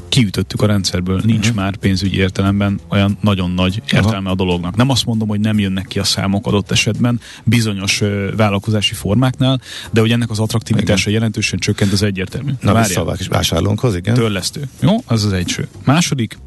kiütöttük 0.09 0.63
a 0.63 0.67
rendszerből. 0.67 1.21
Nincs 1.25 1.49
uh-huh. 1.49 1.63
már 1.63 1.77
pénzügyi 1.77 2.17
értelemben 2.17 2.81
olyan 2.89 3.19
nagyon 3.21 3.51
nagy 3.51 3.83
értelme 3.93 4.31
a 4.31 4.35
dolognak. 4.35 4.77
Nem 4.77 4.91
azt 4.91 5.05
mondom, 5.07 5.29
hogy 5.29 5.41
nem 5.41 5.59
jönnek 5.59 5.87
ki 5.87 5.99
a 5.99 6.05
számok 6.05 6.47
adott 6.47 6.71
esetben 6.71 7.21
bizonyos 7.45 8.01
ö, 8.01 8.31
vállalkozási 8.37 8.95
formáknál, 8.95 9.61
de 9.91 10.01
hogy 10.01 10.13
ennek 10.13 10.31
az 10.31 10.39
attraktivitása 10.39 11.11
jelentősen 11.11 11.59
csökkent 11.59 11.93
az 11.93 12.03
egyértelmű. 12.03 12.51
Na, 12.61 12.73
Várjál. 12.73 12.87
vissza 12.87 13.01
a 13.01 13.05
vás- 13.05 13.27
vásárlónkhoz, 13.27 13.97
igen. 13.97 14.15
Törlesztő. 14.15 14.69
Jó, 14.81 14.97
ez 15.09 15.25
az 15.25 15.33
egyső. 15.33 15.69
Második, 15.85 16.39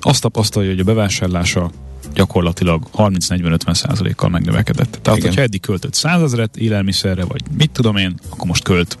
azt 0.00 0.20
tapasztalja, 0.20 0.70
hogy 0.70 0.80
a 0.80 0.84
bevásárlása 0.84 1.70
gyakorlatilag 2.14 2.82
30-40-50 2.96 3.74
százalékkal 3.74 4.28
megnövekedett. 4.28 4.98
Tehát, 5.02 5.18
Igen. 5.18 5.28
hogyha 5.28 5.42
eddig 5.42 5.60
költött 5.60 5.94
100 5.94 6.22
ezeret 6.22 6.56
élelmiszerre, 6.56 7.24
vagy 7.24 7.40
mit 7.56 7.70
tudom 7.70 7.96
én, 7.96 8.14
akkor 8.28 8.46
most 8.46 8.62
költ 8.62 8.98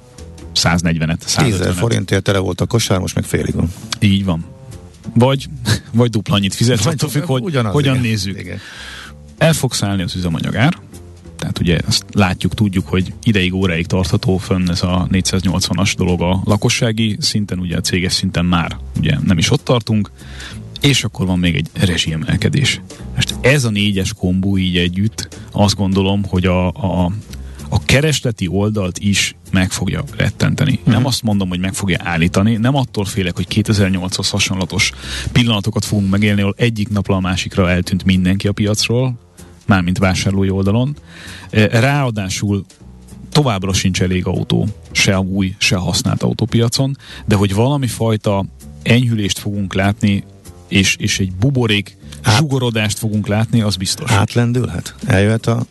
140-et, 0.54 1.16
10 1.16 1.54
ezer 1.54 1.72
150-et. 1.72 1.76
forintért 1.76 2.22
tele 2.22 2.38
volt 2.38 2.60
a 2.60 2.66
kosár, 2.66 2.98
most 2.98 3.14
meg 3.14 3.24
félig 3.24 3.54
van. 3.54 3.72
Így 4.00 4.24
van. 4.24 4.44
Vagy, 5.14 5.48
vagy 5.92 6.10
dupla 6.10 6.34
annyit 6.34 6.54
fizet, 6.54 6.86
attól 6.86 7.08
függ, 7.08 7.24
hogy 7.24 7.42
Ugyanaz, 7.42 7.72
hogyan 7.72 7.94
igen. 7.94 8.06
nézzük. 8.06 8.38
Igen. 8.38 8.58
El 9.38 9.52
fog 9.52 9.72
szállni 9.72 10.02
az 10.02 10.14
üzemanyagár, 10.16 10.78
tehát 11.36 11.58
ugye 11.58 11.78
ezt 11.86 12.04
látjuk, 12.12 12.54
tudjuk, 12.54 12.88
hogy 12.88 13.12
ideig, 13.22 13.54
óráig 13.54 13.86
tartható 13.86 14.36
fönn 14.36 14.70
ez 14.70 14.82
a 14.82 15.06
480-as 15.12 15.92
dolog 15.96 16.22
a 16.22 16.40
lakossági 16.44 17.16
szinten, 17.20 17.58
ugye 17.58 17.76
a 17.76 17.80
céges 17.80 18.12
szinten 18.12 18.44
már 18.44 18.76
ugye 18.98 19.16
nem 19.24 19.38
is 19.38 19.50
ott 19.50 19.64
tartunk, 19.64 20.10
és 20.84 21.04
akkor 21.04 21.26
van 21.26 21.38
még 21.38 21.54
egy 21.54 21.68
rezsiemelkedés. 21.72 22.80
Most 23.14 23.34
ez 23.40 23.64
a 23.64 23.70
négyes 23.70 24.12
kombó 24.12 24.58
így 24.58 24.76
együtt 24.76 25.28
azt 25.52 25.76
gondolom, 25.76 26.24
hogy 26.24 26.46
a, 26.46 26.66
a, 26.66 27.12
a 27.68 27.84
keresleti 27.84 28.46
oldalt 28.46 28.98
is 28.98 29.36
meg 29.52 29.70
fogja 29.70 30.04
rettenteni. 30.16 30.72
Uh-huh. 30.72 30.94
Nem 30.94 31.06
azt 31.06 31.22
mondom, 31.22 31.48
hogy 31.48 31.58
meg 31.58 31.74
fogja 31.74 31.98
állítani, 32.02 32.56
nem 32.56 32.74
attól 32.74 33.04
félek, 33.04 33.36
hogy 33.36 33.46
2008-hoz 33.50 34.30
hasonlatos 34.30 34.92
pillanatokat 35.32 35.84
fogunk 35.84 36.10
megélni, 36.10 36.40
ahol 36.40 36.54
egyik 36.56 36.88
napra 36.88 37.14
a 37.14 37.20
másikra 37.20 37.70
eltűnt 37.70 38.04
mindenki 38.04 38.48
a 38.48 38.52
piacról, 38.52 39.18
mármint 39.66 39.98
vásárlói 39.98 40.50
oldalon. 40.50 40.96
Eh, 41.50 41.66
Ráadásul 41.66 42.64
továbbra 43.30 43.72
sincs 43.72 44.02
elég 44.02 44.26
autó, 44.26 44.68
se 44.92 45.16
a 45.16 45.20
új, 45.20 45.54
se 45.58 45.76
a 45.76 45.80
használt 45.80 46.22
autópiacon, 46.22 46.96
de 47.24 47.34
hogy 47.34 47.54
valami 47.54 47.86
fajta 47.86 48.44
enyhülést 48.82 49.38
fogunk 49.38 49.74
látni, 49.74 50.24
és, 50.74 50.96
és 50.98 51.18
egy 51.18 51.32
buborék 51.32 51.96
Hát- 52.22 52.38
zsugorodást 52.38 52.98
fogunk 52.98 53.26
látni, 53.26 53.60
az 53.60 53.76
biztos. 53.76 54.10
Átlendülhet? 54.10 54.94
Eljöhet 55.06 55.46
a 55.46 55.66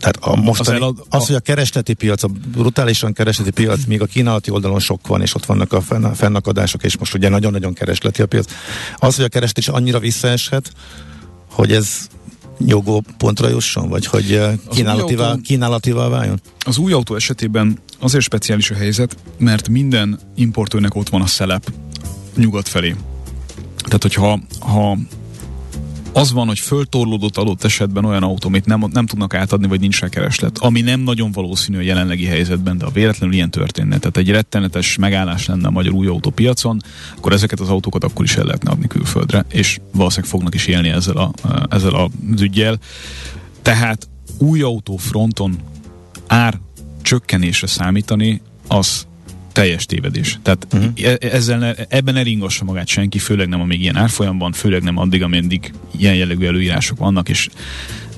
tehát 0.00 0.16
a 0.20 0.36
mostani, 0.36 0.76
az, 0.76 0.82
elad- 0.82 1.06
az, 1.08 1.26
hogy 1.26 1.34
a 1.36 1.40
keresleti 1.40 1.94
piac, 1.94 2.22
a 2.22 2.28
brutálisan 2.52 3.12
keresleti 3.12 3.50
piac, 3.50 3.84
míg 3.84 4.00
a 4.00 4.06
kínálati 4.06 4.50
oldalon 4.50 4.78
sok 4.80 5.06
van, 5.06 5.20
és 5.22 5.34
ott 5.34 5.44
vannak 5.46 5.72
a 5.72 5.80
fenn, 5.80 6.12
fennakadások, 6.12 6.84
és 6.84 6.98
most 6.98 7.14
ugye 7.14 7.28
nagyon-nagyon 7.28 7.72
keresleti 7.72 8.22
a 8.22 8.26
piac. 8.26 8.52
Az, 8.96 9.16
hogy 9.16 9.24
a 9.24 9.28
kereslet 9.28 9.58
is 9.58 9.68
annyira 9.68 9.98
visszaeshet, 9.98 10.72
hogy 11.50 11.72
ez 11.72 12.06
nyugó 12.58 13.04
pontra 13.18 13.48
jusson, 13.48 13.88
vagy 13.88 14.06
hogy 14.06 14.32
eh, 14.32 14.52
kínálativá, 14.70 15.28
autó- 15.28 15.40
kínálativá 15.40 16.08
váljon? 16.08 16.40
Az 16.58 16.78
új 16.78 16.92
autó 16.92 17.14
esetében 17.14 17.78
azért 18.00 18.24
speciális 18.24 18.70
a 18.70 18.74
helyzet, 18.74 19.16
mert 19.38 19.68
minden 19.68 20.18
importőrnek 20.34 20.94
ott 20.94 21.08
van 21.08 21.22
a 21.22 21.26
szelep 21.26 21.72
nyugat 22.36 22.68
felé. 22.68 22.94
Tehát, 23.82 24.02
hogyha 24.02 24.40
ha 24.60 24.98
az 26.12 26.32
van, 26.32 26.46
hogy 26.46 26.58
föltorlódott 26.58 27.36
adott 27.36 27.64
esetben 27.64 28.04
olyan 28.04 28.22
autó, 28.22 28.48
amit 28.48 28.66
nem, 28.66 28.84
nem 28.92 29.06
tudnak 29.06 29.34
átadni, 29.34 29.66
vagy 29.66 29.80
nincs 29.80 30.00
rá 30.00 30.08
kereslet, 30.08 30.58
ami 30.58 30.80
nem 30.80 31.00
nagyon 31.00 31.32
valószínű 31.32 31.78
a 31.78 31.80
jelenlegi 31.80 32.24
helyzetben, 32.24 32.78
de 32.78 32.84
ha 32.84 32.90
véletlenül 32.90 33.34
ilyen 33.34 33.50
történne, 33.50 33.98
tehát 33.98 34.16
egy 34.16 34.30
rettenetes 34.30 34.96
megállás 34.96 35.46
lenne 35.46 35.66
a 35.66 35.70
magyar 35.70 35.92
új 35.92 36.06
autópiacon, 36.06 36.80
akkor 37.16 37.32
ezeket 37.32 37.60
az 37.60 37.68
autókat 37.68 38.04
akkor 38.04 38.24
is 38.24 38.36
el 38.36 38.44
lehetne 38.44 38.70
adni 38.70 38.86
külföldre, 38.86 39.44
és 39.50 39.80
valószínűleg 39.92 40.30
fognak 40.30 40.54
is 40.54 40.66
élni 40.66 40.88
ezzel, 40.88 41.16
a, 41.16 41.32
ezzel 41.70 41.94
az 41.94 42.40
ügyjel. 42.40 42.78
Tehát 43.62 44.08
új 44.38 44.62
autó 44.62 44.96
fronton 44.96 45.58
ár 46.26 46.58
csökkenésre 47.02 47.66
számítani, 47.66 48.40
az 48.68 49.06
teljes 49.52 49.86
tévedés. 49.86 50.38
Tehát 50.42 50.66
uh-huh. 50.72 51.14
ezzel 51.20 51.58
ne, 51.58 51.74
ebben 51.74 52.14
ne 52.14 52.22
ringassa 52.22 52.64
magát 52.64 52.86
senki, 52.86 53.18
főleg 53.18 53.48
nem 53.48 53.60
amíg 53.60 53.80
ilyen 53.80 53.96
árfolyamban, 53.96 54.52
főleg 54.52 54.82
nem 54.82 54.98
addig, 54.98 55.22
ameddig 55.22 55.72
ilyen 55.96 56.14
jellegű 56.14 56.46
előírások 56.46 56.98
vannak, 56.98 57.28
és 57.28 57.48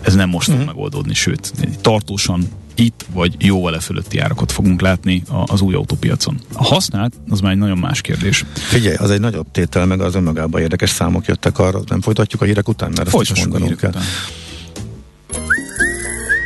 ez 0.00 0.14
nem 0.14 0.28
most 0.28 0.48
uh-huh. 0.48 0.64
fog 0.64 0.74
megoldódni, 0.74 1.14
sőt, 1.14 1.52
tartósan 1.80 2.48
itt 2.74 3.04
vagy 3.12 3.34
jóval 3.38 3.74
e 3.74 3.80
fölötti 3.80 4.18
árakat 4.18 4.52
fogunk 4.52 4.80
látni 4.80 5.22
az 5.46 5.60
új 5.60 5.74
autópiacon. 5.74 6.40
A 6.52 6.64
használt, 6.64 7.14
az 7.28 7.40
már 7.40 7.52
egy 7.52 7.58
nagyon 7.58 7.78
más 7.78 8.00
kérdés. 8.00 8.44
Figyelj, 8.54 8.96
az 8.96 9.10
egy 9.10 9.20
nagyobb 9.20 9.46
tétel, 9.52 9.86
meg 9.86 10.00
az 10.00 10.14
önmagában 10.14 10.60
érdekes 10.60 10.90
számok 10.90 11.26
jöttek 11.26 11.58
arra, 11.58 11.80
nem 11.86 12.00
folytatjuk 12.00 12.42
a 12.42 12.44
hírek 12.44 12.68
után, 12.68 12.92
mert 12.94 13.06
is 13.06 13.12
Folytassuk 13.12 13.46
a 13.46 13.48
mondanunk 13.48 13.80
hírek 13.80 13.92
kell. 13.92 14.02
után. 14.02 14.12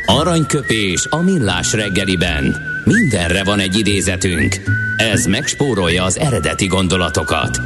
Aranyköpés 0.05 1.07
a 1.09 1.17
millás 1.17 1.73
reggeliben. 1.73 2.55
Mindenre 2.93 3.43
van 3.43 3.59
egy 3.59 3.77
idézetünk. 3.77 4.55
Ez 4.97 5.25
megspórolja 5.25 6.03
az 6.03 6.17
eredeti 6.19 6.65
gondolatokat. 6.65 7.59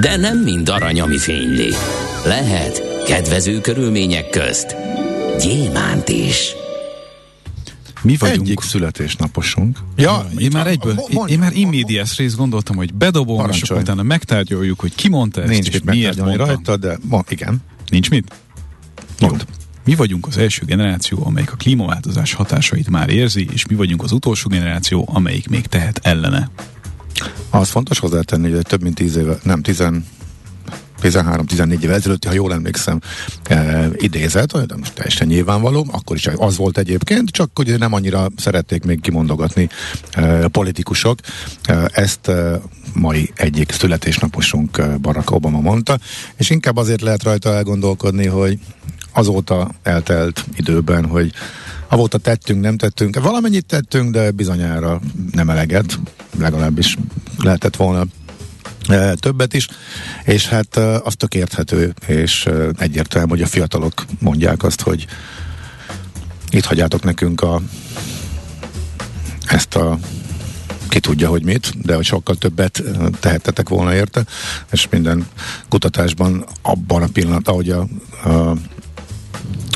De 0.00 0.16
nem 0.16 0.38
mind 0.38 0.68
arany, 0.68 1.00
ami 1.00 1.18
fényli. 1.18 1.74
Lehet 2.24 2.82
kedvező 3.06 3.60
körülmények 3.60 4.30
közt 4.30 4.76
gyémánt 5.40 6.08
is. 6.08 6.54
Mi 8.02 8.16
vagyunk. 8.16 8.40
Egyik 8.40 8.60
születésnaposunk. 8.60 9.78
Ja, 9.96 10.26
én 10.38 10.50
már 10.52 10.66
egyből, 10.66 10.94
én, 11.08 11.20
én 11.26 11.38
már 11.38 11.52
immédiás 11.56 12.16
részt 12.16 12.36
gondoltam, 12.36 12.76
hogy 12.76 12.94
bedobom, 12.94 13.36
Parancsolj. 13.36 13.80
és 13.80 13.86
utána 13.86 14.02
megtárgyaljuk, 14.02 14.80
hogy 14.80 14.94
ki 14.94 15.08
mondta 15.08 15.40
ezt, 15.40 15.50
Nincs 15.50 15.66
és 15.66 15.72
mit 15.72 15.84
miért 15.84 16.16
mondta. 16.16 16.44
rajta, 16.46 16.76
de 16.76 16.98
ma, 17.08 17.24
igen. 17.28 17.56
Nincs 17.88 18.10
mit? 18.10 18.32
Mond. 19.20 19.44
Mi 19.84 19.94
vagyunk 19.94 20.26
az 20.26 20.38
első 20.38 20.64
generáció, 20.64 21.22
amelyik 21.26 21.52
a 21.52 21.56
klímaváltozás 21.56 22.32
hatásait 22.32 22.90
már 22.90 23.08
érzi, 23.08 23.48
és 23.52 23.66
mi 23.66 23.74
vagyunk 23.74 24.02
az 24.02 24.12
utolsó 24.12 24.48
generáció, 24.48 25.08
amelyik 25.12 25.48
még 25.48 25.66
tehet 25.66 26.00
ellene. 26.02 26.50
Az 27.50 27.68
fontos 27.68 27.98
hozzátenni, 27.98 28.50
hogy 28.50 28.66
több 28.66 28.82
mint 28.82 28.94
10 28.94 29.16
éve, 29.16 29.38
nem 29.42 29.62
10 29.62 29.82
13-14 31.02 31.82
évvel 31.82 31.96
ezelőtti, 31.96 32.26
ha 32.28 32.34
jól 32.34 32.52
emlékszem, 32.52 33.00
e, 33.42 33.88
idézet, 33.96 34.66
de 34.66 34.76
most 34.76 34.94
teljesen 34.94 35.26
nyilvánvaló, 35.26 35.86
akkor 35.90 36.16
is 36.16 36.26
az 36.26 36.56
volt 36.56 36.78
egyébként, 36.78 37.28
csak 37.28 37.50
hogy 37.54 37.78
nem 37.78 37.92
annyira 37.92 38.26
szerették 38.36 38.84
még 38.84 39.00
kimondogatni 39.00 39.68
e, 40.10 40.48
politikusok. 40.48 41.18
E, 41.62 41.90
ezt 41.92 42.28
e, 42.28 42.60
mai 42.94 43.32
egyik 43.36 43.72
születésnaposunk 43.72 44.78
e, 44.78 44.96
Barack 44.96 45.30
Obama 45.30 45.60
mondta, 45.60 45.98
és 46.36 46.50
inkább 46.50 46.76
azért 46.76 47.00
lehet 47.00 47.22
rajta 47.22 47.54
elgondolkodni, 47.54 48.26
hogy 48.26 48.58
azóta 49.14 49.70
eltelt 49.82 50.44
időben, 50.56 51.06
hogy 51.06 51.32
avóta 51.88 52.18
tettünk, 52.18 52.60
nem 52.60 52.76
tettünk, 52.76 53.20
valamennyit 53.22 53.66
tettünk, 53.66 54.12
de 54.12 54.30
bizonyára 54.30 55.00
nem 55.32 55.50
eleget, 55.50 55.98
legalábbis 56.38 56.96
lehetett 57.38 57.76
volna 57.76 58.04
e, 58.88 59.14
többet 59.14 59.54
is, 59.54 59.68
és 60.24 60.48
hát 60.48 60.76
e, 60.76 60.98
az 60.98 61.14
tök 61.14 61.34
érthető, 61.34 61.94
és 62.06 62.46
e, 62.46 62.52
egyértelmű, 62.78 63.28
hogy 63.28 63.42
a 63.42 63.46
fiatalok 63.46 64.04
mondják 64.18 64.62
azt, 64.62 64.80
hogy 64.80 65.06
itt 66.50 66.64
hagyjátok 66.64 67.02
nekünk 67.02 67.40
a 67.40 67.60
ezt 69.46 69.74
a 69.74 69.98
ki 70.88 71.00
tudja, 71.00 71.28
hogy 71.28 71.44
mit, 71.44 71.82
de 71.82 71.94
hogy 71.94 72.04
sokkal 72.04 72.34
többet 72.34 72.82
tehettetek 73.20 73.68
volna 73.68 73.94
érte, 73.94 74.24
és 74.70 74.88
minden 74.90 75.26
kutatásban 75.68 76.44
abban 76.62 77.02
a 77.02 77.08
pillanatban, 77.12 77.54
ahogy 77.54 77.70
a, 77.70 77.86
a 78.30 78.56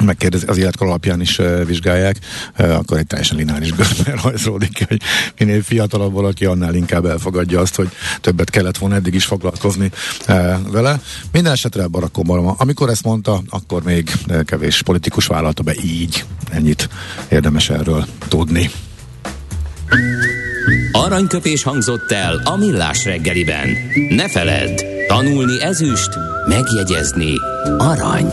megkérdezi, 0.04 0.46
az 0.46 0.56
életkor 0.56 0.86
alapján 0.86 1.20
is 1.20 1.38
uh, 1.38 1.64
vizsgálják, 1.64 2.16
uh, 2.58 2.74
akkor 2.74 2.98
egy 2.98 3.06
teljesen 3.06 3.36
lineáris 3.36 3.72
görbben 3.72 4.18
rajzolódik 4.24 4.72
ki, 4.72 4.84
hogy 4.88 5.00
minél 5.38 5.62
fiatalabb 5.62 6.12
valaki, 6.12 6.44
annál 6.44 6.74
inkább 6.74 7.04
elfogadja 7.04 7.60
azt, 7.60 7.74
hogy 7.74 7.88
többet 8.20 8.50
kellett 8.50 8.78
volna 8.78 8.94
eddig 8.94 9.14
is 9.14 9.24
foglalkozni 9.24 9.90
uh, 10.28 10.70
vele. 10.70 11.00
Minden 11.32 11.52
esetre 11.52 11.86
Barack 11.86 12.18
Obama, 12.18 12.54
amikor 12.58 12.88
ezt 12.88 13.04
mondta, 13.04 13.42
akkor 13.48 13.82
még 13.82 14.12
kevés 14.44 14.82
politikus 14.82 15.26
vállalta 15.26 15.62
be 15.62 15.74
így. 15.82 16.24
Ennyit 16.50 16.88
érdemes 17.28 17.70
erről 17.70 18.06
tudni. 18.28 18.70
Aranyköpés 20.92 21.62
hangzott 21.62 22.12
el 22.12 22.40
a 22.44 22.56
millás 22.56 23.04
reggeliben. 23.04 23.68
Ne 24.08 24.28
feledd, 24.28 24.80
tanulni 25.08 25.62
ezüst, 25.62 26.10
megjegyezni 26.48 27.32
arany. 27.78 28.32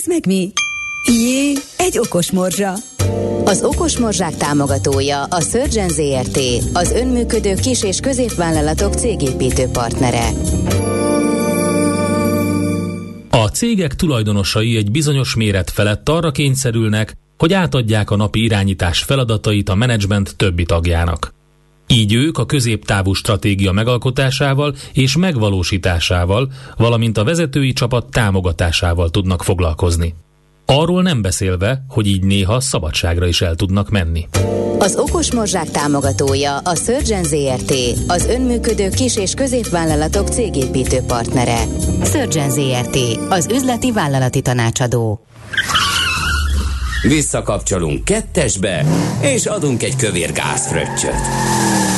Ez 0.00 0.06
meg 0.06 0.26
mi? 0.26 0.52
Jé, 1.06 1.52
egy 1.76 1.98
okos 1.98 2.30
morzsa. 2.30 2.72
Az 3.44 3.62
Okos 3.62 3.98
Morzsák 3.98 4.36
támogatója 4.36 5.22
a 5.22 5.40
Surgeon 5.40 5.88
ZRT, 5.88 6.38
az 6.72 6.90
önműködő 6.90 7.54
kis- 7.54 7.82
és 7.82 8.00
középvállalatok 8.00 8.94
cégépítő 8.94 9.66
partnere. 9.66 10.28
A 13.30 13.48
cégek 13.48 13.94
tulajdonosai 13.94 14.76
egy 14.76 14.90
bizonyos 14.90 15.34
méret 15.34 15.70
felett 15.70 16.08
arra 16.08 16.30
kényszerülnek, 16.30 17.14
hogy 17.38 17.52
átadják 17.52 18.10
a 18.10 18.16
napi 18.16 18.42
irányítás 18.42 19.02
feladatait 19.02 19.68
a 19.68 19.74
menedzsment 19.74 20.36
többi 20.36 20.64
tagjának. 20.64 21.39
Így 21.92 22.14
ők 22.14 22.38
a 22.38 22.46
középtávú 22.46 23.12
stratégia 23.12 23.72
megalkotásával 23.72 24.74
és 24.92 25.16
megvalósításával, 25.16 26.52
valamint 26.76 27.18
a 27.18 27.24
vezetői 27.24 27.72
csapat 27.72 28.10
támogatásával 28.10 29.10
tudnak 29.10 29.42
foglalkozni. 29.42 30.14
Arról 30.66 31.02
nem 31.02 31.22
beszélve, 31.22 31.84
hogy 31.88 32.06
így 32.06 32.24
néha 32.24 32.60
szabadságra 32.60 33.26
is 33.26 33.40
el 33.40 33.54
tudnak 33.54 33.90
menni. 33.90 34.28
Az 34.78 34.96
Okos 34.96 35.32
Morzsák 35.32 35.70
támogatója 35.70 36.56
a 36.56 36.74
Surgeon 36.74 37.24
ZRT, 37.24 37.74
az 38.06 38.26
önműködő 38.26 38.88
kis- 38.88 39.16
és 39.16 39.34
középvállalatok 39.34 40.28
cégépítő 40.28 40.98
partnere. 41.06 41.64
Surgeon 42.04 42.50
ZRT, 42.50 42.98
az 43.28 43.48
üzleti 43.52 43.92
vállalati 43.92 44.40
tanácsadó. 44.40 45.24
Visszakapcsolunk 47.02 48.04
kettesbe, 48.04 48.84
és 49.20 49.46
adunk 49.46 49.82
egy 49.82 49.96
kövér 49.96 50.32
gázfröccsöt. 50.32 51.20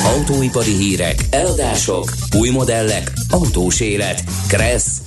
Autóipari 0.05 0.71
hírek, 0.71 1.15
eladások, 1.29 2.13
új 2.37 2.49
modellek, 2.49 3.11
autós 3.29 3.79
élet, 3.79 4.23
kressz, 4.47 5.01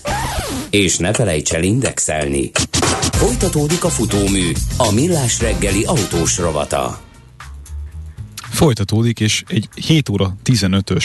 és 0.70 0.96
ne 0.96 1.12
felejts 1.12 1.52
el 1.52 1.62
indexelni. 1.62 2.50
Folytatódik 3.12 3.84
a 3.84 3.88
futómű, 3.88 4.52
a 4.76 4.92
millás 4.92 5.40
reggeli 5.40 5.84
autós 5.84 6.38
rovata. 6.38 7.00
Folytatódik, 8.50 9.20
és 9.20 9.42
egy 9.48 9.68
7 9.86 10.08
óra 10.08 10.36
15-ös 10.44 11.04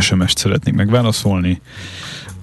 SMS-t 0.00 0.38
szeretnék 0.38 0.74
megválaszolni, 0.74 1.60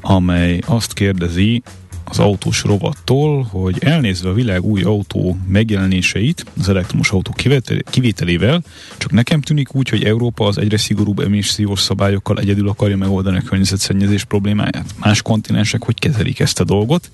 amely 0.02 0.60
azt 0.66 0.94
kérdezi, 0.94 1.64
az 2.06 2.20
autós 2.20 2.64
rovattól, 2.64 3.44
hogy 3.44 3.78
elnézve 3.80 4.30
a 4.30 4.34
világ 4.34 4.64
új 4.64 4.82
autó 4.82 5.38
megjelenéseit 5.48 6.46
az 6.60 6.70
elektromos 6.70 7.12
autó 7.12 7.36
kivételével, 7.90 8.64
csak 8.98 9.12
nekem 9.12 9.42
tűnik 9.42 9.76
úgy, 9.76 9.90
hogy 9.90 10.04
Európa 10.04 10.46
az 10.46 10.58
egyre 10.58 10.78
szigorúbb 10.78 11.20
emissziós 11.20 11.80
szabályokkal 11.80 12.40
egyedül 12.40 12.70
akarja 12.70 12.98
megoldani 12.98 13.38
a 13.38 13.42
környezetszennyezés 13.42 14.24
problémáját. 14.24 14.86
Más 15.00 15.22
kontinensek 15.22 15.84
hogy 15.84 16.00
kezelik 16.00 16.40
ezt 16.40 16.60
a 16.60 16.64
dolgot? 16.64 17.12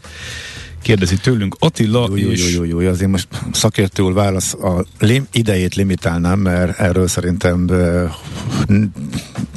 Kérdezi 0.81 1.17
tőlünk 1.17 1.55
Attila 1.59 2.07
jó, 2.09 2.15
jó, 2.15 2.29
és... 2.29 2.53
Jó, 2.53 2.63
jó, 2.63 2.79
jó, 2.79 2.89
azért 2.89 3.11
most 3.11 3.27
szakértő 3.51 4.03
válasz 4.03 4.53
a 4.53 4.85
lim, 4.99 5.27
idejét 5.31 5.75
limitálnám, 5.75 6.39
mert 6.39 6.79
erről 6.79 7.07
szerintem 7.07 7.69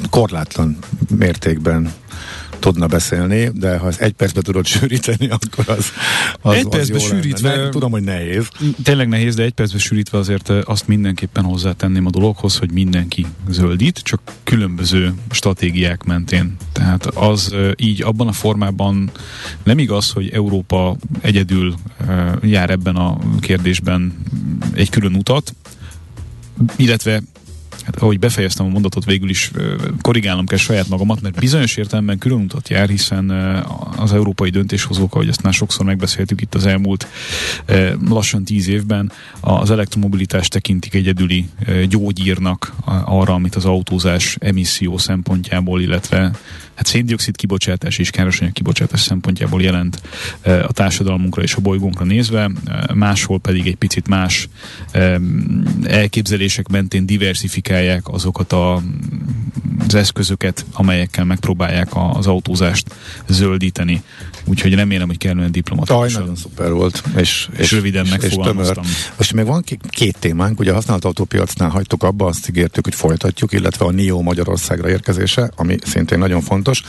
korlátlan 0.09 0.77
mértékben 1.17 1.93
tudna 2.59 2.87
beszélni, 2.87 3.51
de 3.53 3.77
ha 3.77 3.87
ezt 3.87 4.01
egy 4.01 4.13
percbe 4.13 4.41
tudod 4.41 4.65
sűríteni, 4.65 5.29
akkor 5.29 5.69
az, 5.69 5.91
az 6.41 6.55
Egy 6.55 6.67
percbe 6.67 6.99
sűrítve... 6.99 7.55
Ne, 7.55 7.69
tudom, 7.69 7.91
hogy 7.91 8.03
nehéz. 8.03 8.47
Tényleg 8.83 9.07
nehéz, 9.07 9.35
de 9.35 9.43
egy 9.43 9.53
percbe 9.53 9.77
sűrítve 9.79 10.17
azért 10.17 10.49
azt 10.49 10.87
mindenképpen 10.87 11.43
hozzátenném 11.43 12.05
a 12.05 12.09
dologhoz, 12.09 12.57
hogy 12.57 12.71
mindenki 12.71 13.25
zöldít, 13.49 13.99
csak 13.99 14.21
különböző 14.43 15.13
stratégiák 15.31 16.03
mentén. 16.03 16.55
Tehát 16.71 17.05
az 17.05 17.55
így 17.77 18.01
abban 18.03 18.27
a 18.27 18.31
formában 18.31 19.11
nem 19.63 19.79
igaz, 19.79 20.11
hogy 20.11 20.29
Európa 20.29 20.95
egyedül 21.21 21.75
jár 22.41 22.69
ebben 22.69 22.95
a 22.95 23.17
kérdésben 23.39 24.13
egy 24.73 24.89
külön 24.89 25.15
utat, 25.15 25.55
illetve 26.75 27.21
hát 27.85 27.95
ahogy 27.95 28.19
befejeztem 28.19 28.65
a 28.65 28.69
mondatot, 28.69 29.05
végül 29.05 29.29
is 29.29 29.51
korrigálnom 30.01 30.45
kell 30.45 30.57
saját 30.57 30.87
magamat, 30.87 31.21
mert 31.21 31.39
bizonyos 31.39 31.77
értelemben 31.77 32.17
külön 32.17 32.41
utat 32.41 32.69
jár, 32.69 32.89
hiszen 32.89 33.29
az 33.95 34.13
európai 34.13 34.49
döntéshozók, 34.49 35.13
ahogy 35.13 35.27
ezt 35.27 35.41
már 35.41 35.53
sokszor 35.53 35.85
megbeszéltük 35.85 36.41
itt 36.41 36.55
az 36.55 36.65
elmúlt 36.65 37.07
lassan 38.07 38.43
tíz 38.43 38.67
évben, 38.67 39.11
az 39.39 39.71
elektromobilitást 39.71 40.51
tekintik 40.51 40.93
egyedüli 40.93 41.49
gyógyírnak 41.87 42.73
arra, 43.05 43.33
amit 43.33 43.55
az 43.55 43.65
autózás 43.65 44.37
emisszió 44.39 44.97
szempontjából, 44.97 45.81
illetve 45.81 46.31
hát 46.75 46.85
széndiokszid 46.85 47.35
kibocsátás 47.35 47.97
és 47.97 48.09
károsanyag 48.09 48.53
kibocsátás 48.53 48.99
szempontjából 48.99 49.61
jelent 49.61 50.01
a 50.43 50.71
társadalmunkra 50.73 51.41
és 51.41 51.55
a 51.55 51.61
bolygónkra 51.61 52.05
nézve, 52.05 52.51
máshol 52.93 53.39
pedig 53.39 53.67
egy 53.67 53.75
picit 53.75 54.07
más 54.07 54.47
elképzelések 55.83 56.67
mentén 56.67 57.05
diversifikálják 57.75 58.07
azokat 58.07 58.51
a, 58.51 58.81
az 59.87 59.95
eszközöket, 59.95 60.65
amelyekkel 60.73 61.25
megpróbálják 61.25 61.89
az 62.13 62.27
autózást 62.27 62.95
zöldíteni. 63.27 64.03
Úgyhogy 64.47 64.73
remélem, 64.73 65.07
hogy 65.07 65.17
kellően 65.17 65.51
diplomatikus. 65.51 66.13
nagyon 66.13 66.35
szuper 66.35 66.71
volt. 66.71 67.03
És, 67.15 67.49
és, 67.51 67.59
és 67.59 67.71
röviden 67.71 68.07
megfogalmaztam. 68.09 68.83
Most 69.17 69.33
még 69.33 69.45
van 69.45 69.63
két 69.89 70.17
témánk, 70.19 70.59
ugye 70.59 70.71
a 70.71 70.73
használt 70.73 71.05
autópiacnál 71.05 71.69
hagytuk 71.69 72.03
abba, 72.03 72.25
azt 72.25 72.49
ígértük, 72.49 72.83
hogy 72.83 72.95
folytatjuk, 72.95 73.53
illetve 73.53 73.85
a 73.85 73.91
NIO 73.91 74.21
Magyarországra 74.21 74.89
érkezése, 74.89 75.51
ami 75.55 75.77
szintén 75.83 76.19
nagyon 76.19 76.41
fontos. 76.41 76.81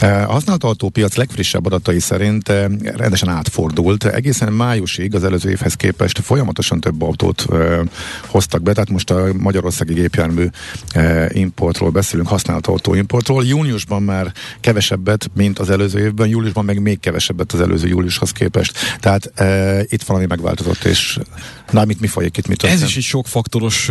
E, 0.00 0.28
a 0.28 0.32
használt 0.32 0.64
autópiac 0.64 1.14
legfrissebb 1.14 1.66
adatai 1.66 1.98
szerint 2.00 2.48
e, 2.48 2.68
rendesen 2.82 3.28
átfordult. 3.28 4.04
Egészen 4.04 4.52
májusig 4.52 5.14
az 5.14 5.24
előző 5.24 5.50
évhez 5.50 5.74
képest 5.74 6.20
folyamatosan 6.20 6.80
több 6.80 7.02
autót 7.02 7.46
e, 7.52 7.82
hoztak 8.26 8.62
be, 8.62 8.72
tehát 8.72 8.90
most 8.90 9.10
a 9.10 9.32
magyarországi 9.38 9.94
gépjármű 10.22 10.48
importról 11.28 11.90
beszélünk. 11.90 12.28
használt 12.28 12.66
autóimportról. 12.66 13.44
Júniusban 13.44 14.02
már 14.02 14.32
kevesebbet, 14.60 15.30
mint 15.34 15.58
az 15.58 15.70
előző 15.70 15.98
évben, 15.98 16.28
júliusban 16.28 16.64
meg 16.64 16.80
még 16.80 17.00
kevesebbet 17.00 17.52
az 17.52 17.60
előző 17.60 17.88
júliushoz 17.88 18.30
képest. 18.30 18.72
Tehát 19.00 19.32
e, 19.34 19.80
itt 19.88 20.02
valami 20.02 20.26
megváltozott, 20.26 20.84
és 20.84 21.18
na, 21.70 21.84
mit 21.84 22.00
mi 22.00 22.06
folyik 22.06 22.36
itt, 22.36 22.48
mit 22.48 22.62
Ez 22.62 22.82
is 22.82 22.96
egy 22.96 23.02
sok 23.02 23.26
faktoros 23.26 23.90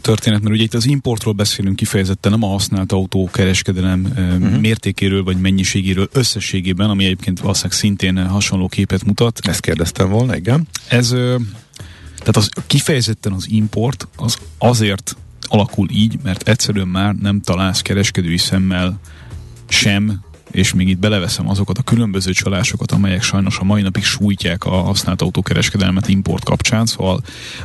történet, 0.00 0.40
mert 0.42 0.54
ugye 0.54 0.62
itt 0.62 0.74
az 0.74 0.86
importról 0.86 1.34
beszélünk 1.34 1.76
kifejezetten, 1.76 2.30
nem 2.30 2.42
a 2.42 2.46
használt 2.46 2.92
autó 2.92 3.28
kereskedelem 3.32 4.12
uh, 4.16 4.18
uh-huh. 4.18 4.60
mértékéről 4.60 5.22
vagy 5.22 5.40
mennyiségéről 5.40 6.08
összességében, 6.12 6.90
ami 6.90 7.04
egyébként 7.04 7.40
valószínűleg 7.40 7.78
szintén 7.78 8.26
hasonló 8.26 8.68
képet 8.68 9.04
mutat. 9.04 9.38
Ezt 9.42 9.60
kérdeztem 9.60 10.08
volna, 10.08 10.36
igen. 10.36 10.68
Ez 10.88 11.14
tehát 12.20 12.36
az 12.36 12.48
kifejezetten 12.66 13.32
az 13.32 13.46
import 13.48 14.08
az 14.16 14.36
azért 14.58 15.16
alakul 15.50 15.88
így, 15.90 16.18
mert 16.22 16.48
egyszerűen 16.48 16.88
már 16.88 17.14
nem 17.14 17.40
találsz 17.40 17.82
kereskedői 17.82 18.38
szemmel 18.38 19.00
sem 19.68 20.20
és 20.50 20.74
még 20.74 20.88
itt 20.88 20.98
beleveszem 20.98 21.48
azokat 21.48 21.78
a 21.78 21.82
különböző 21.82 22.32
csalásokat, 22.32 22.92
amelyek 22.92 23.22
sajnos 23.22 23.58
a 23.58 23.64
mai 23.64 23.82
napig 23.82 24.04
sújtják 24.04 24.64
a 24.64 24.70
használt 24.70 25.22
autókereskedelmet 25.22 26.08
import 26.08 26.44
kapcsán, 26.44 26.86
szóval 26.86 27.20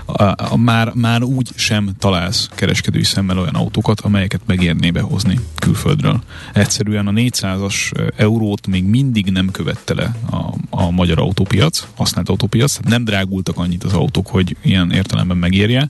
a, 0.05 0.23
a, 0.23 0.57
már, 0.57 0.91
már 0.93 1.23
úgy 1.23 1.49
sem 1.55 1.89
találsz 1.99 2.49
kereskedői 2.55 3.03
szemmel 3.03 3.39
olyan 3.39 3.55
autókat, 3.55 3.99
amelyeket 3.99 4.41
megérné 4.45 4.91
behozni 4.91 5.39
külföldről. 5.55 6.21
Egyszerűen 6.53 7.07
a 7.07 7.11
400-as 7.11 7.91
eurót 8.15 8.67
még 8.67 8.83
mindig 8.83 9.31
nem 9.31 9.51
követte 9.51 9.93
le 9.93 10.15
a, 10.31 10.53
a 10.69 10.91
magyar 10.91 11.19
autópiac, 11.19 11.87
használt 11.95 12.29
autópiac, 12.29 12.77
nem 12.87 13.03
drágultak 13.03 13.57
annyit 13.57 13.83
az 13.83 13.93
autók, 13.93 14.27
hogy 14.27 14.57
ilyen 14.61 14.91
értelemben 14.91 15.37
megérje, 15.37 15.89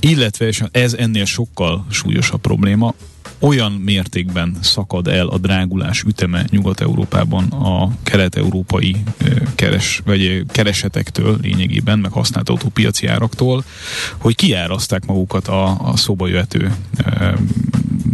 illetve, 0.00 0.46
és 0.46 0.62
ez 0.70 0.92
ennél 0.92 1.24
sokkal 1.24 1.86
súlyosabb 1.90 2.40
probléma, 2.40 2.94
olyan 3.40 3.72
mértékben 3.72 4.56
szakad 4.60 5.06
el 5.06 5.26
a 5.26 5.38
drágulás 5.38 6.02
üteme 6.02 6.44
Nyugat-Európában 6.50 7.44
a 7.44 7.88
kelet-európai 8.02 8.96
keres, 9.54 10.02
vagy 10.04 10.44
keresetektől 10.46 11.38
lényegében, 11.42 11.98
meg 11.98 12.12
használt 12.12 12.48
autópiaci 12.48 13.06
áraktól, 13.06 13.64
hogy 14.18 14.34
kiáraszták 14.34 15.06
magukat 15.06 15.48
a, 15.48 15.88
a 15.90 15.96
szóba 15.96 16.26
jöhető 16.26 16.74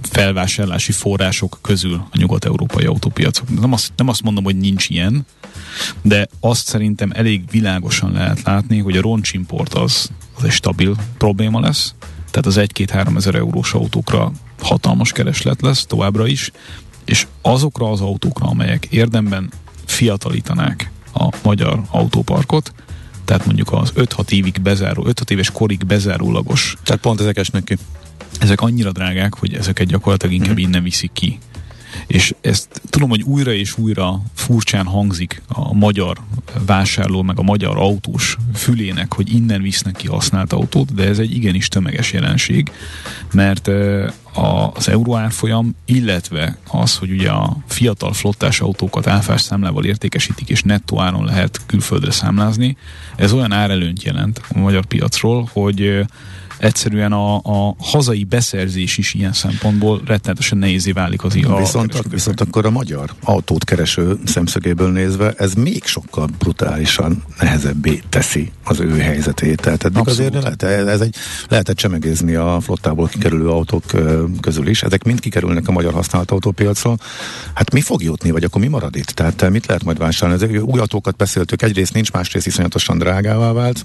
felvásárlási 0.02 0.92
források 0.92 1.58
közül 1.62 1.94
a 1.94 2.18
nyugat-európai 2.18 2.84
autópiacok. 2.84 3.60
Nem 3.60 3.72
azt, 3.72 3.92
nem 3.96 4.08
azt 4.08 4.22
mondom, 4.22 4.44
hogy 4.44 4.56
nincs 4.56 4.88
ilyen, 4.88 5.26
de 6.02 6.26
azt 6.40 6.66
szerintem 6.66 7.10
elég 7.14 7.50
világosan 7.50 8.12
lehet 8.12 8.42
látni, 8.42 8.78
hogy 8.78 8.96
a 8.96 9.00
roncsimport 9.00 9.74
az, 9.74 10.10
az 10.36 10.44
egy 10.44 10.50
stabil 10.50 10.96
probléma 11.18 11.60
lesz, 11.60 11.94
tehát 12.30 12.46
az 12.46 12.56
1-2-3 12.58 13.16
ezer 13.16 13.34
eurós 13.34 13.72
autókra 13.74 14.32
hatalmas 14.60 15.12
kereslet 15.12 15.62
lesz 15.62 15.86
továbbra 15.86 16.26
is, 16.26 16.50
és 17.04 17.26
azokra 17.42 17.90
az 17.90 18.00
autókra, 18.00 18.46
amelyek 18.46 18.86
érdemben 18.86 19.50
fiatalítanák 19.84 20.90
a 21.14 21.28
magyar 21.42 21.82
autóparkot, 21.90 22.72
tehát 23.24 23.46
mondjuk 23.46 23.72
az 23.72 23.92
5-6 23.96 24.30
évig 24.30 24.60
bezáró, 24.62 25.06
5-6 25.08 25.30
éves 25.30 25.50
korig 25.50 25.86
bezárólagos. 25.86 26.76
Tehát 26.82 27.00
pont 27.00 27.20
ezek 27.20 27.36
esnek 27.36 27.64
ki. 27.64 27.76
Ezek 28.40 28.60
annyira 28.60 28.92
drágák, 28.92 29.34
hogy 29.34 29.54
ezeket 29.54 29.86
gyakorlatilag 29.86 30.34
inkább 30.34 30.54
mm. 30.54 30.58
innen 30.58 30.82
viszik 30.82 31.12
ki 31.12 31.38
és 32.06 32.34
ezt 32.40 32.80
tudom, 32.90 33.08
hogy 33.08 33.22
újra 33.22 33.52
és 33.52 33.78
újra 33.78 34.22
furcsán 34.34 34.86
hangzik 34.86 35.42
a 35.48 35.74
magyar 35.74 36.18
vásárló, 36.66 37.22
meg 37.22 37.38
a 37.38 37.42
magyar 37.42 37.76
autós 37.76 38.36
fülének, 38.54 39.14
hogy 39.14 39.34
innen 39.34 39.62
visznek 39.62 39.96
ki 39.96 40.06
használt 40.06 40.52
autót, 40.52 40.94
de 40.94 41.04
ez 41.04 41.18
egy 41.18 41.34
igenis 41.34 41.68
tömeges 41.68 42.12
jelenség, 42.12 42.70
mert 43.32 43.70
az 44.36 44.88
euró 44.88 45.16
árfolyam, 45.16 45.74
illetve 45.84 46.56
az, 46.68 46.96
hogy 46.96 47.10
ugye 47.10 47.30
a 47.30 47.56
fiatal 47.66 48.12
flottás 48.12 48.60
autókat 48.60 49.06
áfás 49.06 49.40
számlával 49.40 49.84
értékesítik, 49.84 50.48
és 50.48 50.62
nettó 50.62 51.00
áron 51.00 51.24
lehet 51.24 51.60
külföldre 51.66 52.10
számlázni, 52.10 52.76
ez 53.16 53.32
olyan 53.32 53.52
árelőnyt 53.52 54.02
jelent 54.02 54.40
a 54.48 54.58
magyar 54.58 54.84
piacról, 54.84 55.48
hogy 55.52 56.06
egyszerűen 56.58 57.12
a, 57.12 57.34
a 57.36 57.74
hazai 57.78 58.24
beszerzés 58.24 58.98
is 58.98 59.14
ilyen 59.14 59.32
szempontból 59.32 60.00
rettenetesen 60.06 60.58
nehézé 60.58 60.92
válik 60.92 61.24
az 61.24 61.34
IA. 61.34 61.56
Viszont, 61.56 61.94
a, 61.94 62.02
viszont 62.10 62.40
akkor 62.40 62.66
a 62.66 62.70
magyar 62.70 63.14
autót 63.22 63.64
kereső 63.64 64.18
szemszögéből 64.24 64.90
nézve 64.90 65.32
ez 65.36 65.54
még 65.54 65.84
sokkal 65.84 66.28
brutálisan 66.38 67.24
nehezebbé 67.40 68.02
teszi 68.08 68.50
az 68.64 68.80
ő 68.80 68.98
helyzetét. 68.98 69.60
Tehát 69.60 69.84
eddig 69.84 69.98
Abszolút. 69.98 70.34
azért 70.34 70.42
lehet, 70.42 70.88
ez 70.88 71.00
egy, 71.00 71.14
lehetett 71.48 71.76
csemegézni 71.76 72.34
a 72.34 72.58
flottából 72.60 73.06
kikerülő 73.06 73.48
autók 73.48 73.84
közül 74.40 74.68
is. 74.68 74.82
Ezek 74.82 75.04
mind 75.04 75.20
kikerülnek 75.20 75.68
a 75.68 75.72
magyar 75.72 75.92
használt 75.92 76.30
autópiacról. 76.30 76.98
Hát 77.54 77.72
mi 77.72 77.80
fog 77.80 78.02
jutni, 78.02 78.30
vagy 78.30 78.44
akkor 78.44 78.60
mi 78.60 78.68
marad 78.68 78.96
itt? 78.96 79.06
Tehát 79.06 79.50
mit 79.50 79.66
lehet 79.66 79.84
majd 79.84 79.98
vásárolni? 79.98 80.42
Ezek 80.42 80.62
új 80.62 80.80
autókat 80.80 81.16
beszéltük, 81.16 81.62
egyrészt 81.62 81.94
nincs, 81.94 82.12
másrészt 82.12 82.46
iszonyatosan 82.46 82.98
drágává 82.98 83.52
vált. 83.52 83.84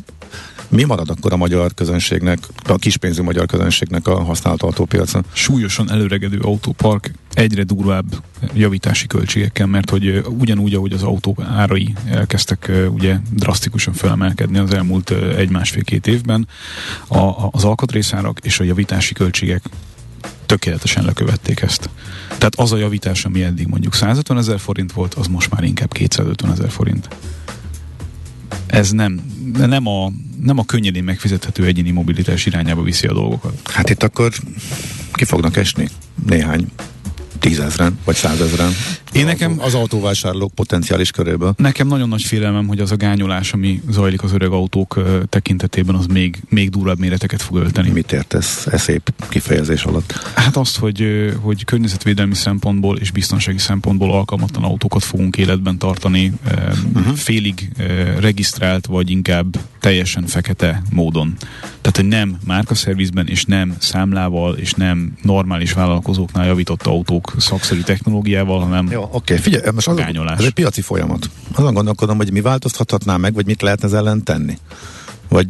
Mi 0.71 0.83
marad 0.83 1.09
akkor 1.09 1.33
a 1.33 1.37
magyar 1.37 1.73
közönségnek, 1.73 2.39
a 2.63 2.75
kispénzű 2.75 3.21
magyar 3.21 3.45
közönségnek 3.45 4.07
a 4.07 4.23
használt 4.23 4.61
autópiacon? 4.61 5.25
Súlyosan 5.33 5.91
előregedő 5.91 6.39
autópark 6.39 7.11
egyre 7.33 7.63
durvább 7.63 8.05
javítási 8.53 9.07
költségekkel, 9.07 9.67
mert 9.67 9.89
hogy 9.89 10.21
ugyanúgy, 10.39 10.73
ahogy 10.73 10.93
az 10.93 11.03
autó 11.03 11.37
árai 11.49 11.93
elkezdtek 12.09 12.71
ugye 12.89 13.17
drasztikusan 13.33 13.93
felemelkedni 13.93 14.57
az 14.57 14.73
elmúlt 14.73 15.11
egy-másfél-két 15.37 16.07
évben, 16.07 16.47
a, 17.07 17.47
az 17.51 17.63
alkatrészárak 17.63 18.39
és 18.41 18.59
a 18.59 18.63
javítási 18.63 19.13
költségek 19.13 19.63
tökéletesen 20.45 21.05
lekövették 21.05 21.61
ezt. 21.61 21.89
Tehát 22.27 22.55
az 22.55 22.71
a 22.71 22.77
javítás, 22.77 23.25
ami 23.25 23.43
eddig 23.43 23.67
mondjuk 23.67 23.93
150 23.93 24.37
ezer 24.37 24.59
forint 24.59 24.91
volt, 24.91 25.13
az 25.13 25.27
most 25.27 25.51
már 25.51 25.63
inkább 25.63 25.93
250 25.93 26.51
ezer 26.51 26.69
forint. 26.69 27.07
Ez 28.67 28.91
nem, 28.91 29.21
nem 29.57 29.87
a 29.87 30.11
nem 30.41 30.57
a 30.57 30.65
könnyedén 30.65 31.03
megfizethető 31.03 31.65
egyéni 31.65 31.91
mobilitás 31.91 32.45
irányába 32.45 32.81
viszi 32.83 33.07
a 33.07 33.13
dolgokat. 33.13 33.59
Hát 33.63 33.89
itt 33.89 34.03
akkor 34.03 34.31
ki 35.11 35.23
fognak 35.23 35.57
esni 35.57 35.87
néhány 36.27 36.67
tízezren 37.41 37.99
vagy 38.05 38.15
százezren. 38.15 38.71
Én 39.11 39.25
nekem 39.25 39.55
az 39.59 39.73
autóvásárlók 39.73 40.53
potenciális 40.53 41.11
köréből. 41.11 41.53
Nekem 41.57 41.87
nagyon 41.87 42.09
nagy 42.09 42.21
félelmem, 42.21 42.67
hogy 42.67 42.79
az 42.79 42.91
a 42.91 42.95
gányolás, 42.95 43.53
ami 43.53 43.81
zajlik 43.89 44.23
az 44.23 44.33
öreg 44.33 44.51
autók 44.51 45.01
tekintetében, 45.29 45.95
az 45.95 46.05
még, 46.05 46.41
még 46.49 46.69
durvább 46.69 46.99
méreteket 46.99 47.41
fog 47.41 47.57
ölteni. 47.57 47.89
Mit 47.89 48.11
értesz 48.11 48.67
e 48.67 48.77
szép 48.77 49.13
kifejezés 49.29 49.83
alatt? 49.83 50.11
Hát 50.35 50.55
azt, 50.55 50.77
hogy, 50.77 51.31
hogy 51.41 51.65
környezetvédelmi 51.65 52.35
szempontból 52.35 52.97
és 52.97 53.11
biztonsági 53.11 53.57
szempontból 53.57 54.11
alkalmatlan 54.11 54.63
autókat 54.63 55.03
fogunk 55.03 55.37
életben 55.37 55.77
tartani, 55.77 56.31
uh, 56.45 56.51
uh-huh. 56.95 57.15
félig 57.15 57.69
regisztrált, 58.19 58.85
vagy 58.85 59.09
inkább 59.09 59.57
teljesen 59.79 60.25
fekete 60.25 60.81
módon. 60.89 61.35
Tehát, 61.81 61.95
hogy 61.95 62.07
nem 62.07 62.37
márkaszervizben, 62.45 63.27
és 63.27 63.45
nem 63.45 63.75
számlával, 63.79 64.55
és 64.55 64.73
nem 64.73 65.13
normális 65.21 65.73
vállalkozóknál 65.73 66.45
javított 66.45 66.85
autók 66.85 67.30
szakszerű 67.37 67.81
technológiával, 67.81 68.59
hanem 68.59 68.91
Jó, 68.91 69.01
oké, 69.01 69.13
okay. 69.13 69.37
figyelj, 69.37 69.71
most 69.73 69.87
az, 69.87 69.97
ez 70.37 70.45
egy 70.45 70.53
piaci 70.53 70.81
folyamat. 70.81 71.29
Azon 71.51 71.73
gondolkodom, 71.73 72.17
hogy 72.17 72.31
mi 72.31 72.41
változtathatná 72.41 73.17
meg, 73.17 73.33
vagy 73.33 73.45
mit 73.45 73.61
lehetne 73.61 73.87
ez 73.87 73.93
ellen 73.93 74.23
tenni? 74.23 74.57
Vagy... 75.29 75.47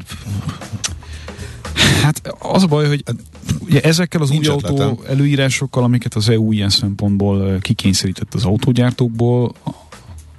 Hát 2.02 2.22
az 2.40 2.64
a 2.64 2.68
baj, 2.68 2.88
hogy 2.88 3.04
ugye 3.60 3.82
ezekkel 3.82 4.22
az 4.22 4.30
Nincs 4.30 4.48
új 4.48 4.56
ötletem. 4.56 4.88
autó 4.88 5.04
előírásokkal, 5.04 5.84
amiket 5.84 6.14
az 6.14 6.30
EU 6.30 6.52
ilyen 6.52 6.70
szempontból 6.70 7.60
kikényszerített 7.60 8.34
az 8.34 8.46
autógyártókból, 8.46 9.54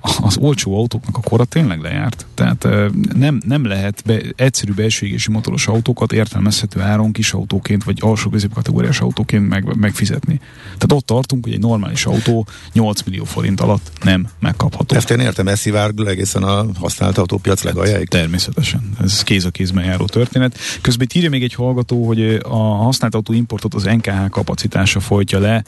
az 0.02 0.36
olcsó 0.36 0.78
autóknak 0.78 1.16
a 1.16 1.20
kora 1.20 1.44
tényleg 1.44 1.80
lejárt. 1.80 2.26
Tehát 2.34 2.68
nem, 3.14 3.40
nem 3.46 3.66
lehet 3.66 4.02
be, 4.06 4.20
egyszerű 4.36 4.72
belső 4.72 5.16
motoros 5.30 5.66
autókat 5.66 6.12
értelmezhető 6.12 6.80
áron 6.80 7.12
kis 7.12 7.32
autóként, 7.32 7.84
vagy 7.84 7.98
alsó 8.00 8.30
középkategóriás 8.30 9.00
autóként 9.00 9.48
meg, 9.48 9.76
megfizetni. 9.76 10.40
Tehát 10.64 10.92
ott 10.92 11.06
tartunk, 11.06 11.44
hogy 11.44 11.52
egy 11.52 11.60
normális 11.60 12.06
autó 12.06 12.46
8 12.72 13.02
millió 13.02 13.24
forint 13.24 13.60
alatt 13.60 13.90
nem 14.02 14.28
megkapható. 14.38 14.96
Ezt 14.96 15.10
én 15.10 15.18
értem, 15.18 15.48
ez 15.48 15.58
szivárgul 15.58 16.08
egészen 16.08 16.42
a 16.42 16.66
használt 16.78 17.18
autópiac 17.18 17.62
legaljáig. 17.62 18.08
Természetesen. 18.08 18.90
Ez 19.02 19.22
kéz 19.22 19.44
a 19.44 19.50
kézben 19.50 19.84
járó 19.84 20.04
történet. 20.04 20.58
Közben 20.80 21.06
írja 21.14 21.30
még 21.30 21.42
egy 21.42 21.54
hallgató, 21.54 22.06
hogy 22.06 22.40
a 22.42 22.56
használt 22.56 23.14
autó 23.14 23.32
importot 23.32 23.74
az 23.74 23.82
NKH 23.82 24.28
kapacitása 24.30 25.00
folytja 25.00 25.38
le. 25.38 25.64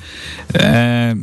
E, 0.52 1.16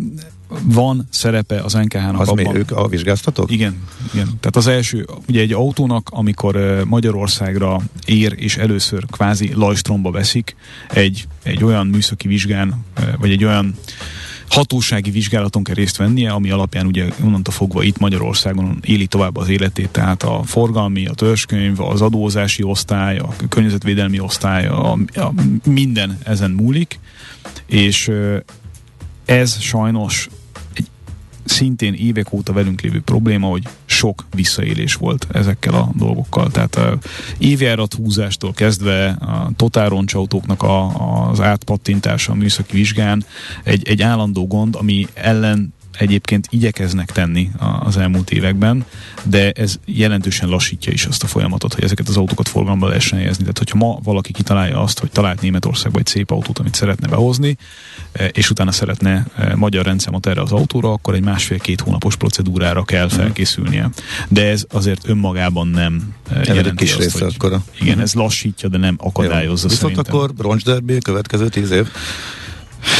van 0.64 1.08
szerepe 1.10 1.60
az 1.60 1.74
NKH-nak 1.74 2.20
az 2.20 2.28
abban. 2.28 2.54
Mi, 2.54 2.60
ők 2.60 2.72
a 2.72 2.88
vizsgáztatók? 2.88 3.52
Igen, 3.52 3.76
igen. 4.14 4.26
Tehát 4.26 4.56
az 4.56 4.68
első, 4.68 5.08
ugye 5.28 5.42
egy 5.42 5.54
autónak, 5.54 6.10
amikor 6.12 6.84
Magyarországra 6.88 7.82
ér 8.06 8.34
és 8.38 8.58
először 8.58 9.06
kvázi 9.06 9.52
lajstromba 9.54 10.12
veszik, 10.12 10.56
egy, 10.90 11.28
egy 11.44 11.64
olyan 11.64 11.88
műszaki 11.88 12.28
vizsgán, 12.28 12.86
vagy 13.20 13.32
egy 13.32 13.44
olyan 13.44 13.76
hatósági 14.52 15.12
vizsgálaton 15.12 15.64
kell 15.64 15.76
részt 15.76 15.98
vennie, 15.98 16.32
ami 16.32 16.50
alapján 16.50 16.86
ugye 16.86 17.08
onnantól 17.24 17.54
fogva 17.54 17.84
itt 17.84 17.98
Magyarországon 17.98 18.78
éli 18.82 19.08
tovább 19.08 19.38
az 19.38 19.50
életét, 19.50 19.90
tehát 19.90 20.24
a 20.24 20.42
forgalmi, 20.46 21.06
a 21.08 21.14
törzskönyv, 21.14 21.82
az 21.82 22.02
adózási 22.02 22.64
osztály, 22.64 23.18
a 23.18 23.34
környezetvédelmi 23.50 24.20
osztály, 24.20 24.68
a, 24.68 24.92
a 25.14 25.34
minden 25.64 26.18
ezen 26.24 26.52
múlik, 26.52 27.00
És 27.66 28.12
ez 29.26 29.60
sajnos 29.60 30.30
szintén 31.52 31.94
évek 31.94 32.34
óta 32.34 32.54
velünk 32.54 32.82
lévő 32.82 33.02
probléma, 33.02 33.48
hogy 33.48 33.64
sok 33.86 34.26
visszaélés 34.36 34.96
volt 34.96 35.28
ezekkel 35.32 35.74
a 35.74 35.90
dolgokkal. 35.96 36.52
Tehát 36.52 36.76
a 36.76 36.98
évjárat 37.38 37.94
húzástól 37.94 38.54
kezdve 38.54 39.08
a 39.10 39.52
totároncs 39.56 40.14
autóknak 40.14 40.64
a, 40.64 41.30
az 41.30 41.42
átpattintása 41.42 42.32
a 42.32 42.36
műszaki 42.36 42.76
vizsgán 42.76 43.26
egy, 43.64 43.88
egy 43.88 44.02
állandó 44.02 44.48
gond, 44.48 44.76
ami 44.76 45.08
ellen 45.14 45.74
egyébként 46.02 46.48
igyekeznek 46.50 47.12
tenni 47.12 47.52
az 47.80 47.98
elmúlt 47.98 48.32
években, 48.32 48.86
de 49.24 49.52
ez 49.52 49.80
jelentősen 49.86 50.50
lassítja 50.50 50.94
is 50.94 51.06
azt 51.06 51.24
a 51.24 51.28
folyamatot, 51.28 51.74
hogy 51.74 51.84
ezeket 51.84 52.08
az 52.08 52.18
autókat 52.18 52.48
forgalomba 52.48 52.88
lehessen 52.88 53.18
helyezni. 53.18 53.42
Tehát, 53.42 53.58
hogyha 53.58 53.78
ma 53.78 54.00
valaki 54.04 54.32
kitalálja 54.32 54.82
azt, 54.82 55.00
hogy 55.00 55.12
talált 55.12 55.42
Németországban 55.42 56.02
egy 56.02 56.08
szép 56.08 56.32
autót, 56.32 56.60
amit 56.60 56.76
szeretne 56.76 57.08
behozni, 57.08 57.58
e, 58.12 58.26
és 58.26 58.50
utána 58.50 58.72
szeretne 58.72 59.26
e, 59.36 59.56
magyar 59.56 59.86
rendszámot 59.86 60.28
erre 60.28 60.42
az 60.42 60.52
autóra, 60.52 60.92
akkor 60.92 61.14
egy 61.14 61.24
másfél-két 61.24 61.82
hónapos 61.82 62.16
procedúrára 62.16 62.84
kell 62.84 63.06
mhm. 63.06 63.16
felkészülnie. 63.16 63.90
De 64.28 64.48
ez 64.48 64.66
azért 64.70 65.08
önmagában 65.08 65.68
nem 65.68 66.14
e, 66.30 66.40
ez 66.40 66.48
jelenti 66.48 66.76
kis 66.76 66.94
azt, 66.94 67.18
hogy, 67.18 67.34
akkora. 67.34 67.64
Igen, 67.80 68.00
ez 68.00 68.14
lassítja, 68.14 68.70
de 68.70 68.78
nem 68.78 68.96
akadályozza 68.98 69.68
Jó. 69.68 69.74
Viszont 69.74 69.96
szerintem. 69.96 70.16
akkor 70.16 70.32
roncsderbi 70.38 70.98
következő 70.98 71.50
tíz 71.50 71.72
év? 71.72 71.88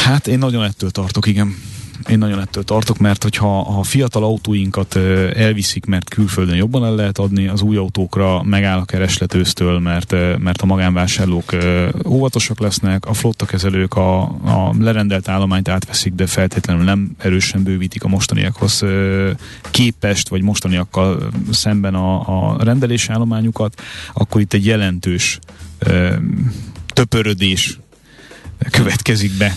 Hát 0.04 0.26
én 0.26 0.38
nagyon 0.38 0.64
ettől 0.64 0.90
tartok, 0.90 1.26
igen. 1.26 1.56
Én 2.08 2.18
nagyon 2.18 2.40
ettől 2.40 2.64
tartok, 2.64 2.98
mert 2.98 3.22
hogyha 3.22 3.60
a 3.60 3.82
fiatal 3.82 4.24
autóinkat 4.24 4.96
elviszik, 5.34 5.84
mert 5.84 6.08
külföldön 6.08 6.56
jobban 6.56 6.84
el 6.84 6.94
lehet 6.94 7.18
adni, 7.18 7.46
az 7.48 7.62
új 7.62 7.76
autókra 7.76 8.42
megáll 8.42 8.78
a 8.78 8.84
kereslet 8.84 9.34
ősztől, 9.34 9.78
mert, 9.78 10.14
mert 10.38 10.62
a 10.62 10.66
magánvásárlók 10.66 11.56
óvatosak 12.06 12.60
lesznek, 12.60 13.06
a 13.06 13.12
flottakezelők 13.12 13.94
a, 13.94 14.20
a 14.22 14.74
lerendelt 14.78 15.28
állományt 15.28 15.68
átveszik, 15.68 16.14
de 16.14 16.26
feltétlenül 16.26 16.84
nem 16.84 17.10
erősen 17.18 17.62
bővítik 17.62 18.04
a 18.04 18.08
mostaniakhoz 18.08 18.84
képest, 19.70 20.28
vagy 20.28 20.42
mostaniakkal 20.42 21.30
szemben 21.50 21.94
a, 21.94 22.52
a 22.52 22.64
rendelési 22.64 23.10
állományukat, 23.10 23.82
akkor 24.12 24.40
itt 24.40 24.52
egy 24.52 24.66
jelentős 24.66 25.38
töpörödés 26.86 27.78
következik 28.70 29.32
be 29.36 29.56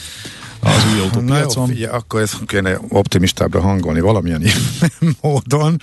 az 0.65 0.93
új 0.93 0.99
autópiacon. 0.99 1.69
Na 1.69 1.75
jó, 1.78 1.91
akkor 1.91 2.21
ezt 2.21 2.45
kéne 2.45 2.80
optimistábbra 2.89 3.62
hangolni 3.62 3.99
valamilyen 3.99 4.43
módon. 5.21 5.82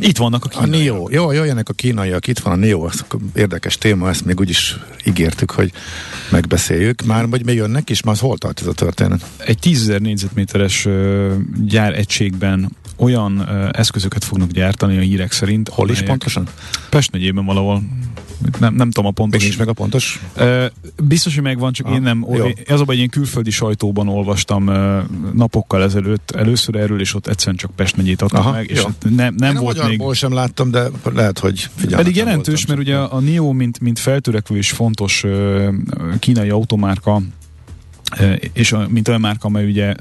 Itt 0.00 0.16
vannak 0.16 0.44
a 0.44 0.48
kínaiak. 0.48 0.94
A 0.94 0.96
Neo. 0.96 1.08
Jó, 1.10 1.32
jöjjenek 1.32 1.68
a 1.68 1.72
kínaiak, 1.72 2.26
itt 2.26 2.38
van 2.38 2.52
a 2.52 2.56
Neo, 2.56 2.86
ez 2.86 3.04
érdekes 3.34 3.78
téma, 3.78 4.08
ezt 4.08 4.24
még 4.24 4.40
úgyis 4.40 4.76
ígértük, 5.04 5.50
hogy 5.50 5.72
megbeszéljük. 6.30 7.02
Már 7.02 7.28
vagy 7.28 7.44
még 7.44 7.56
jönnek 7.56 7.90
is, 7.90 8.02
már 8.02 8.16
hol 8.16 8.38
tart 8.38 8.60
ez 8.60 8.66
a 8.66 8.72
történet? 8.72 9.24
Egy 9.36 9.58
10.000 9.62 10.00
négyzetméteres 10.00 10.88
gyár 11.64 11.98
egységben 11.98 12.76
olyan 12.96 13.38
uh, 13.38 13.68
eszközöket 13.72 14.24
fognak 14.24 14.50
gyártani 14.50 14.96
a 14.96 15.00
hírek 15.00 15.32
szerint. 15.32 15.68
Hol 15.68 15.90
is 15.90 16.02
pontosan? 16.02 16.46
Pest 16.88 17.12
megyében 17.12 17.44
valahol 17.44 17.82
nem, 18.58 18.74
nem 18.74 18.90
tudom 18.90 19.06
a 19.06 19.12
pontos. 19.12 19.40
Még 19.40 19.48
nincs 19.48 19.58
meg 19.58 19.68
a 19.68 19.72
pontos? 19.72 20.20
Uh, 20.36 20.64
biztos, 21.04 21.34
hogy 21.34 21.42
megvan, 21.42 21.72
csak 21.72 21.86
ah, 21.86 21.94
én 21.94 22.02
nem. 22.02 22.26
Jó. 22.32 22.46
Az 22.68 22.82
a 22.86 22.92
én 22.92 23.08
külföldi 23.08 23.50
sajtóban 23.50 24.08
olvastam 24.08 24.66
uh, 24.66 24.98
napokkal 25.32 25.82
ezelőtt 25.82 26.30
először 26.30 26.74
erről, 26.74 27.00
és 27.00 27.14
ott 27.14 27.26
egyszerűen 27.26 27.56
csak 27.56 27.70
Pest 27.70 27.96
megyét 27.96 28.22
adtak 28.22 28.38
Aha, 28.38 28.50
meg, 28.50 28.70
és 28.70 28.86
nem, 29.16 29.34
nem 29.36 29.54
én 29.54 29.60
volt 29.60 29.78
a 29.78 29.86
még... 29.86 30.02
sem 30.12 30.32
láttam, 30.32 30.70
de 30.70 30.84
lehet, 31.14 31.38
hogy 31.38 31.68
figyelem. 31.74 32.04
Pedig 32.04 32.16
jelentős, 32.16 32.66
mert 32.66 32.80
ugye 32.80 32.96
a 32.96 33.20
NIO, 33.20 33.52
mint, 33.52 33.80
mint 33.80 33.98
feltörekvő 33.98 34.56
és 34.56 34.70
fontos 34.70 35.22
uh, 35.24 35.68
kínai 36.18 36.48
automárka, 36.48 37.22
és 38.52 38.72
a, 38.72 38.86
mint 38.88 39.08
olyan 39.08 39.20
márka, 39.20 39.48
amely 39.48 39.66
ugye 39.66 39.94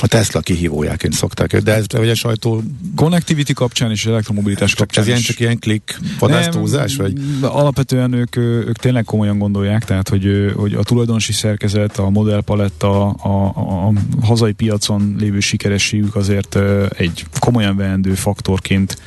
a 0.00 0.06
Tesla 0.06 0.40
kihívójáként 0.40 1.12
szokták, 1.12 1.56
de 1.56 1.74
ez 1.74 1.84
a 1.90 2.14
sajtó... 2.14 2.62
Connectivity 2.94 3.52
kapcsán 3.52 3.90
és 3.90 4.06
elektromobilitás 4.06 4.74
kapcsán 4.74 5.02
Ez 5.02 5.08
ilyen 5.08 5.20
csak 5.20 5.40
ilyen 5.40 5.58
klik 5.58 5.98
vadásztózás? 6.18 6.96
Vagy? 6.96 7.12
Alapvetően 7.40 8.12
ők, 8.12 8.36
ők 8.36 8.76
tényleg 8.76 9.04
komolyan 9.04 9.38
gondolják, 9.38 9.84
tehát 9.84 10.08
hogy, 10.08 10.52
hogy 10.56 10.74
a 10.74 10.82
tulajdonosi 10.82 11.32
szerkezet, 11.32 11.98
a 11.98 12.10
modellpaletta, 12.10 13.08
a, 13.08 13.52
a, 13.54 13.86
a 13.86 13.92
hazai 14.22 14.52
piacon 14.52 15.16
lévő 15.18 15.40
sikerességük 15.40 16.16
azért 16.16 16.58
egy 16.96 17.26
komolyan 17.38 17.76
veendő 17.76 18.14
faktorként 18.14 18.98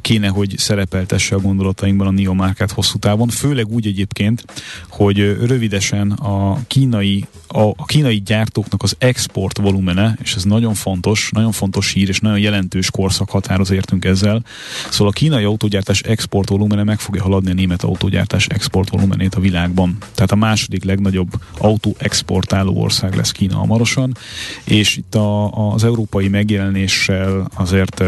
kéne, 0.00 0.28
hogy 0.28 0.54
szerepeltesse 0.58 1.34
a 1.34 1.40
gondolatainkban 1.40 2.06
a 2.06 2.10
NIO 2.10 2.34
márkát 2.34 2.70
hosszú 2.70 2.98
távon, 2.98 3.28
főleg 3.28 3.68
úgy 3.68 3.86
egyébként, 3.86 4.44
hogy 4.88 5.18
rövidesen 5.46 6.10
a 6.10 6.58
kínai, 6.66 7.24
a, 7.46 7.60
a 7.60 7.84
kínai 7.84 8.22
gyártóknak 8.24 8.82
az 8.82 8.94
export 8.98 9.58
volumene 9.58 10.03
volumene, 10.04 10.18
és 10.22 10.34
ez 10.34 10.44
nagyon 10.44 10.74
fontos, 10.74 11.30
nagyon 11.32 11.52
fontos 11.52 11.92
hír, 11.92 12.08
és 12.08 12.20
nagyon 12.20 12.38
jelentős 12.38 12.90
korszak 12.90 13.30
határoz 13.30 13.70
értünk 13.70 14.04
ezzel. 14.04 14.42
Szóval 14.90 15.08
a 15.08 15.12
kínai 15.12 15.44
autógyártás 15.44 16.00
export 16.00 16.48
volumene 16.48 16.82
meg 16.82 17.00
fogja 17.00 17.22
haladni 17.22 17.50
a 17.50 17.54
német 17.54 17.82
autógyártás 17.82 18.46
export 18.46 18.90
volumenét 18.90 19.34
a 19.34 19.40
világban. 19.40 19.96
Tehát 20.14 20.32
a 20.32 20.36
második 20.36 20.84
legnagyobb 20.84 21.30
autó 21.58 21.94
exportáló 21.98 22.82
ország 22.82 23.14
lesz 23.14 23.32
Kína 23.32 23.56
hamarosan, 23.56 24.16
és 24.64 24.96
itt 24.96 25.14
a, 25.14 25.50
az 25.72 25.84
európai 25.84 26.28
megjelenéssel 26.28 27.48
azért 27.54 28.02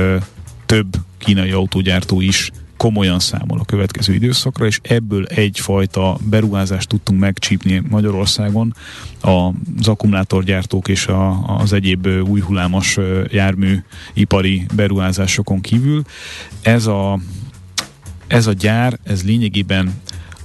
több 0.67 0.97
kínai 1.19 1.51
autógyártó 1.51 2.21
is 2.21 2.51
komolyan 2.77 3.19
számol 3.19 3.59
a 3.59 3.65
következő 3.65 4.15
időszakra, 4.15 4.67
és 4.67 4.81
ebből 4.83 5.25
egyfajta 5.25 6.19
beruházást 6.31 6.89
tudtunk 6.89 7.21
megcsípni 7.21 7.83
Magyarországon 7.89 8.75
az 9.21 9.89
akkumulátorgyártók 9.89 10.89
és 10.89 11.07
a, 11.07 11.45
az 11.59 11.73
egyéb 11.73 12.07
új 12.07 12.41
hullámos 12.41 12.97
jármű 13.29 13.83
ipari 14.13 14.67
beruházásokon 14.75 15.61
kívül. 15.61 16.03
Ez 16.63 16.87
a, 16.87 17.19
ez 18.27 18.47
a 18.47 18.53
gyár, 18.53 18.99
ez 19.03 19.25
lényegében 19.25 20.01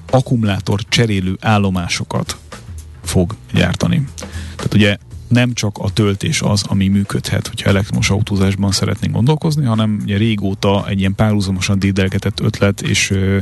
akkumulátor 0.09 0.79
cserélő 0.89 1.37
állomásokat 1.41 2.37
fog 3.03 3.35
gyártani. 3.53 4.07
Tehát 4.55 4.73
ugye 4.73 4.97
nem 5.31 5.53
csak 5.53 5.77
a 5.77 5.89
töltés 5.89 6.41
az, 6.41 6.63
ami 6.67 6.87
működhet, 6.87 7.47
hogyha 7.47 7.69
elektromos 7.69 8.09
autózásban 8.09 8.71
szeretnénk 8.71 9.13
gondolkozni, 9.13 9.65
hanem 9.65 9.99
ugye 10.03 10.17
régóta 10.17 10.87
egy 10.87 10.99
ilyen 10.99 11.15
párhuzamosan 11.15 11.79
dédelgetett 11.79 12.39
ötlet, 12.39 12.81
és 12.81 13.09
uh, 13.09 13.37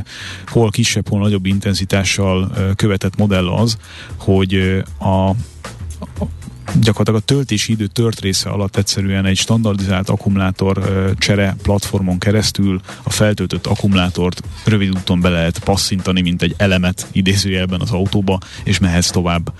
hol 0.46 0.70
kisebb, 0.70 1.08
hol 1.08 1.20
nagyobb 1.20 1.46
intenzitással 1.46 2.42
uh, 2.42 2.74
követett 2.74 3.16
modell 3.16 3.48
az, 3.48 3.76
hogy 4.16 4.54
uh, 4.54 5.28
a 5.28 5.36
gyakorlatilag 6.80 7.20
a 7.20 7.24
töltési 7.24 7.72
idő 7.72 7.86
tört 7.86 8.20
része 8.20 8.48
alatt 8.48 8.76
egyszerűen 8.76 9.26
egy 9.26 9.36
standardizált 9.36 10.08
akkumulátor 10.08 11.14
csere 11.18 11.56
platformon 11.62 12.18
keresztül 12.18 12.80
a 13.02 13.10
feltöltött 13.10 13.66
akkumulátort 13.66 14.42
rövid 14.64 14.88
úton 14.88 15.20
be 15.20 15.28
lehet 15.28 15.58
passzintani, 15.58 16.20
mint 16.20 16.42
egy 16.42 16.54
elemet 16.56 17.06
idézőjelben 17.12 17.80
az 17.80 17.90
autóba, 17.90 18.38
és 18.64 18.78
mehetsz 18.78 19.10
tovább 19.10 19.52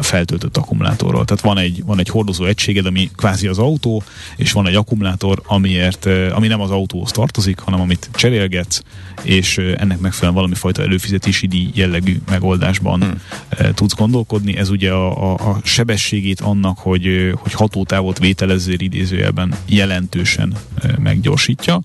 feltöltött 0.00 0.56
akkumulátorról. 0.56 1.24
Tehát 1.24 1.42
van 1.42 1.58
egy, 1.58 1.84
van 1.84 1.98
egy 1.98 2.08
hordozó 2.08 2.44
egységed, 2.44 2.86
ami 2.86 3.10
kvázi 3.16 3.46
az 3.46 3.58
autó, 3.58 4.02
és 4.36 4.52
van 4.52 4.66
egy 4.66 4.74
akkumulátor, 4.74 5.42
amiért, 5.46 6.06
ami 6.30 6.46
nem 6.46 6.60
az 6.60 6.70
autóhoz 6.70 7.10
tartozik, 7.10 7.58
hanem 7.58 7.80
amit 7.80 8.10
cserélgetsz, 8.12 8.82
és 9.22 9.58
ennek 9.58 9.98
megfelelően 9.98 10.34
valami 10.34 10.54
fajta 10.54 10.82
előfizetési 10.82 11.46
díj 11.46 11.70
jellegű 11.74 12.20
megoldásban 12.30 13.02
hmm. 13.02 13.74
tudsz 13.74 13.94
gondolkodni. 13.94 14.56
Ez 14.56 14.70
ugye 14.70 14.90
a, 14.90 15.32
a, 15.32 15.50
a 15.50 15.60
sebességi 15.62 16.33
segít 16.34 16.54
annak, 16.54 16.78
hogy, 16.78 17.32
hogy 17.36 17.52
hatótávot 17.52 18.18
vételezzél 18.18 18.80
idézőjelben 18.80 19.54
jelentősen 19.66 20.54
meggyorsítja, 20.98 21.80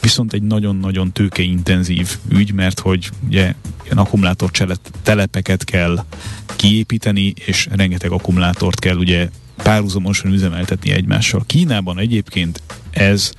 viszont 0.00 0.32
egy 0.32 0.42
nagyon-nagyon 0.42 1.12
tőkeintenzív 1.12 2.18
ügy, 2.28 2.52
mert 2.52 2.80
hogy 2.80 3.10
ugye 3.26 3.54
ilyen 3.84 3.98
akkumulátor 3.98 4.50
telepeket 5.02 5.64
kell 5.64 6.04
kiépíteni, 6.56 7.32
és 7.44 7.68
rengeteg 7.70 8.10
akkumulátort 8.10 8.78
kell 8.78 8.96
ugye 8.96 9.28
párhuzamosan 9.62 10.32
üzemeltetni 10.32 10.90
egymással. 10.90 11.42
Kínában 11.46 11.98
egyébként 11.98 12.62
ez 12.90 13.32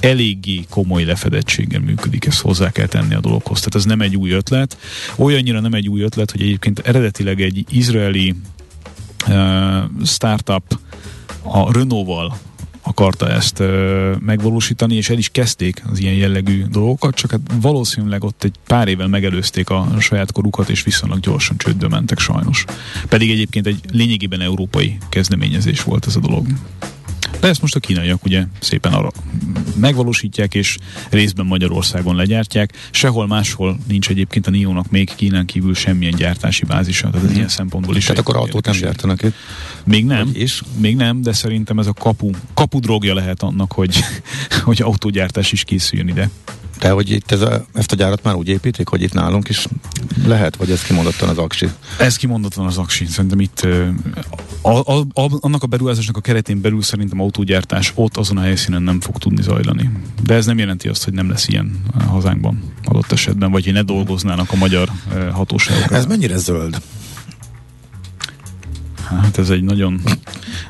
eléggé 0.00 0.64
komoly 0.70 1.04
lefedettséggel 1.04 1.80
működik, 1.80 2.26
ezt 2.26 2.40
hozzá 2.40 2.70
kell 2.70 2.86
tenni 2.86 3.14
a 3.14 3.20
dologhoz. 3.20 3.58
Tehát 3.58 3.74
ez 3.74 3.84
nem 3.84 4.00
egy 4.00 4.16
új 4.16 4.30
ötlet. 4.30 4.76
Olyannyira 5.16 5.60
nem 5.60 5.74
egy 5.74 5.88
új 5.88 6.00
ötlet, 6.00 6.30
hogy 6.30 6.42
egyébként 6.42 6.78
eredetileg 6.78 7.40
egy 7.40 7.64
izraeli 7.70 8.34
startup 10.04 10.78
a 11.42 11.72
Renault-val 11.72 12.38
akarta 12.82 13.30
ezt 13.30 13.62
megvalósítani, 14.18 14.94
és 14.94 15.10
el 15.10 15.18
is 15.18 15.28
kezdték 15.28 15.82
az 15.90 15.98
ilyen 15.98 16.14
jellegű 16.14 16.64
dolgokat, 16.64 17.14
csak 17.14 17.30
hát 17.30 17.40
valószínűleg 17.60 18.24
ott 18.24 18.44
egy 18.44 18.54
pár 18.66 18.88
évvel 18.88 19.06
megelőzték 19.06 19.70
a 19.70 19.88
saját 20.00 20.32
korukat, 20.32 20.68
és 20.68 20.82
viszonylag 20.82 21.20
gyorsan 21.20 21.56
csődbe 21.56 21.88
mentek 21.88 22.18
sajnos. 22.18 22.64
Pedig 23.08 23.30
egyébként 23.30 23.66
egy 23.66 23.80
lényegében 23.92 24.40
európai 24.40 24.98
kezdeményezés 25.08 25.82
volt 25.82 26.06
ez 26.06 26.16
a 26.16 26.20
dolog. 26.20 26.46
De 27.40 27.48
ezt 27.48 27.60
most 27.60 27.74
a 27.74 27.80
kínaiak 27.80 28.24
ugye 28.24 28.44
szépen 28.60 28.92
arra 28.92 29.10
megvalósítják, 29.76 30.54
és 30.54 30.76
részben 31.10 31.46
Magyarországon 31.46 32.16
legyártják. 32.16 32.72
Sehol 32.90 33.26
máshol 33.26 33.78
nincs 33.88 34.08
egyébként 34.08 34.46
a 34.46 34.50
Nionnak 34.50 34.90
még 34.90 35.14
Kínán 35.14 35.46
kívül 35.46 35.74
semmilyen 35.74 36.14
gyártási 36.14 36.64
bázisa, 36.64 37.10
tehát 37.10 37.26
ez 37.26 37.36
ilyen 37.36 37.48
szempontból 37.48 37.96
is. 37.96 38.04
Tehát 38.04 38.20
akkor 38.20 38.36
autót 38.36 38.64
nem 38.64 38.76
gyártanak 38.76 39.22
itt? 39.22 39.34
Még 39.84 40.04
nem, 40.04 40.30
is? 40.32 40.62
még 40.76 40.96
nem, 40.96 41.22
de 41.22 41.32
szerintem 41.32 41.78
ez 41.78 41.86
a 41.86 41.92
kapu, 41.92 42.30
kapu 42.54 42.80
drogja 42.80 43.14
lehet 43.14 43.42
annak, 43.42 43.72
hogy, 43.72 44.00
hogy 44.64 44.82
autógyártás 44.82 45.52
is 45.52 45.64
készüljön 45.64 46.08
ide. 46.08 46.30
De 46.78 46.90
hogy 46.90 47.10
itt 47.10 47.30
ez 47.30 47.40
a, 47.40 47.64
ezt 47.74 47.92
a 47.92 47.96
gyárat 47.96 48.22
már 48.22 48.34
úgy 48.34 48.48
építik, 48.48 48.88
hogy 48.88 49.02
itt 49.02 49.12
nálunk 49.12 49.48
is 49.48 49.66
lehet, 50.24 50.56
vagy 50.56 50.70
ez 50.70 50.82
kimondottan 50.82 51.28
az 51.28 51.38
aksi? 51.38 51.68
Ez 51.98 52.16
kimondottan 52.16 52.66
az 52.66 52.78
aksi. 52.78 53.06
Szerintem 53.06 53.40
itt 53.40 53.66
a, 54.62 54.68
a, 54.68 54.98
a, 54.98 55.28
annak 55.40 55.62
a 55.62 55.66
beruházásnak 55.66 56.16
a 56.16 56.20
keretén 56.20 56.60
belül 56.60 56.82
szerintem 56.82 57.20
autógyártás 57.20 57.92
ott 57.94 58.16
azon 58.16 58.36
a 58.36 58.40
helyszínen 58.40 58.82
nem 58.82 59.00
fog 59.00 59.18
tudni 59.18 59.42
zajlani. 59.42 59.90
De 60.22 60.34
ez 60.34 60.46
nem 60.46 60.58
jelenti 60.58 60.88
azt, 60.88 61.04
hogy 61.04 61.12
nem 61.12 61.28
lesz 61.30 61.48
ilyen 61.48 61.80
hazánkban 62.06 62.62
adott 62.84 63.12
esetben, 63.12 63.50
vagy 63.50 63.64
hogy 63.64 63.72
ne 63.72 63.82
dolgoznának 63.82 64.52
a 64.52 64.56
magyar 64.56 64.90
hatóságok. 65.32 65.92
Ez 65.92 66.06
mennyire 66.06 66.36
zöld? 66.36 66.80
Hát 69.08 69.38
ez 69.38 69.50
egy 69.50 69.62
nagyon, 69.62 70.00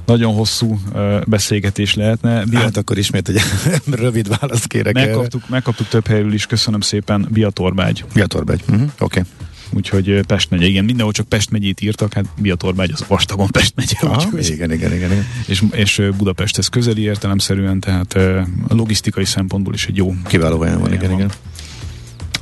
nagyon 0.06 0.34
hosszú 0.34 0.78
beszélgetés 1.26 1.94
lehetne. 1.94 2.44
Biat... 2.44 2.62
Hát 2.62 2.76
akkor 2.76 2.98
ismét 2.98 3.28
egy 3.28 3.40
rövid 4.02 4.28
választ 4.38 4.66
kérek. 4.66 4.94
Megkaptuk, 4.94 5.48
megkaptuk 5.48 5.88
több 5.88 6.06
helyről 6.06 6.32
is, 6.32 6.46
köszönöm 6.46 6.80
szépen, 6.80 7.28
Biatorbágy. 7.30 8.04
Biatorbágy, 8.14 8.60
uh-huh. 8.68 8.82
oké. 8.98 9.20
Okay. 9.20 9.22
Úgyhogy 9.70 10.20
Pest 10.26 10.50
megye, 10.50 10.66
igen, 10.66 10.84
mindenhol 10.84 11.12
csak 11.12 11.28
Pest 11.28 11.50
megyét 11.50 11.80
írtak, 11.80 12.12
hát 12.12 12.24
Biatorbágy 12.38 12.90
az 12.92 13.04
vastagon 13.08 13.50
Pest 13.50 13.72
megye. 13.76 13.94
Aha, 14.00 14.24
úgyhogy, 14.24 14.50
igen, 14.50 14.72
igen, 14.72 14.92
igen, 14.92 15.10
igen. 15.10 15.26
És, 15.46 15.64
és 15.70 16.02
Budapesthez 16.16 16.68
közeli 16.68 17.02
értelemszerűen, 17.02 17.80
tehát 17.80 18.14
a 18.68 18.74
logisztikai 18.74 19.24
szempontból 19.24 19.74
is 19.74 19.86
egy 19.86 19.96
jó. 19.96 20.14
Kiváló 20.26 20.60
helyen 20.60 20.80
van, 20.80 20.92
igen, 20.92 21.10
van. 21.10 21.18
igen. 21.18 21.30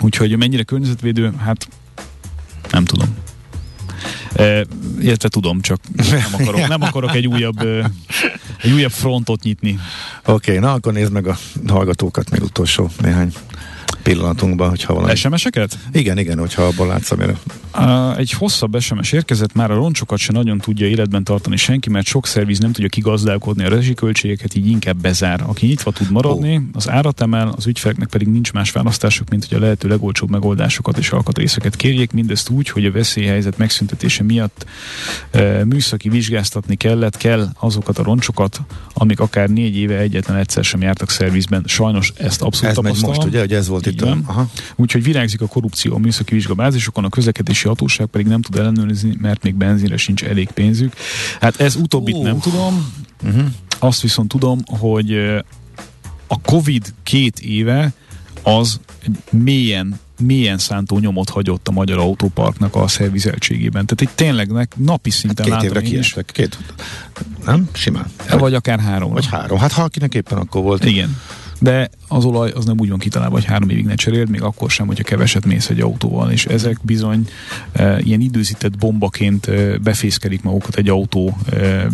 Úgyhogy 0.01 0.37
mennyire 0.37 0.63
környezetvédő, 0.63 1.33
hát 1.39 1.69
nem 2.71 2.85
tudom. 2.85 3.15
E, 4.35 4.67
tudom, 5.29 5.61
csak 5.61 5.81
nem 6.11 6.41
akarok, 6.41 6.69
nem 6.69 6.83
akarok 6.83 7.15
egy 7.15 7.27
újabb, 7.27 7.61
egy 8.63 8.71
újabb 8.73 8.91
frontot 8.91 9.43
nyitni. 9.43 9.79
Oké, 10.25 10.33
okay, 10.33 10.59
na 10.59 10.73
akkor 10.73 10.93
nézd 10.93 11.13
meg 11.13 11.27
a 11.27 11.37
hallgatókat 11.67 12.31
még 12.31 12.43
utolsó 12.43 12.91
néhány 13.01 13.33
pillanatunkban, 14.07 14.69
hogyha 14.69 14.95
valami... 14.95 15.15
SMS-eket? 15.15 15.79
Igen, 15.93 16.19
igen, 16.19 16.39
hogyha 16.39 16.63
abban 16.63 16.87
látsz, 16.87 17.11
amire... 17.11 17.37
Uh, 17.79 18.19
egy 18.19 18.31
hosszabb 18.31 18.81
SMS 18.81 19.13
érkezett, 19.13 19.55
már 19.55 19.71
a 19.71 19.75
roncsokat 19.75 20.19
se 20.19 20.33
nagyon 20.33 20.59
tudja 20.59 20.87
életben 20.87 21.25
tartani 21.25 21.57
senki, 21.57 21.91
mert 21.91 22.07
sok 22.07 22.27
szerviz 22.27 22.59
nem 22.59 22.73
tudja 22.73 22.89
kigazdálkodni 22.89 23.65
a 23.65 23.69
rezsiköltségeket, 23.69 24.55
így 24.55 24.67
inkább 24.67 24.97
bezár. 24.97 25.43
Aki 25.47 25.67
nyitva 25.67 25.93
tud 25.93 26.11
maradni, 26.11 26.57
oh. 26.57 26.63
az 26.73 26.91
árat 26.91 27.21
emel, 27.21 27.53
az 27.57 27.67
ügyfeleknek 27.67 28.09
pedig 28.09 28.29
nincs 28.29 28.53
más 28.53 28.71
választásuk, 28.71 29.29
mint 29.29 29.47
hogy 29.49 29.59
a 29.59 29.61
lehető 29.61 29.89
legolcsóbb 29.89 30.31
megoldásokat 30.31 30.99
és 30.99 31.11
alkatrészeket 31.11 31.77
kérjék, 31.77 32.13
mindezt 32.13 32.49
úgy, 32.49 32.69
hogy 32.69 32.85
a 32.85 32.93
veszélyhelyzet 32.93 33.59
megszüntetése 33.59 34.23
miatt 34.23 34.67
uh, 35.35 35.65
műszaki 35.65 36.09
vizsgáztatni 36.09 36.77
kellett, 36.77 37.17
kell 37.17 37.49
azokat 37.61 37.99
a 37.99 38.03
roncsokat, 38.03 38.61
amik 38.93 39.21
akár 39.21 39.49
négy 39.49 39.77
éve 39.77 39.99
egyetlen 39.99 40.37
egyszer 40.37 40.65
sem 40.65 40.81
jártak 40.81 41.11
szervizben. 41.11 41.63
Sajnos 41.67 42.13
ezt 42.17 42.43
abszolút 42.43 42.87
ez 42.87 43.01
most, 43.01 43.25
ugye, 43.25 43.39
hogy 43.39 43.53
ez 43.53 43.69
volt 43.69 43.87
itt 43.87 43.96
van. 44.01 44.23
Aha. 44.27 44.49
Úgyhogy 44.77 45.03
virágzik 45.03 45.41
a 45.41 45.47
korrupció 45.47 45.95
a 45.95 45.99
műszaki 45.99 46.35
vizsgabázisokon, 46.35 47.05
a 47.05 47.09
közlekedési 47.09 47.69
hatóság 47.69 48.07
pedig 48.07 48.27
nem 48.27 48.43
tud 48.43 48.57
ellenőrizni, 48.57 49.17
mert 49.21 49.43
még 49.43 49.55
benzinre 49.55 49.97
sincs 49.97 50.25
elég 50.25 50.51
pénzük. 50.51 50.93
Hát 51.41 51.61
ez 51.61 51.77
utóbbit 51.77 52.15
uh. 52.15 52.23
nem 52.23 52.39
tudom. 52.39 52.93
Uh-huh. 53.25 53.45
Azt 53.79 54.01
viszont 54.01 54.29
tudom, 54.29 54.61
hogy 54.67 55.13
a 56.27 56.41
Covid 56.41 56.95
két 57.03 57.41
éve 57.41 57.93
az 58.43 58.81
mélyen 59.31 59.99
mélyen 60.21 60.59
szántó 60.59 60.99
nyomot 60.99 61.29
hagyott 61.29 61.69
a 61.69 61.71
magyar 61.71 61.99
autóparknak 61.99 62.75
a 62.75 62.89
szervizeltségében. 62.89 63.87
Tehát 63.87 64.01
egy 64.01 64.25
tényleg 64.27 64.69
napi 64.77 65.11
szinten 65.11 65.51
hát 65.51 65.61
két 65.61 65.71
évre 65.71 65.81
kiestek. 65.81 66.31
Két, 66.33 66.59
nem? 67.45 67.69
Simán. 67.73 68.11
Vagy, 68.29 68.39
vagy 68.39 68.55
akár 68.55 68.81
három. 68.81 69.13
Vagy 69.13 69.27
három. 69.27 69.59
Hát 69.59 69.73
ha 69.73 69.83
akinek 69.83 70.15
éppen 70.15 70.39
akkor 70.39 70.63
volt. 70.63 70.85
Igen 70.85 71.17
de 71.59 71.91
az 72.09 72.25
olaj 72.25 72.51
az 72.51 72.65
nem 72.65 72.81
úgy 72.81 72.89
van 72.89 72.99
kitalálva, 72.99 73.35
hogy 73.35 73.45
három 73.45 73.69
évig 73.69 73.85
ne 73.85 73.95
cseréld, 73.95 74.29
még 74.29 74.43
akkor 74.43 74.71
sem, 74.71 74.87
hogyha 74.87 75.05
keveset 75.05 75.45
mész 75.45 75.69
egy 75.69 75.81
autóval, 75.81 76.31
és 76.31 76.47
ezek 76.47 76.79
bizony 76.83 77.29
e, 77.73 78.01
ilyen 78.01 78.21
időzített 78.21 78.79
bombaként 78.79 79.47
e, 79.47 79.79
befészkelik 79.79 80.43
magukat 80.43 80.77
egy 80.77 80.89
autó 80.89 81.39
e, 81.53 81.87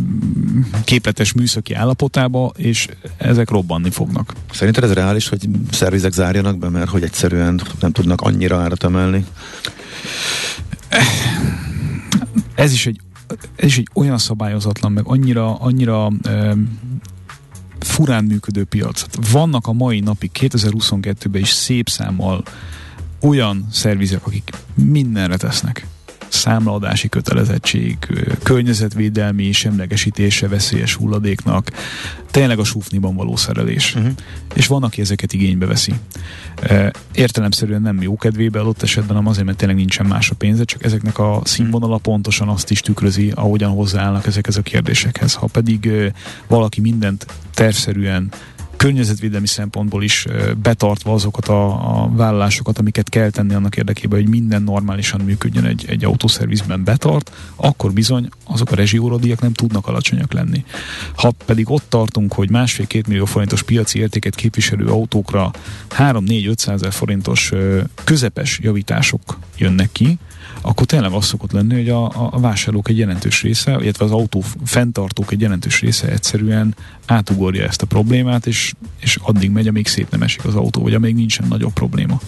képletes 0.84 1.32
műszaki 1.32 1.74
állapotába, 1.74 2.52
és 2.56 2.88
ezek 3.16 3.50
robbanni 3.50 3.90
fognak. 3.90 4.32
Szerinted 4.52 4.84
ez 4.84 4.92
reális, 4.92 5.28
hogy 5.28 5.48
szervizek 5.70 6.12
zárjanak 6.12 6.58
be, 6.58 6.68
mert 6.68 6.90
hogy 6.90 7.02
egyszerűen 7.02 7.60
nem 7.80 7.92
tudnak 7.92 8.20
annyira 8.20 8.60
árat 8.60 8.84
emelni? 8.84 9.24
Ez 12.54 12.72
is 12.72 12.86
egy 12.86 13.00
ez 13.56 13.66
is 13.66 13.78
egy 13.78 13.88
olyan 13.94 14.18
szabályozatlan, 14.18 14.92
meg 14.92 15.04
annyira, 15.06 15.54
annyira 15.54 16.10
e, 16.22 16.54
furán 17.82 18.24
működő 18.24 18.64
piac. 18.64 19.04
Vannak 19.30 19.66
a 19.66 19.72
mai 19.72 20.00
napig 20.00 20.30
2022-ben 20.34 21.40
is 21.40 21.50
szép 21.50 21.88
számmal 21.88 22.42
olyan 23.20 23.66
szervizek, 23.70 24.26
akik 24.26 24.50
mindenre 24.74 25.36
tesznek 25.36 25.86
számlaadási 26.32 27.08
kötelezettség, 27.08 27.96
környezetvédelmi 28.42 29.52
semlegesítése 29.52 30.48
veszélyes 30.48 30.94
hulladéknak, 30.94 31.70
tényleg 32.30 32.58
a 32.58 32.64
súfniban 32.64 33.16
való 33.16 33.36
szerelés. 33.36 33.94
Uh-huh. 33.94 34.12
És 34.54 34.66
van, 34.66 34.82
aki 34.82 35.00
ezeket 35.00 35.32
igénybe 35.32 35.66
veszi. 35.66 35.92
Értelemszerűen 37.12 37.82
nem 37.82 38.02
jó 38.02 38.16
kedvébe 38.16 38.60
adott 38.60 38.82
esetben, 38.82 39.16
hanem 39.16 39.30
azért, 39.30 39.46
mert 39.46 39.58
tényleg 39.58 39.76
nincsen 39.76 40.06
más 40.06 40.30
a 40.30 40.34
pénze, 40.34 40.64
csak 40.64 40.84
ezeknek 40.84 41.18
a 41.18 41.40
színvonala 41.44 41.98
pontosan 41.98 42.48
azt 42.48 42.70
is 42.70 42.80
tükrözi, 42.80 43.32
ahogyan 43.34 43.70
hozzáállnak 43.70 44.26
ezekhez 44.26 44.56
a 44.56 44.62
kérdésekhez. 44.62 45.34
Ha 45.34 45.46
pedig 45.46 45.90
valaki 46.46 46.80
mindent 46.80 47.26
tervszerűen 47.54 48.32
környezetvédelmi 48.82 49.46
szempontból 49.46 50.02
is 50.02 50.26
betartva 50.62 51.12
azokat 51.12 51.48
a, 51.48 51.66
a 52.02 52.10
vállalásokat, 52.12 52.78
amiket 52.78 53.08
kell 53.08 53.30
tenni 53.30 53.54
annak 53.54 53.76
érdekében, 53.76 54.20
hogy 54.20 54.28
minden 54.28 54.62
normálisan 54.62 55.20
működjön 55.20 55.64
egy, 55.64 55.84
egy 55.88 56.04
autószervizben 56.04 56.84
betart, 56.84 57.32
akkor 57.56 57.92
bizony 57.92 58.28
azok 58.44 58.70
a 58.70 58.74
rezsióradíjak 58.74 59.40
nem 59.40 59.52
tudnak 59.52 59.86
alacsonyak 59.86 60.32
lenni. 60.32 60.64
Ha 61.14 61.30
pedig 61.46 61.70
ott 61.70 61.84
tartunk, 61.88 62.32
hogy 62.32 62.50
másfél-két 62.50 63.06
millió 63.06 63.24
forintos 63.24 63.62
piaci 63.62 63.98
értéket 63.98 64.34
képviselő 64.34 64.86
autókra 64.86 65.50
3-4-500 65.98 66.68
ezer 66.68 66.92
forintos 66.92 67.52
közepes 68.04 68.58
javítások 68.62 69.38
jönnek 69.56 69.92
ki, 69.92 70.18
akkor 70.60 70.86
tényleg 70.86 71.12
az 71.12 71.24
szokott 71.24 71.52
lenni, 71.52 71.74
hogy 71.74 71.88
a, 71.88 72.30
a 72.34 72.40
vásárlók 72.40 72.88
egy 72.88 72.98
jelentős 72.98 73.42
része, 73.42 73.78
illetve 73.80 74.04
az 74.04 74.10
autó 74.10 74.42
fenntartók 74.64 75.32
egy 75.32 75.40
jelentős 75.40 75.80
része 75.80 76.08
egyszerűen 76.08 76.74
átugorja 77.06 77.66
ezt 77.66 77.82
a 77.82 77.86
problémát, 77.86 78.46
és, 78.46 78.72
és 79.00 79.18
addig 79.22 79.50
megy, 79.50 79.68
amíg 79.68 79.86
szét 79.86 80.10
nem 80.10 80.22
esik 80.22 80.44
az 80.44 80.54
autó, 80.54 80.82
vagy 80.82 80.94
amíg 80.94 81.14
nincsen 81.14 81.48
nagyobb 81.48 81.72
probléma 81.72 82.20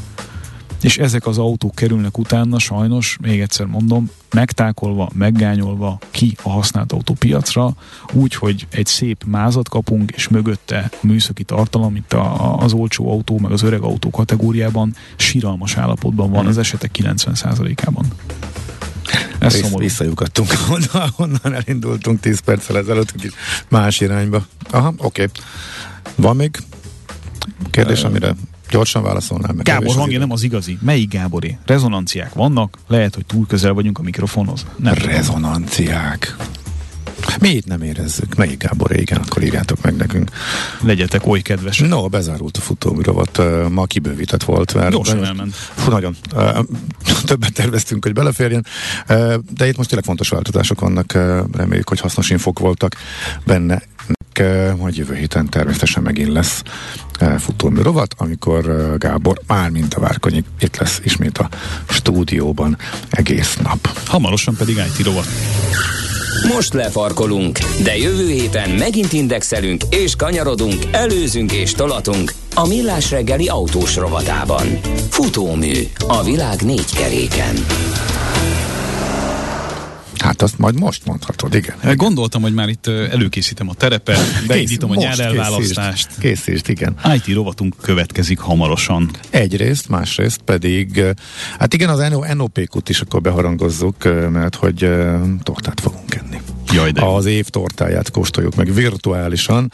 és 0.84 0.98
ezek 0.98 1.26
az 1.26 1.38
autók 1.38 1.74
kerülnek 1.74 2.18
utána 2.18 2.58
sajnos, 2.58 3.16
még 3.20 3.40
egyszer 3.40 3.66
mondom, 3.66 4.10
megtákolva, 4.30 5.10
meggányolva 5.14 5.98
ki 6.10 6.36
a 6.42 6.50
használt 6.50 6.92
autópiacra, 6.92 7.74
úgy, 8.12 8.34
hogy 8.34 8.66
egy 8.70 8.86
szép 8.86 9.24
mázat 9.26 9.68
kapunk, 9.68 10.10
és 10.10 10.28
mögötte 10.28 10.90
műszaki 11.00 11.44
tartalom, 11.44 11.96
itt 11.96 12.12
a, 12.12 12.56
az 12.58 12.72
olcsó 12.72 13.10
autó, 13.10 13.38
meg 13.38 13.52
az 13.52 13.62
öreg 13.62 13.80
autó 13.80 14.10
kategóriában 14.10 14.94
síralmas 15.16 15.76
állapotban 15.76 16.30
van 16.30 16.46
az 16.46 16.58
esetek 16.58 16.90
90%-ában. 16.98 18.06
Ez 19.38 19.60
Visz, 19.60 19.76
visszajukadtunk 19.76 20.50
onnan, 20.74 21.12
onnan 21.16 21.54
elindultunk 21.54 22.20
10 22.20 22.40
perccel 22.40 22.78
ezelőtt, 22.78 23.14
más 23.68 24.00
irányba. 24.00 24.46
Aha, 24.70 24.88
oké. 24.96 25.22
Okay. 25.22 25.28
Van 26.14 26.36
még 26.36 26.56
kérdés, 27.70 28.02
amire 28.02 28.34
Gyorsan 28.70 29.02
válaszolnám 29.02 29.56
meg. 29.56 29.64
Gábor 29.64 29.94
hangja 29.94 30.18
nem 30.18 30.30
az 30.30 30.42
igazi. 30.42 30.78
Melyik 30.80 31.10
Gáboré? 31.10 31.58
Rezonanciák 31.66 32.32
vannak, 32.32 32.78
lehet, 32.88 33.14
hogy 33.14 33.26
túl 33.26 33.46
közel 33.46 33.72
vagyunk 33.72 33.98
a 33.98 34.02
mikrofonhoz. 34.02 34.66
Nem 34.76 34.94
Rezonanciák. 34.94 36.36
Mi 37.40 37.48
itt 37.48 37.66
nem 37.66 37.82
érezzük. 37.82 38.34
Melyik 38.34 38.58
Gábor 38.58 38.96
igen, 38.96 39.18
akkor 39.18 39.42
írjátok 39.42 39.82
meg 39.82 39.96
nekünk. 39.96 40.30
Legyetek 40.80 41.26
oly 41.26 41.40
kedves. 41.40 41.78
No, 41.78 42.08
bezárult 42.08 42.56
a 42.56 42.60
futóműrovat, 42.60 43.42
ma 43.70 43.84
kibővített 43.84 44.42
volt. 44.42 44.74
Mert 44.74 44.90
Gyorsan 44.90 45.24
elment. 45.24 45.54
Fú, 45.54 45.90
nagyon. 45.90 46.16
Többet 47.24 47.52
terveztünk, 47.52 48.04
hogy 48.04 48.12
beleférjen. 48.12 48.66
De 49.54 49.66
itt 49.68 49.76
most 49.76 49.88
tényleg 49.88 50.04
fontos 50.04 50.28
változások 50.28 50.80
vannak. 50.80 51.12
Reméljük, 51.52 51.88
hogy 51.88 52.00
hasznos 52.00 52.30
infok 52.30 52.58
voltak 52.58 52.94
benne 53.44 53.82
majd 54.76 54.96
jövő 54.96 55.14
héten 55.14 55.48
természetesen 55.48 56.02
megint 56.02 56.32
lesz 56.32 56.62
futómű 57.38 57.80
rovat, 57.80 58.14
amikor 58.18 58.94
Gábor 58.98 59.40
már 59.46 59.70
mint 59.70 59.94
a 59.94 60.00
Várkonyi 60.00 60.44
itt 60.60 60.76
lesz 60.76 61.00
ismét 61.04 61.38
a 61.38 61.48
stúdióban 61.88 62.78
egész 63.10 63.56
nap. 63.62 63.98
Hamarosan 64.06 64.54
pedig 64.54 64.76
IT 64.76 65.04
rovat. 65.04 65.26
Most 66.42 66.72
lefarkolunk, 66.72 67.58
de 67.82 67.96
jövő 67.96 68.28
héten 68.28 68.70
megint 68.70 69.12
indexelünk 69.12 69.82
és 69.90 70.16
kanyarodunk, 70.16 70.84
előzünk 70.90 71.52
és 71.52 71.72
tolatunk 71.72 72.32
a 72.54 72.66
Millás 72.66 73.10
reggeli 73.10 73.48
autós 73.48 73.96
rovatában. 73.96 74.66
Futómű 75.10 75.82
a 76.08 76.22
világ 76.22 76.62
négy 76.62 76.94
keréken. 76.94 77.54
Hát 80.24 80.42
azt 80.42 80.58
majd 80.58 80.78
most 80.78 81.06
mondhatod, 81.06 81.54
igen. 81.54 81.76
igen. 81.82 81.96
Gondoltam, 81.96 82.42
hogy 82.42 82.54
már 82.54 82.68
itt 82.68 82.86
előkészítem 82.86 83.68
a 83.68 83.74
terepet, 83.74 84.46
beindítom 84.46 84.90
a 84.90 84.94
nyelvelválasztást. 84.94 86.08
Készítsd, 86.18 86.68
igen. 86.68 86.96
IT 87.14 87.34
rovatunk 87.34 87.74
következik 87.80 88.38
hamarosan. 88.38 89.10
Egyrészt, 89.30 89.88
másrészt 89.88 90.40
pedig, 90.44 91.02
hát 91.58 91.74
igen, 91.74 91.88
az 91.88 92.10
NOP-kut 92.34 92.88
is 92.88 93.00
akkor 93.00 93.20
beharangozzuk, 93.20 94.04
mert 94.30 94.54
hogy 94.54 94.90
tortát 95.42 95.80
fogunk. 95.80 96.13
Jaj, 96.74 96.90
de 96.90 97.04
az 97.04 97.24
év 97.24 97.48
tortáját 97.48 98.10
kóstoljuk 98.10 98.54
meg 98.54 98.74
virtuálisan, 98.74 99.72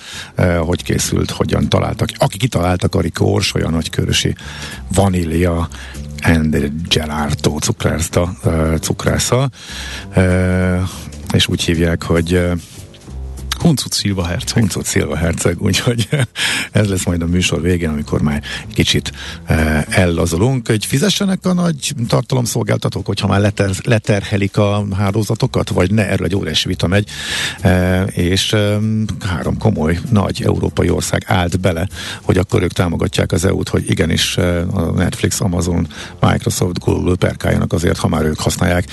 hogy 0.59 0.83
készült, 0.83 1.31
hogyan 1.31 1.69
találtak. 1.69 2.09
Aki 2.17 2.39
kitalálta 2.39 2.89
Karika 2.89 3.25
Orsolya 3.25 3.71
nagykörösi 3.71 4.35
vanília 4.95 5.69
and 6.23 6.73
gelato 6.89 7.59
cukrásza, 7.59 8.33
cukrásza, 8.81 9.51
és 11.33 11.49
úgy 11.49 11.63
hívják, 11.63 12.03
hogy 12.03 12.41
Huncut 13.61 13.93
Szilva 13.93 14.27
herceg. 14.27 14.59
Huncut 14.59 14.87
Szilva 14.87 15.17
herceg, 15.17 15.63
úgyhogy 15.63 16.09
ez 16.73 16.89
lesz 16.89 17.05
majd 17.05 17.23
a 17.23 17.27
műsor 17.27 17.63
végén, 17.63 17.89
amikor 17.89 18.23
már 18.23 18.43
kicsit 18.75 19.13
ellazolunk. 19.89 20.67
Hogy 20.67 20.87
fizessenek 20.87 21.47
a 21.47 21.53
nagy 21.53 21.95
tartalomszolgáltatók, 22.09 23.07
hogyha 23.07 23.27
már 23.27 23.41
leter, 23.41 23.71
leterhelik 23.83 24.57
a 24.57 24.87
hálózatokat, 24.97 25.69
vagy 25.69 25.91
ne, 25.91 26.09
erről 26.09 26.27
egy 26.27 26.37
óriási 26.37 26.69
vita 26.69 26.87
megy, 26.87 27.09
és 28.07 28.57
három 29.21 29.59
komoly, 29.59 29.99
nagy 30.11 30.43
európai 30.43 30.91
ország 30.91 31.25
állt 31.27 31.61
bele, 31.61 31.89
hogy 32.23 32.39
akkor 32.39 32.63
ők 32.63 32.73
támogatják 32.73 33.33
az 33.33 33.45
EU-t, 33.45 33.69
hogy 33.69 33.91
igenis 33.91 34.37
a 34.73 34.81
Netflix, 34.81 35.41
Amazon, 35.41 35.87
Microsoft, 36.21 36.79
Google 36.79 37.15
perkáljanak 37.15 37.73
azért, 37.73 37.99
ha 37.99 38.09
már 38.09 38.25
ők 38.25 38.41
használják 38.41 38.85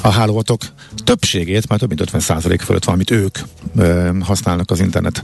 a 0.00 0.08
hálózatok 0.08 0.60
többségét, 1.04 1.68
már 1.68 1.78
több 1.78 1.88
mint 1.88 2.10
50% 2.12 2.60
fölött 2.64 2.84
van, 2.84 2.94
amit 2.94 3.10
ők 3.10 3.38
használnak 4.20 4.70
az 4.70 4.80
internet 4.80 5.22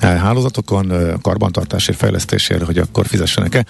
hálózatokon, 0.00 0.92
karbantartásért, 1.22 1.98
fejlesztésért, 1.98 2.62
hogy 2.62 2.78
akkor 2.78 3.06
fizessenek-e. 3.06 3.64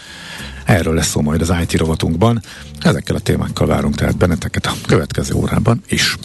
Erről 0.65 0.95
lesz 0.95 1.09
szó 1.09 1.21
majd 1.21 1.41
az 1.41 1.55
IT 1.63 1.73
rovatunkban. 1.73 2.43
Ezekkel 2.81 3.17
a 3.17 3.21
témákkal 3.21 3.67
várunk 3.67 3.95
tehát 3.95 4.17
benneteket 4.17 4.67
a 4.67 4.73
következő 4.87 5.35
órában 5.35 5.83
is. 5.89 6.17